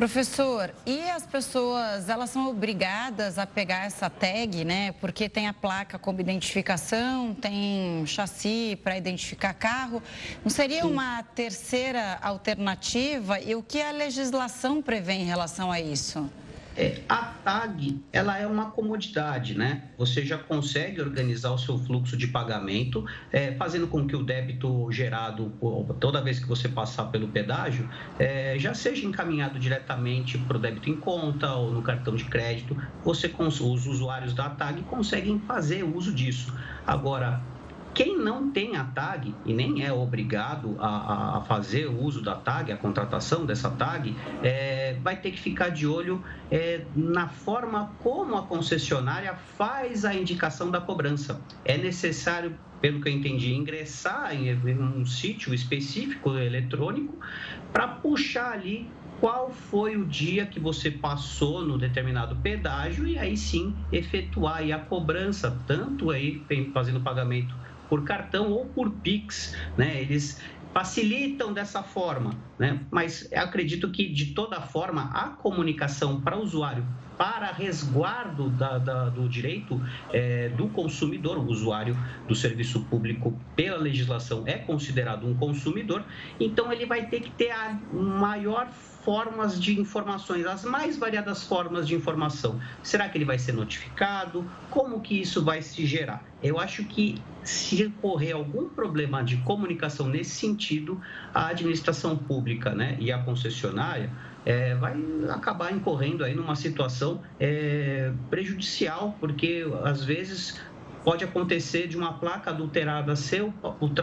Professor, 0.00 0.72
e 0.86 1.10
as 1.10 1.26
pessoas, 1.26 2.08
elas 2.08 2.30
são 2.30 2.48
obrigadas 2.48 3.38
a 3.38 3.46
pegar 3.46 3.84
essa 3.84 4.08
tag, 4.08 4.64
né? 4.64 4.92
Porque 4.92 5.28
tem 5.28 5.46
a 5.46 5.52
placa 5.52 5.98
como 5.98 6.22
identificação, 6.22 7.34
tem 7.34 8.02
chassi 8.06 8.80
para 8.82 8.96
identificar 8.96 9.52
carro. 9.52 10.02
Não 10.42 10.50
seria 10.50 10.86
uma 10.86 11.22
terceira 11.22 12.18
alternativa? 12.22 13.40
E 13.40 13.54
o 13.54 13.62
que 13.62 13.82
a 13.82 13.90
legislação 13.90 14.80
prevê 14.80 15.12
em 15.12 15.24
relação 15.24 15.70
a 15.70 15.78
isso? 15.78 16.30
É, 16.76 17.04
a 17.08 17.16
tag, 17.42 18.06
ela 18.12 18.38
é 18.38 18.46
uma 18.46 18.70
comodidade, 18.70 19.58
né? 19.58 19.90
Você 19.98 20.24
já 20.24 20.38
consegue 20.38 21.00
organizar 21.00 21.50
o 21.52 21.58
seu 21.58 21.76
fluxo 21.78 22.16
de 22.16 22.28
pagamento, 22.28 23.04
é, 23.32 23.54
fazendo 23.56 23.88
com 23.88 24.06
que 24.06 24.14
o 24.14 24.22
débito 24.22 24.90
gerado 24.92 25.58
toda 26.00 26.22
vez 26.22 26.38
que 26.38 26.46
você 26.46 26.68
passar 26.68 27.06
pelo 27.06 27.28
pedágio, 27.32 27.88
é, 28.18 28.58
já 28.58 28.72
seja 28.72 29.04
encaminhado 29.04 29.58
diretamente 29.58 30.38
para 30.38 30.56
o 30.56 30.60
débito 30.60 30.88
em 30.88 30.98
conta 30.98 31.54
ou 31.54 31.72
no 31.72 31.82
cartão 31.82 32.14
de 32.14 32.24
crédito. 32.26 32.76
Você, 33.04 33.34
os 33.38 33.86
usuários 33.86 34.32
da 34.32 34.50
tag 34.50 34.82
conseguem 34.84 35.40
fazer 35.40 35.82
uso 35.82 36.14
disso. 36.14 36.54
Agora, 36.86 37.49
quem 37.94 38.18
não 38.18 38.50
tem 38.50 38.76
a 38.76 38.84
tag 38.84 39.34
e 39.44 39.52
nem 39.52 39.84
é 39.84 39.92
obrigado 39.92 40.76
a, 40.78 41.38
a 41.38 41.40
fazer 41.42 41.86
o 41.86 42.00
uso 42.00 42.22
da 42.22 42.34
tag, 42.34 42.70
a 42.70 42.76
contratação 42.76 43.44
dessa 43.44 43.70
tag, 43.70 44.16
é, 44.42 44.96
vai 45.02 45.16
ter 45.16 45.30
que 45.32 45.40
ficar 45.40 45.70
de 45.70 45.86
olho 45.86 46.22
é, 46.50 46.84
na 46.94 47.28
forma 47.28 47.94
como 48.00 48.36
a 48.36 48.42
concessionária 48.42 49.34
faz 49.34 50.04
a 50.04 50.14
indicação 50.14 50.70
da 50.70 50.80
cobrança. 50.80 51.40
É 51.64 51.76
necessário 51.76 52.56
pelo 52.80 53.00
que 53.00 53.08
eu 53.08 53.12
entendi, 53.12 53.52
ingressar 53.52 54.34
em 54.34 54.50
um 54.74 55.04
sítio 55.04 55.52
específico 55.52 56.34
eletrônico 56.36 57.14
para 57.72 57.86
puxar 57.86 58.52
ali 58.52 58.90
qual 59.20 59.50
foi 59.50 59.98
o 59.98 60.06
dia 60.06 60.46
que 60.46 60.58
você 60.58 60.90
passou 60.90 61.62
no 61.62 61.76
determinado 61.76 62.34
pedágio 62.36 63.06
e 63.06 63.18
aí 63.18 63.36
sim 63.36 63.76
efetuar 63.92 64.62
a 64.62 64.78
cobrança, 64.78 65.54
tanto 65.66 66.10
aí 66.10 66.42
fazendo 66.72 67.00
pagamento 67.00 67.54
por 67.90 68.04
cartão 68.04 68.52
ou 68.52 68.64
por 68.64 68.90
Pix, 68.90 69.54
né? 69.76 70.00
Eles 70.00 70.40
facilitam 70.72 71.52
dessa 71.52 71.82
forma, 71.82 72.30
né? 72.58 72.80
Mas 72.90 73.30
acredito 73.32 73.90
que 73.90 74.08
de 74.08 74.26
toda 74.26 74.60
forma 74.60 75.10
a 75.12 75.30
comunicação 75.30 76.20
para 76.20 76.38
o 76.38 76.42
usuário, 76.42 76.86
para 77.18 77.52
resguardo 77.52 78.48
da, 78.48 78.78
da, 78.78 79.08
do 79.10 79.28
direito 79.28 79.78
é, 80.10 80.48
do 80.50 80.68
consumidor, 80.68 81.36
o 81.36 81.46
usuário 81.50 81.94
do 82.26 82.34
serviço 82.34 82.80
público 82.84 83.38
pela 83.54 83.76
legislação 83.76 84.44
é 84.46 84.54
considerado 84.54 85.26
um 85.26 85.34
consumidor, 85.34 86.02
então 86.38 86.72
ele 86.72 86.86
vai 86.86 87.06
ter 87.06 87.20
que 87.20 87.30
ter 87.30 87.50
a 87.50 87.78
maior 87.92 88.68
formas 89.04 89.60
de 89.60 89.80
informações, 89.80 90.46
as 90.46 90.64
mais 90.64 90.96
variadas 90.96 91.44
formas 91.44 91.86
de 91.86 91.94
informação. 91.94 92.60
Será 92.82 93.08
que 93.08 93.16
ele 93.16 93.24
vai 93.24 93.38
ser 93.38 93.52
notificado? 93.52 94.44
Como 94.70 95.00
que 95.00 95.20
isso 95.20 95.44
vai 95.44 95.62
se 95.62 95.86
gerar? 95.86 96.24
Eu 96.42 96.58
acho 96.58 96.84
que 96.84 97.20
se 97.42 97.84
ocorrer 97.86 98.34
algum 98.34 98.68
problema 98.68 99.22
de 99.24 99.38
comunicação 99.38 100.08
nesse 100.08 100.32
sentido, 100.32 101.00
a 101.32 101.48
administração 101.48 102.16
pública 102.16 102.74
né, 102.74 102.96
e 103.00 103.10
a 103.10 103.18
concessionária 103.18 104.10
é, 104.44 104.74
vai 104.74 104.96
acabar 105.30 105.72
incorrendo 105.72 106.24
aí 106.24 106.34
numa 106.34 106.54
situação 106.54 107.22
é, 107.38 108.12
prejudicial, 108.28 109.16
porque 109.18 109.66
às 109.84 110.04
vezes 110.04 110.60
pode 111.04 111.24
acontecer 111.24 111.88
de 111.88 111.96
uma 111.96 112.14
placa 112.14 112.50
adulterada 112.50 113.16
ser 113.16 113.50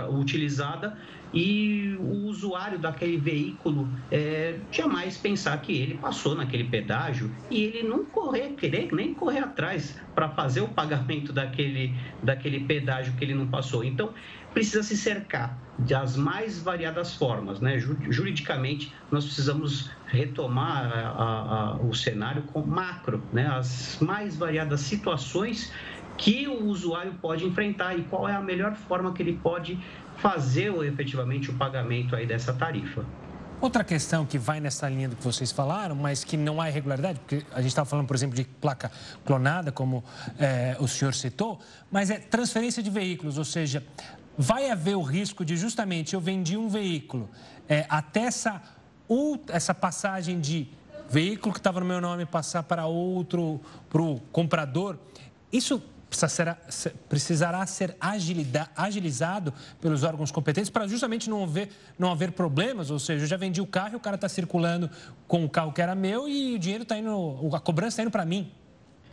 utilizada 0.09 0.97
e 1.33 1.95
o 1.99 2.27
usuário 2.27 2.79
daquele 2.79 3.17
veículo 3.17 3.87
é, 4.11 4.59
jamais 4.71 5.17
pensar 5.17 5.59
que 5.61 5.73
ele 5.73 5.95
passou 5.95 6.35
naquele 6.35 6.63
pedágio 6.63 7.31
e 7.49 7.63
ele 7.63 7.87
não 7.87 8.05
correr, 8.05 8.49
querer 8.53 8.89
nem 8.93 9.13
correr 9.13 9.39
atrás 9.39 9.99
para 10.15 10.29
fazer 10.29 10.61
o 10.61 10.67
pagamento 10.67 11.33
daquele, 11.33 11.93
daquele 12.23 12.61
pedágio 12.61 13.13
que 13.13 13.23
ele 13.23 13.33
não 13.33 13.47
passou. 13.47 13.83
Então, 13.83 14.13
precisa 14.53 14.81
se 14.81 14.97
cercar 14.97 15.57
das 15.77 16.15
mais 16.15 16.59
variadas 16.59 17.13
formas. 17.13 17.59
Né? 17.59 17.77
Juridicamente, 17.77 18.93
nós 19.11 19.25
precisamos 19.25 19.91
retomar 20.07 20.91
a, 20.91 21.09
a, 21.09 21.71
a, 21.71 21.75
o 21.75 21.93
cenário 21.93 22.43
com 22.43 22.61
macro, 22.61 23.21
né? 23.31 23.47
as 23.47 23.99
mais 23.99 24.35
variadas 24.35 24.79
situações 24.81 25.71
que 26.17 26.47
o 26.47 26.65
usuário 26.65 27.13
pode 27.21 27.45
enfrentar 27.45 27.95
e 27.95 28.01
qual 28.03 28.27
é 28.27 28.33
a 28.33 28.41
melhor 28.41 28.73
forma 28.73 29.13
que 29.13 29.21
ele 29.21 29.39
pode 29.41 29.77
fazer 30.17 30.73
efetivamente 30.83 31.49
o 31.49 31.53
pagamento 31.53 32.15
aí 32.15 32.25
dessa 32.25 32.53
tarifa. 32.53 33.05
Outra 33.59 33.83
questão 33.83 34.23
que 34.23 34.37
vai 34.37 34.59
nessa 34.59 34.87
linha 34.87 35.09
do 35.09 35.15
que 35.15 35.23
vocês 35.23 35.51
falaram, 35.51 35.95
mas 35.95 36.23
que 36.23 36.37
não 36.37 36.61
há 36.61 36.69
irregularidade, 36.69 37.19
porque 37.19 37.43
a 37.51 37.57
gente 37.57 37.69
estava 37.69 37.89
falando, 37.89 38.05
por 38.05 38.15
exemplo, 38.15 38.35
de 38.35 38.43
placa 38.43 38.91
clonada, 39.25 39.71
como 39.71 40.03
é, 40.37 40.77
o 40.79 40.87
senhor 40.87 41.13
citou, 41.13 41.59
mas 41.89 42.11
é 42.11 42.19
transferência 42.19 42.83
de 42.83 42.91
veículos, 42.91 43.39
ou 43.39 43.45
seja, 43.45 43.83
vai 44.37 44.69
haver 44.69 44.95
o 44.95 45.01
risco 45.01 45.43
de 45.43 45.57
justamente 45.57 46.13
eu 46.13 46.21
vendi 46.21 46.55
um 46.55 46.69
veículo 46.69 47.27
é, 47.67 47.85
até 47.89 48.21
essa, 48.21 48.61
essa 49.49 49.73
passagem 49.73 50.39
de 50.39 50.67
veículo 51.09 51.51
que 51.51 51.59
estava 51.59 51.79
no 51.79 51.85
meu 51.85 51.99
nome 51.99 52.25
passar 52.25 52.61
para 52.63 52.85
outro, 52.85 53.59
para 53.89 54.01
o 54.01 54.19
comprador. 54.31 54.97
Isso 55.51 55.81
precisará 57.09 57.65
ser 57.65 57.95
agilizado 58.75 59.53
pelos 59.81 60.03
órgãos 60.03 60.31
competentes 60.31 60.69
para 60.69 60.87
justamente 60.87 61.29
não 61.29 61.43
haver, 61.43 61.69
não 61.97 62.11
haver 62.11 62.31
problemas. 62.31 62.89
Ou 62.89 62.99
seja, 62.99 63.23
eu 63.23 63.27
já 63.27 63.37
vendi 63.37 63.61
o 63.61 63.67
carro 63.67 63.93
e 63.93 63.95
o 63.97 63.99
cara 63.99 64.15
está 64.15 64.29
circulando 64.29 64.89
com 65.27 65.43
o 65.43 65.49
carro 65.49 65.73
que 65.73 65.81
era 65.81 65.93
meu 65.93 66.27
e 66.27 66.55
o 66.55 66.59
dinheiro 66.59 66.83
está 66.83 66.97
indo, 66.97 67.49
a 67.53 67.59
cobrança 67.59 67.89
está 67.89 68.03
indo 68.03 68.11
para 68.11 68.25
mim. 68.25 68.51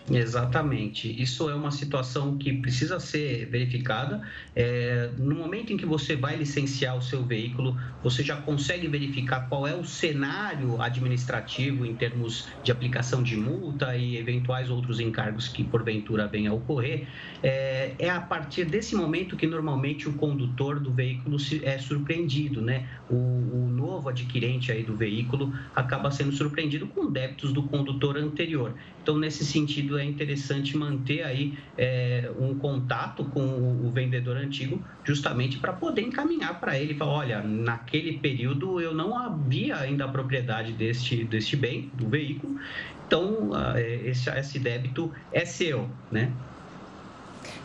Exatamente. 0.06 1.10
Isso 1.22 1.48
é 1.48 1.54
uma 1.54 1.70
situação 1.70 2.36
que 2.36 2.52
precisa 2.52 3.00
ser 3.00 3.46
verificada. 3.46 4.20
É, 4.54 5.10
no 5.16 5.34
momento 5.34 5.72
em 5.72 5.78
que 5.78 5.86
você 5.86 6.14
vai 6.14 6.36
licenciar 6.36 6.94
o 6.94 7.00
seu 7.00 7.24
veículo, 7.24 7.74
você 8.02 8.22
já 8.22 8.36
consegue 8.36 8.86
verificar 8.86 9.48
qual 9.48 9.66
é 9.66 9.74
o 9.74 9.82
cenário 9.82 10.78
administrativo 10.78 11.86
em 11.86 11.96
termos 11.96 12.50
de 12.62 12.70
aplicação 12.70 13.22
de 13.22 13.34
multa 13.34 13.96
e 13.96 14.18
eventuais 14.18 14.68
outros 14.68 15.00
encargos 15.00 15.48
que 15.48 15.64
porventura 15.64 16.28
venha 16.28 16.50
a 16.50 16.54
ocorrer. 16.54 17.08
É, 17.42 17.96
é 17.98 18.10
a 18.10 18.20
partir 18.20 18.66
desse 18.66 18.94
momento 18.94 19.38
que 19.38 19.46
normalmente 19.46 20.06
o 20.06 20.16
condutor 20.16 20.80
do 20.80 20.92
veículo 20.92 21.38
é 21.62 21.78
surpreendido, 21.78 22.60
né? 22.60 22.90
O, 23.08 23.64
o 23.64 23.70
novo 23.70 24.10
adquirente 24.10 24.70
aí 24.70 24.84
do 24.84 24.94
veículo 24.98 25.50
acaba 25.74 26.10
sendo 26.10 26.32
surpreendido 26.32 26.88
com 26.88 27.10
débitos 27.10 27.54
do 27.54 27.66
condutor 27.68 28.18
anterior. 28.18 28.74
Então, 29.00 29.18
nesse 29.18 29.44
sentido, 29.44 29.93
é 29.98 30.04
interessante 30.04 30.76
manter 30.76 31.22
aí 31.22 31.58
é, 31.76 32.30
um 32.38 32.58
contato 32.58 33.24
com 33.24 33.40
o, 33.40 33.86
o, 33.86 33.90
vendedor 33.90 34.36
antigo, 34.36 34.82
justamente 35.04 35.58
para 35.58 35.72
poder 35.72 36.02
encaminhar 36.02 36.60
para 36.60 36.78
ele, 36.78 36.94
falar, 36.94 37.12
olha, 37.12 37.42
naquele 37.42 38.18
período 38.18 38.80
eu 38.80 38.94
não 38.94 39.16
havia 39.16 39.76
ainda 39.76 40.04
a 40.04 40.08
propriedade 40.08 40.72
deste, 40.72 41.24
deste 41.24 41.56
bem, 41.56 41.90
do 41.94 42.08
veículo, 42.08 42.58
então 43.06 43.50
é, 43.76 44.02
esse, 44.06 44.30
esse 44.30 44.58
débito 44.58 45.12
é 45.32 45.44
seu, 45.44 45.88
né? 46.10 46.32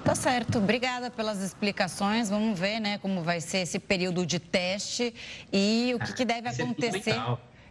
Tá 0.03 0.15
certo. 0.15 0.57
Obrigada 0.57 1.11
pelas 1.11 1.41
explicações. 1.41 2.29
Vamos 2.29 2.57
ver, 2.57 2.79
né, 2.79 2.97
como 2.97 3.21
vai 3.21 3.41
ser 3.41 3.59
esse 3.59 3.79
período 3.79 4.25
de 4.25 4.39
teste 4.39 5.13
e 5.51 5.93
o 5.95 5.99
que, 5.99 6.13
que 6.13 6.25
deve 6.25 6.49
acontecer. 6.49 7.15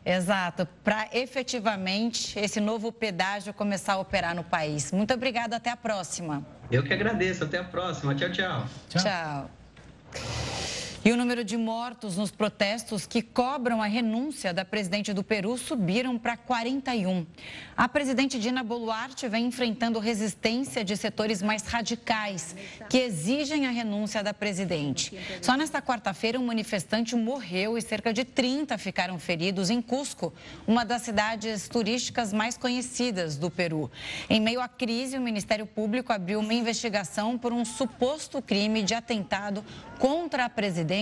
Exato, 0.05 0.67
para 0.83 1.09
efetivamente 1.13 2.39
esse 2.39 2.61
novo 2.61 2.91
pedágio 2.91 3.53
começar 3.53 3.95
a 3.95 3.99
operar 3.99 4.35
no 4.35 4.45
país. 4.45 4.91
Muito 4.93 5.13
obrigada, 5.13 5.57
até 5.57 5.71
a 5.71 5.77
próxima. 5.77 6.47
Eu 6.71 6.83
que 6.83 6.93
agradeço, 6.93 7.45
até 7.45 7.59
a 7.59 7.65
próxima. 7.65 8.15
Tchau, 8.15 8.31
tchau. 8.31 8.67
Tchau. 8.89 9.03
tchau. 9.03 10.79
E 11.09 11.11
o 11.11 11.17
número 11.17 11.43
de 11.43 11.57
mortos 11.57 12.19
nos 12.19 12.31
protestos 12.31 13.07
que 13.07 13.23
cobram 13.23 13.81
a 13.81 13.87
renúncia 13.87 14.53
da 14.53 14.63
presidente 14.63 15.11
do 15.15 15.25
Peru 15.25 15.57
subiram 15.57 16.19
para 16.19 16.37
41. 16.37 17.27
A 17.75 17.89
presidente 17.89 18.39
Dina 18.39 18.63
Boluarte 18.63 19.27
vem 19.27 19.47
enfrentando 19.47 19.99
resistência 20.01 20.85
de 20.85 20.95
setores 20.99 21.41
mais 21.41 21.63
radicais 21.63 22.55
que 22.91 22.99
exigem 22.99 23.67
a 23.67 23.71
renúncia 23.71 24.23
da 24.23 24.35
presidente. 24.35 25.19
Só 25.41 25.57
nesta 25.57 25.81
quarta-feira, 25.81 26.39
um 26.39 26.45
manifestante 26.45 27.17
morreu 27.17 27.79
e 27.79 27.81
cerca 27.81 28.13
de 28.13 28.23
30 28.23 28.77
ficaram 28.77 29.19
feridos 29.19 29.71
em 29.71 29.81
Cusco, 29.81 30.35
uma 30.67 30.85
das 30.85 31.01
cidades 31.01 31.71
turísticas 31.71 32.35
mais 32.35 32.59
conhecidas 32.59 33.39
do 33.39 33.51
Peru. 33.51 33.91
Em 34.29 34.43
meio 34.43 34.61
à 34.61 34.69
crise, 34.69 35.17
o 35.17 35.23
Ministério 35.23 35.65
Público 35.65 36.13
abriu 36.13 36.39
uma 36.39 36.53
investigação 36.53 37.39
por 37.39 37.51
um 37.51 37.65
suposto 37.65 38.43
crime 38.43 38.83
de 38.83 38.93
atentado 38.93 39.65
contra 39.99 40.45
a 40.45 40.51
presidente, 40.51 40.98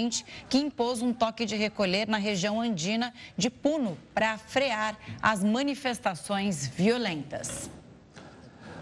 que 0.48 0.58
impôs 0.58 1.02
um 1.02 1.12
toque 1.12 1.44
de 1.44 1.56
recolher 1.56 2.08
na 2.08 2.18
região 2.18 2.60
andina 2.60 3.12
de 3.36 3.48
Puno 3.48 3.96
para 4.14 4.36
frear 4.38 4.96
as 5.22 5.42
manifestações 5.42 6.66
violentas. 6.66 7.70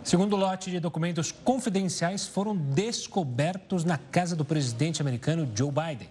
Segundo 0.03 0.37
lote 0.37 0.71
de 0.71 0.79
documentos 0.79 1.33
confidenciais 1.33 2.27
foram 2.27 2.55
descobertos 2.55 3.85
na 3.85 3.97
casa 3.97 4.37
do 4.37 4.45
presidente 4.45 5.01
americano 5.01 5.51
Joe 5.55 5.71
Biden. 5.71 6.09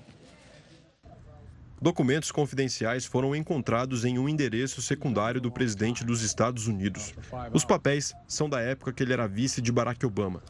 Documentos 1.79 2.31
confidenciais 2.31 3.05
foram 3.05 3.35
encontrados 3.35 4.05
em 4.05 4.17
um 4.17 4.29
endereço 4.29 4.81
secundário 4.81 5.41
do 5.41 5.51
presidente 5.51 6.03
dos 6.03 6.21
Estados 6.21 6.65
Unidos. 6.65 7.13
Os 7.51 7.65
papéis 7.65 8.15
são 8.25 8.49
da 8.49 8.61
época 8.61 8.93
que 8.93 9.03
ele 9.03 9.11
era 9.11 9.27
vice 9.27 9.61
de 9.61 9.69
Barack 9.69 10.05
Obama. 10.05 10.41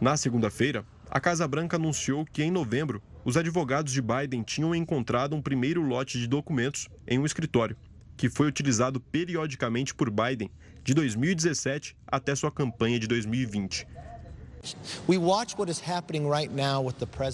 Na 0.00 0.16
segunda-feira, 0.16 0.84
a 1.08 1.20
Casa 1.20 1.46
Branca 1.48 1.76
anunciou 1.76 2.26
que, 2.26 2.42
em 2.42 2.50
novembro, 2.50 3.00
os 3.28 3.36
advogados 3.36 3.92
de 3.92 4.00
Biden 4.00 4.42
tinham 4.42 4.74
encontrado 4.74 5.36
um 5.36 5.42
primeiro 5.42 5.82
lote 5.82 6.18
de 6.18 6.26
documentos 6.26 6.88
em 7.06 7.18
um 7.18 7.26
escritório, 7.26 7.76
que 8.16 8.30
foi 8.30 8.46
utilizado 8.46 8.98
periodicamente 8.98 9.94
por 9.94 10.10
Biden 10.10 10.50
de 10.82 10.94
2017 10.94 11.94
até 12.06 12.34
sua 12.34 12.50
campanha 12.50 12.98
de 12.98 13.06
2020. 13.06 13.86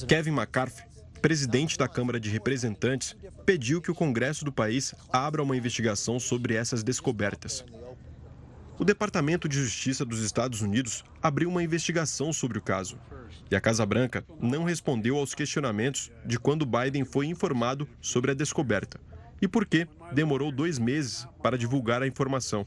Kevin 0.08 0.32
McCarthy, 0.32 0.82
presidente 1.22 1.78
da 1.78 1.86
Câmara 1.86 2.18
de 2.18 2.28
Representantes, 2.28 3.14
pediu 3.46 3.80
que 3.80 3.92
o 3.92 3.94
Congresso 3.94 4.44
do 4.44 4.50
país 4.50 4.96
abra 5.12 5.44
uma 5.44 5.56
investigação 5.56 6.18
sobre 6.18 6.56
essas 6.56 6.82
descobertas. 6.82 7.64
O 8.80 8.84
Departamento 8.84 9.48
de 9.48 9.62
Justiça 9.62 10.04
dos 10.04 10.18
Estados 10.24 10.60
Unidos 10.60 11.04
abriu 11.22 11.48
uma 11.48 11.62
investigação 11.62 12.32
sobre 12.32 12.58
o 12.58 12.62
caso. 12.62 12.98
E 13.50 13.56
a 13.56 13.60
Casa 13.60 13.84
Branca 13.84 14.24
não 14.40 14.64
respondeu 14.64 15.16
aos 15.16 15.34
questionamentos 15.34 16.10
de 16.24 16.38
quando 16.38 16.66
Biden 16.66 17.04
foi 17.04 17.26
informado 17.26 17.88
sobre 18.00 18.30
a 18.30 18.34
descoberta 18.34 19.00
e 19.40 19.48
por 19.48 19.66
que 19.66 19.86
demorou 20.12 20.50
dois 20.50 20.78
meses 20.78 21.26
para 21.42 21.58
divulgar 21.58 22.02
a 22.02 22.06
informação. 22.06 22.66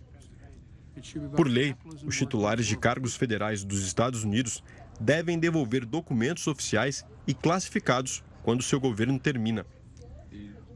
Por 1.36 1.48
lei, 1.48 1.76
os 2.06 2.18
titulares 2.18 2.66
de 2.66 2.78
cargos 2.78 3.16
federais 3.16 3.64
dos 3.64 3.86
Estados 3.86 4.24
Unidos 4.24 4.64
devem 5.00 5.38
devolver 5.38 5.86
documentos 5.86 6.48
oficiais 6.48 7.06
e 7.28 7.34
classificados 7.34 8.24
quando 8.44 8.64
seu 8.64 8.80
governo 8.80 9.20
termina. 9.20 9.66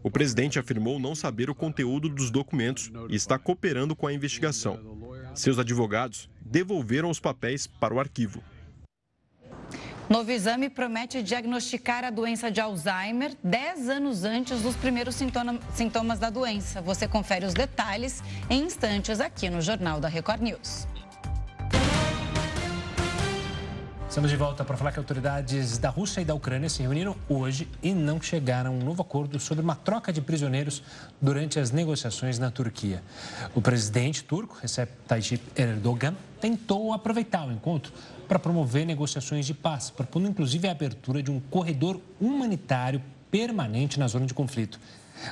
O 0.03 0.09
presidente 0.09 0.57
afirmou 0.57 0.99
não 0.99 1.13
saber 1.13 1.49
o 1.49 1.55
conteúdo 1.55 2.09
dos 2.09 2.31
documentos 2.31 2.91
e 3.09 3.15
está 3.15 3.37
cooperando 3.37 3.95
com 3.95 4.07
a 4.07 4.13
investigação. 4.13 4.79
Seus 5.35 5.59
advogados 5.59 6.29
devolveram 6.43 7.09
os 7.09 7.19
papéis 7.19 7.67
para 7.67 7.93
o 7.93 7.99
arquivo. 7.99 8.43
Novo 10.11 10.29
exame 10.29 10.69
promete 10.69 11.23
diagnosticar 11.23 12.03
a 12.03 12.09
doença 12.09 12.51
de 12.51 12.59
Alzheimer 12.59 13.31
10 13.41 13.87
anos 13.87 14.25
antes 14.25 14.61
dos 14.61 14.75
primeiros 14.75 15.15
sintomas 15.73 16.19
da 16.19 16.29
doença. 16.29 16.81
Você 16.81 17.07
confere 17.07 17.45
os 17.45 17.53
detalhes 17.53 18.21
em 18.49 18.65
instantes 18.65 19.21
aqui 19.21 19.49
no 19.49 19.61
Jornal 19.61 20.01
da 20.01 20.09
Record 20.09 20.41
News. 20.41 20.85
Estamos 24.11 24.29
de 24.29 24.35
volta 24.35 24.65
para 24.65 24.75
falar 24.75 24.91
que 24.91 24.99
autoridades 24.99 25.77
da 25.77 25.87
Rússia 25.87 26.19
e 26.19 26.25
da 26.25 26.35
Ucrânia 26.35 26.67
se 26.67 26.81
reuniram 26.81 27.15
hoje 27.29 27.65
e 27.81 27.93
não 27.93 28.21
chegaram 28.21 28.71
a 28.71 28.73
um 28.73 28.83
novo 28.83 29.01
acordo 29.01 29.39
sobre 29.39 29.63
uma 29.63 29.73
troca 29.73 30.11
de 30.11 30.19
prisioneiros 30.19 30.83
durante 31.21 31.57
as 31.57 31.71
negociações 31.71 32.37
na 32.37 32.51
Turquia. 32.51 33.01
O 33.55 33.61
presidente 33.61 34.21
turco, 34.21 34.57
Recep 34.61 34.91
Tayyip 35.07 35.41
Erdogan, 35.55 36.13
tentou 36.41 36.91
aproveitar 36.91 37.47
o 37.47 37.53
encontro 37.53 37.93
para 38.27 38.37
promover 38.37 38.85
negociações 38.85 39.45
de 39.45 39.53
paz, 39.53 39.89
propondo 39.89 40.27
inclusive 40.27 40.67
a 40.67 40.71
abertura 40.71 41.23
de 41.23 41.31
um 41.31 41.39
corredor 41.39 41.97
humanitário 42.19 43.01
permanente 43.31 43.97
na 43.97 44.09
zona 44.09 44.25
de 44.25 44.33
conflito. 44.33 44.77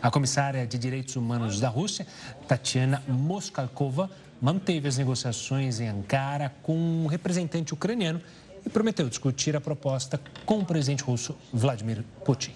A 0.01 0.09
comissária 0.09 0.65
de 0.65 0.77
Direitos 0.77 1.17
Humanos 1.17 1.59
da 1.59 1.67
Rússia, 1.67 2.07
Tatiana 2.47 3.03
Moskalkova, 3.09 4.09
manteve 4.41 4.87
as 4.87 4.97
negociações 4.97 5.81
em 5.81 5.89
Ankara 5.89 6.55
com 6.63 6.77
um 6.77 7.07
representante 7.07 7.73
ucraniano 7.73 8.21
e 8.65 8.69
prometeu 8.69 9.07
discutir 9.09 9.55
a 9.55 9.61
proposta 9.61 10.19
com 10.45 10.59
o 10.59 10.65
presidente 10.65 11.03
russo 11.03 11.35
Vladimir 11.53 12.03
Putin. 12.25 12.53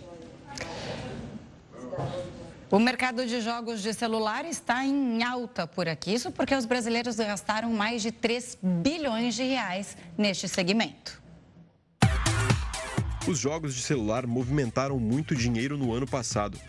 O 2.72 2.80
mercado 2.80 3.26
de 3.28 3.40
jogos 3.40 3.84
de 3.84 3.94
celular 3.94 4.46
está 4.46 4.84
em 4.84 5.22
alta 5.24 5.68
por 5.68 5.88
aqui, 5.88 6.16
isso 6.16 6.32
porque 6.32 6.56
os 6.56 6.66
brasileiros 6.66 7.16
gastaram 7.18 7.72
mais 7.72 8.02
de 8.02 8.12
3 8.12 8.58
bilhões 8.62 9.36
de 9.36 9.44
reais 9.44 9.96
neste 10.18 10.48
segmento. 10.48 11.22
Os 13.28 13.38
jogos 13.38 13.76
de 13.76 13.82
celular 13.82 14.26
movimentaram 14.26 15.00
muito 15.00 15.36
dinheiro 15.36 15.78
no 15.78 15.94
ano 15.94 16.08
passado. 16.08 16.60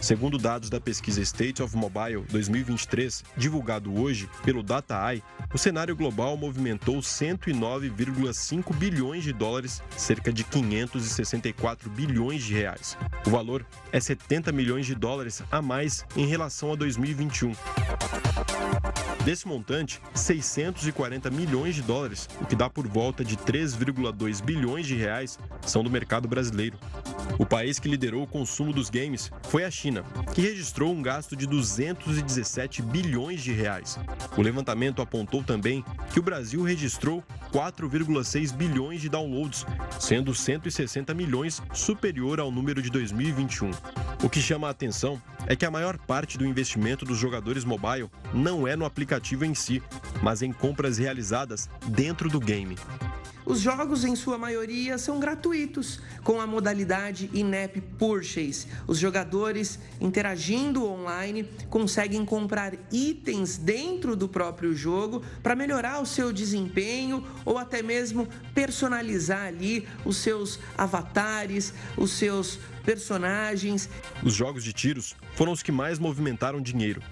Segundo 0.00 0.38
dados 0.38 0.68
da 0.68 0.80
pesquisa 0.80 1.20
State 1.22 1.62
of 1.62 1.76
Mobile 1.76 2.24
2023, 2.30 3.24
divulgado 3.36 3.94
hoje 4.00 4.28
pelo 4.44 4.62
DataEye, 4.62 5.22
o 5.54 5.58
cenário 5.58 5.94
global 5.94 6.36
movimentou 6.36 6.98
109,5 6.98 8.74
bilhões 8.74 9.22
de 9.22 9.32
dólares, 9.32 9.82
cerca 9.96 10.32
de 10.32 10.44
564 10.44 11.90
bilhões 11.90 12.42
de 12.42 12.54
reais. 12.54 12.96
O 13.26 13.30
valor 13.30 13.64
é 13.92 14.00
70 14.00 14.50
milhões 14.52 14.86
de 14.86 14.94
dólares 14.94 15.42
a 15.50 15.62
mais 15.62 16.04
em 16.16 16.26
relação 16.26 16.72
a 16.72 16.76
2021. 16.76 17.52
Desse 19.24 19.46
montante, 19.46 20.00
640 20.16 21.30
milhões 21.30 21.76
de 21.76 21.82
dólares, 21.82 22.28
o 22.40 22.44
que 22.44 22.56
dá 22.56 22.68
por 22.68 22.88
volta 22.88 23.24
de 23.24 23.36
3,2 23.36 24.42
bilhões 24.42 24.84
de 24.84 24.96
reais, 24.96 25.38
são 25.64 25.84
do 25.84 25.88
mercado 25.88 26.26
brasileiro. 26.26 26.76
O 27.38 27.46
país 27.46 27.78
que 27.78 27.88
liderou 27.88 28.24
o 28.24 28.26
consumo 28.26 28.72
dos 28.72 28.90
games 28.90 29.30
foi 29.44 29.64
a 29.64 29.70
China, 29.70 30.04
que 30.34 30.40
registrou 30.40 30.92
um 30.92 31.00
gasto 31.00 31.36
de 31.36 31.46
217 31.46 32.82
bilhões 32.82 33.42
de 33.42 33.52
reais. 33.52 33.96
O 34.36 34.42
levantamento 34.42 35.00
apontou 35.00 35.40
também 35.44 35.84
que 36.12 36.18
o 36.18 36.22
Brasil 36.22 36.60
registrou 36.64 37.22
4,6 37.52 38.52
bilhões 38.52 39.00
de 39.00 39.08
downloads, 39.08 39.64
sendo 40.00 40.34
160 40.34 41.14
milhões 41.14 41.62
superior 41.72 42.40
ao 42.40 42.50
número 42.50 42.82
de 42.82 42.90
2021. 42.90 43.70
O 44.24 44.28
que 44.28 44.40
chama 44.40 44.66
a 44.66 44.70
atenção 44.70 45.22
é 45.46 45.56
que 45.56 45.64
a 45.64 45.70
maior 45.70 45.98
parte 45.98 46.38
do 46.38 46.46
investimento 46.46 47.04
dos 47.04 47.18
jogadores 47.18 47.64
mobile 47.64 48.10
não 48.32 48.66
é 48.66 48.76
no 48.76 48.84
aplicativo 48.84 49.44
em 49.44 49.54
si, 49.54 49.82
mas 50.22 50.42
em 50.42 50.52
compras 50.52 50.98
realizadas 50.98 51.68
dentro 51.86 52.28
do 52.28 52.40
game. 52.40 52.76
Os 53.44 53.60
jogos, 53.60 54.04
em 54.04 54.14
sua 54.14 54.38
maioria, 54.38 54.96
são 54.98 55.18
gratuitos, 55.18 56.00
com 56.22 56.40
a 56.40 56.46
modalidade 56.46 57.28
in-app 57.34 57.80
purchase. 57.98 58.66
Os 58.86 58.98
jogadores, 58.98 59.78
interagindo 60.00 60.86
online, 60.86 61.44
conseguem 61.68 62.24
comprar 62.24 62.74
itens 62.92 63.56
dentro 63.56 64.14
do 64.14 64.28
próprio 64.28 64.74
jogo 64.74 65.22
para 65.42 65.56
melhorar 65.56 66.00
o 66.00 66.06
seu 66.06 66.32
desempenho 66.32 67.24
ou 67.44 67.58
até 67.58 67.82
mesmo 67.82 68.28
personalizar 68.54 69.46
ali 69.46 69.86
os 70.04 70.18
seus 70.18 70.60
avatares, 70.78 71.74
os 71.96 72.12
seus 72.12 72.58
personagens. 72.84 73.88
Os 74.22 74.34
jogos 74.34 74.62
de 74.62 74.72
tiros 74.72 75.16
foram 75.34 75.52
os 75.52 75.62
que 75.62 75.72
mais 75.72 75.98
movimentaram 75.98 76.60
dinheiro. 76.60 77.02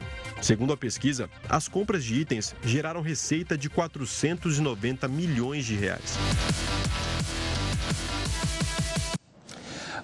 Segundo 0.40 0.72
a 0.72 0.76
pesquisa, 0.76 1.28
as 1.48 1.68
compras 1.68 2.02
de 2.02 2.14
itens 2.14 2.54
geraram 2.62 3.02
receita 3.02 3.58
de 3.58 3.68
490 3.68 5.06
milhões 5.06 5.66
de 5.66 5.74
reais. 5.74 6.18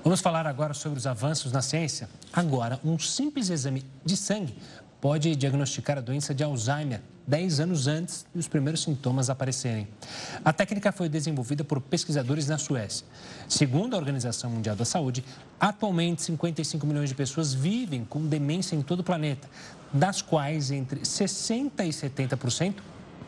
Vamos 0.04 0.20
falar 0.20 0.46
agora 0.46 0.72
sobre 0.72 0.98
os 0.98 1.06
avanços 1.06 1.50
na 1.50 1.60
ciência. 1.60 2.08
Agora, 2.32 2.78
um 2.84 2.98
simples 2.98 3.50
exame 3.50 3.84
de 4.04 4.16
sangue 4.16 4.54
pode 5.00 5.34
diagnosticar 5.36 5.98
a 5.98 6.00
doença 6.00 6.34
de 6.34 6.42
Alzheimer 6.42 7.00
10 7.26 7.60
anos 7.60 7.86
antes 7.88 8.24
dos 8.32 8.46
primeiros 8.46 8.82
sintomas 8.82 9.28
aparecerem. 9.28 9.88
A 10.44 10.52
técnica 10.52 10.92
foi 10.92 11.08
desenvolvida 11.08 11.64
por 11.64 11.80
pesquisadores 11.80 12.46
na 12.46 12.56
Suécia. 12.56 13.04
Segundo 13.48 13.94
a 13.94 13.98
Organização 13.98 14.48
Mundial 14.50 14.76
da 14.76 14.84
Saúde, 14.84 15.24
atualmente 15.58 16.22
55 16.22 16.86
milhões 16.86 17.08
de 17.08 17.16
pessoas 17.16 17.52
vivem 17.52 18.04
com 18.04 18.24
demência 18.26 18.76
em 18.76 18.82
todo 18.82 19.00
o 19.00 19.04
planeta, 19.04 19.48
das 19.92 20.22
quais 20.22 20.70
entre 20.70 21.00
60% 21.00 21.72
e 21.80 21.88
70% 21.88 22.74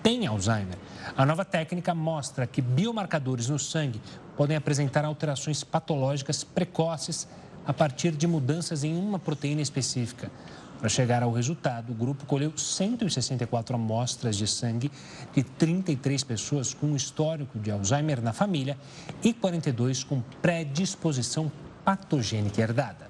têm 0.03 0.27
Alzheimer. 0.27 0.79
A 1.17 1.27
nova 1.27 1.45
técnica 1.45 1.93
mostra 1.93 2.47
que 2.47 2.63
biomarcadores 2.63 3.49
no 3.49 3.59
sangue 3.59 4.01
podem 4.37 4.57
apresentar 4.57 5.05
alterações 5.05 5.65
patológicas 5.65 6.45
precoces 6.45 7.27
a 7.67 7.73
partir 7.73 8.13
de 8.13 8.27
mudanças 8.27 8.85
em 8.85 8.97
uma 8.97 9.19
proteína 9.19 9.61
específica. 9.61 10.31
Para 10.79 10.89
chegar 10.89 11.23
ao 11.25 11.33
resultado, 11.33 11.91
o 11.91 11.95
grupo 11.95 12.25
colheu 12.25 12.57
164 12.57 13.75
amostras 13.75 14.37
de 14.37 14.47
sangue 14.47 14.91
de 15.35 15.43
33 15.43 16.23
pessoas 16.23 16.73
com 16.73 16.95
histórico 16.95 17.59
de 17.59 17.71
Alzheimer 17.71 18.23
na 18.23 18.33
família 18.33 18.79
e 19.23 19.33
42 19.33 20.05
com 20.05 20.21
predisposição 20.41 21.51
patogênica 21.85 22.63
herdada. 22.63 23.09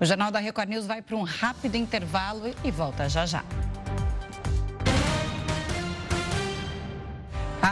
O 0.00 0.04
Jornal 0.04 0.30
da 0.30 0.38
Record 0.38 0.68
News 0.68 0.86
vai 0.86 1.02
para 1.02 1.16
um 1.16 1.24
rápido 1.24 1.74
intervalo 1.74 2.54
e 2.62 2.70
volta 2.70 3.08
já 3.08 3.26
já. 3.26 3.44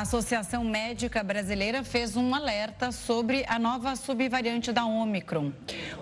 Associação 0.07 0.63
Médica 0.63 1.21
Brasileira 1.21 1.83
fez 1.83 2.17
um 2.17 2.33
alerta 2.33 2.93
sobre 2.93 3.45
a 3.49 3.59
nova 3.59 3.97
subvariante 3.97 4.71
da 4.71 4.87
Omicron. 4.87 5.51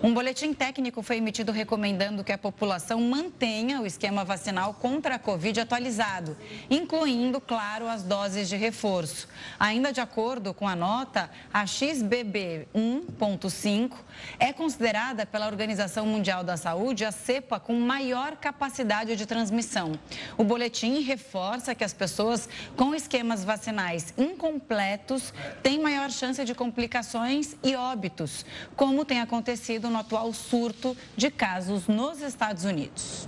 Um 0.03 0.13
boletim 0.13 0.53
técnico 0.53 1.01
foi 1.01 1.17
emitido 1.17 1.51
recomendando 1.51 2.23
que 2.23 2.31
a 2.31 2.37
população 2.37 3.01
mantenha 3.01 3.81
o 3.81 3.85
esquema 3.87 4.23
vacinal 4.23 4.75
contra 4.75 5.15
a 5.15 5.19
Covid 5.19 5.59
atualizado, 5.59 6.37
incluindo, 6.69 7.41
claro, 7.41 7.87
as 7.87 8.03
doses 8.03 8.47
de 8.47 8.55
reforço. 8.55 9.27
Ainda 9.59 9.91
de 9.91 9.99
acordo 9.99 10.53
com 10.53 10.67
a 10.67 10.75
nota, 10.75 11.27
a 11.51 11.65
XBB 11.65 12.67
1.5 12.75 13.91
é 14.37 14.53
considerada 14.53 15.25
pela 15.25 15.47
Organização 15.47 16.05
Mundial 16.05 16.43
da 16.43 16.57
Saúde 16.57 17.03
a 17.03 17.11
cepa 17.11 17.59
com 17.59 17.73
maior 17.73 18.35
capacidade 18.35 19.15
de 19.15 19.25
transmissão. 19.25 19.93
O 20.37 20.43
boletim 20.43 21.01
reforça 21.01 21.73
que 21.73 21.83
as 21.83 21.91
pessoas 21.91 22.47
com 22.75 22.93
esquemas 22.93 23.43
vacinais 23.43 23.94
incompletos 24.17 25.33
têm 25.61 25.81
maior 25.81 26.11
chance 26.11 26.43
de 26.43 26.53
complicações 26.53 27.55
e 27.63 27.75
óbitos, 27.75 28.45
como 28.75 29.05
tem 29.05 29.21
acontecido 29.21 29.89
no 29.89 29.99
atual 29.99 30.31
surto 30.33 30.95
de 31.15 31.29
casos 31.29 31.87
nos 31.87 32.21
Estados 32.21 32.63
Unidos. 32.63 33.27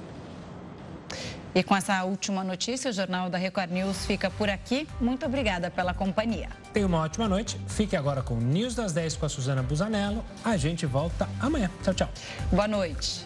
E 1.56 1.64
com 1.64 1.76
essa 1.76 2.04
última 2.04 2.44
notícia, 2.44 2.92
o 2.92 2.94
Jornal 2.94 3.32
da 3.32 3.38
Record 3.40 3.72
News 3.72 4.06
fica 4.06 4.30
por 4.30 4.48
aqui. 4.48 4.88
Muito 5.02 5.26
obrigada 5.26 5.72
pela 5.72 5.92
companhia. 5.92 6.50
Tenha 6.72 6.86
uma 6.86 7.00
ótima 7.00 7.28
noite. 7.28 7.60
Fique 7.68 7.96
agora 7.96 8.22
com 8.22 8.36
o 8.36 8.40
News 8.40 8.76
das 8.76 8.94
10 8.94 9.18
com 9.18 9.26
a 9.26 9.30
Suzana 9.30 9.64
Busanello. 9.64 10.24
A 10.46 10.56
gente 10.56 10.86
volta 10.86 11.28
amanhã. 11.40 11.72
Tchau, 11.82 11.96
tchau. 11.96 12.10
Boa 12.52 12.68
noite. 12.68 13.26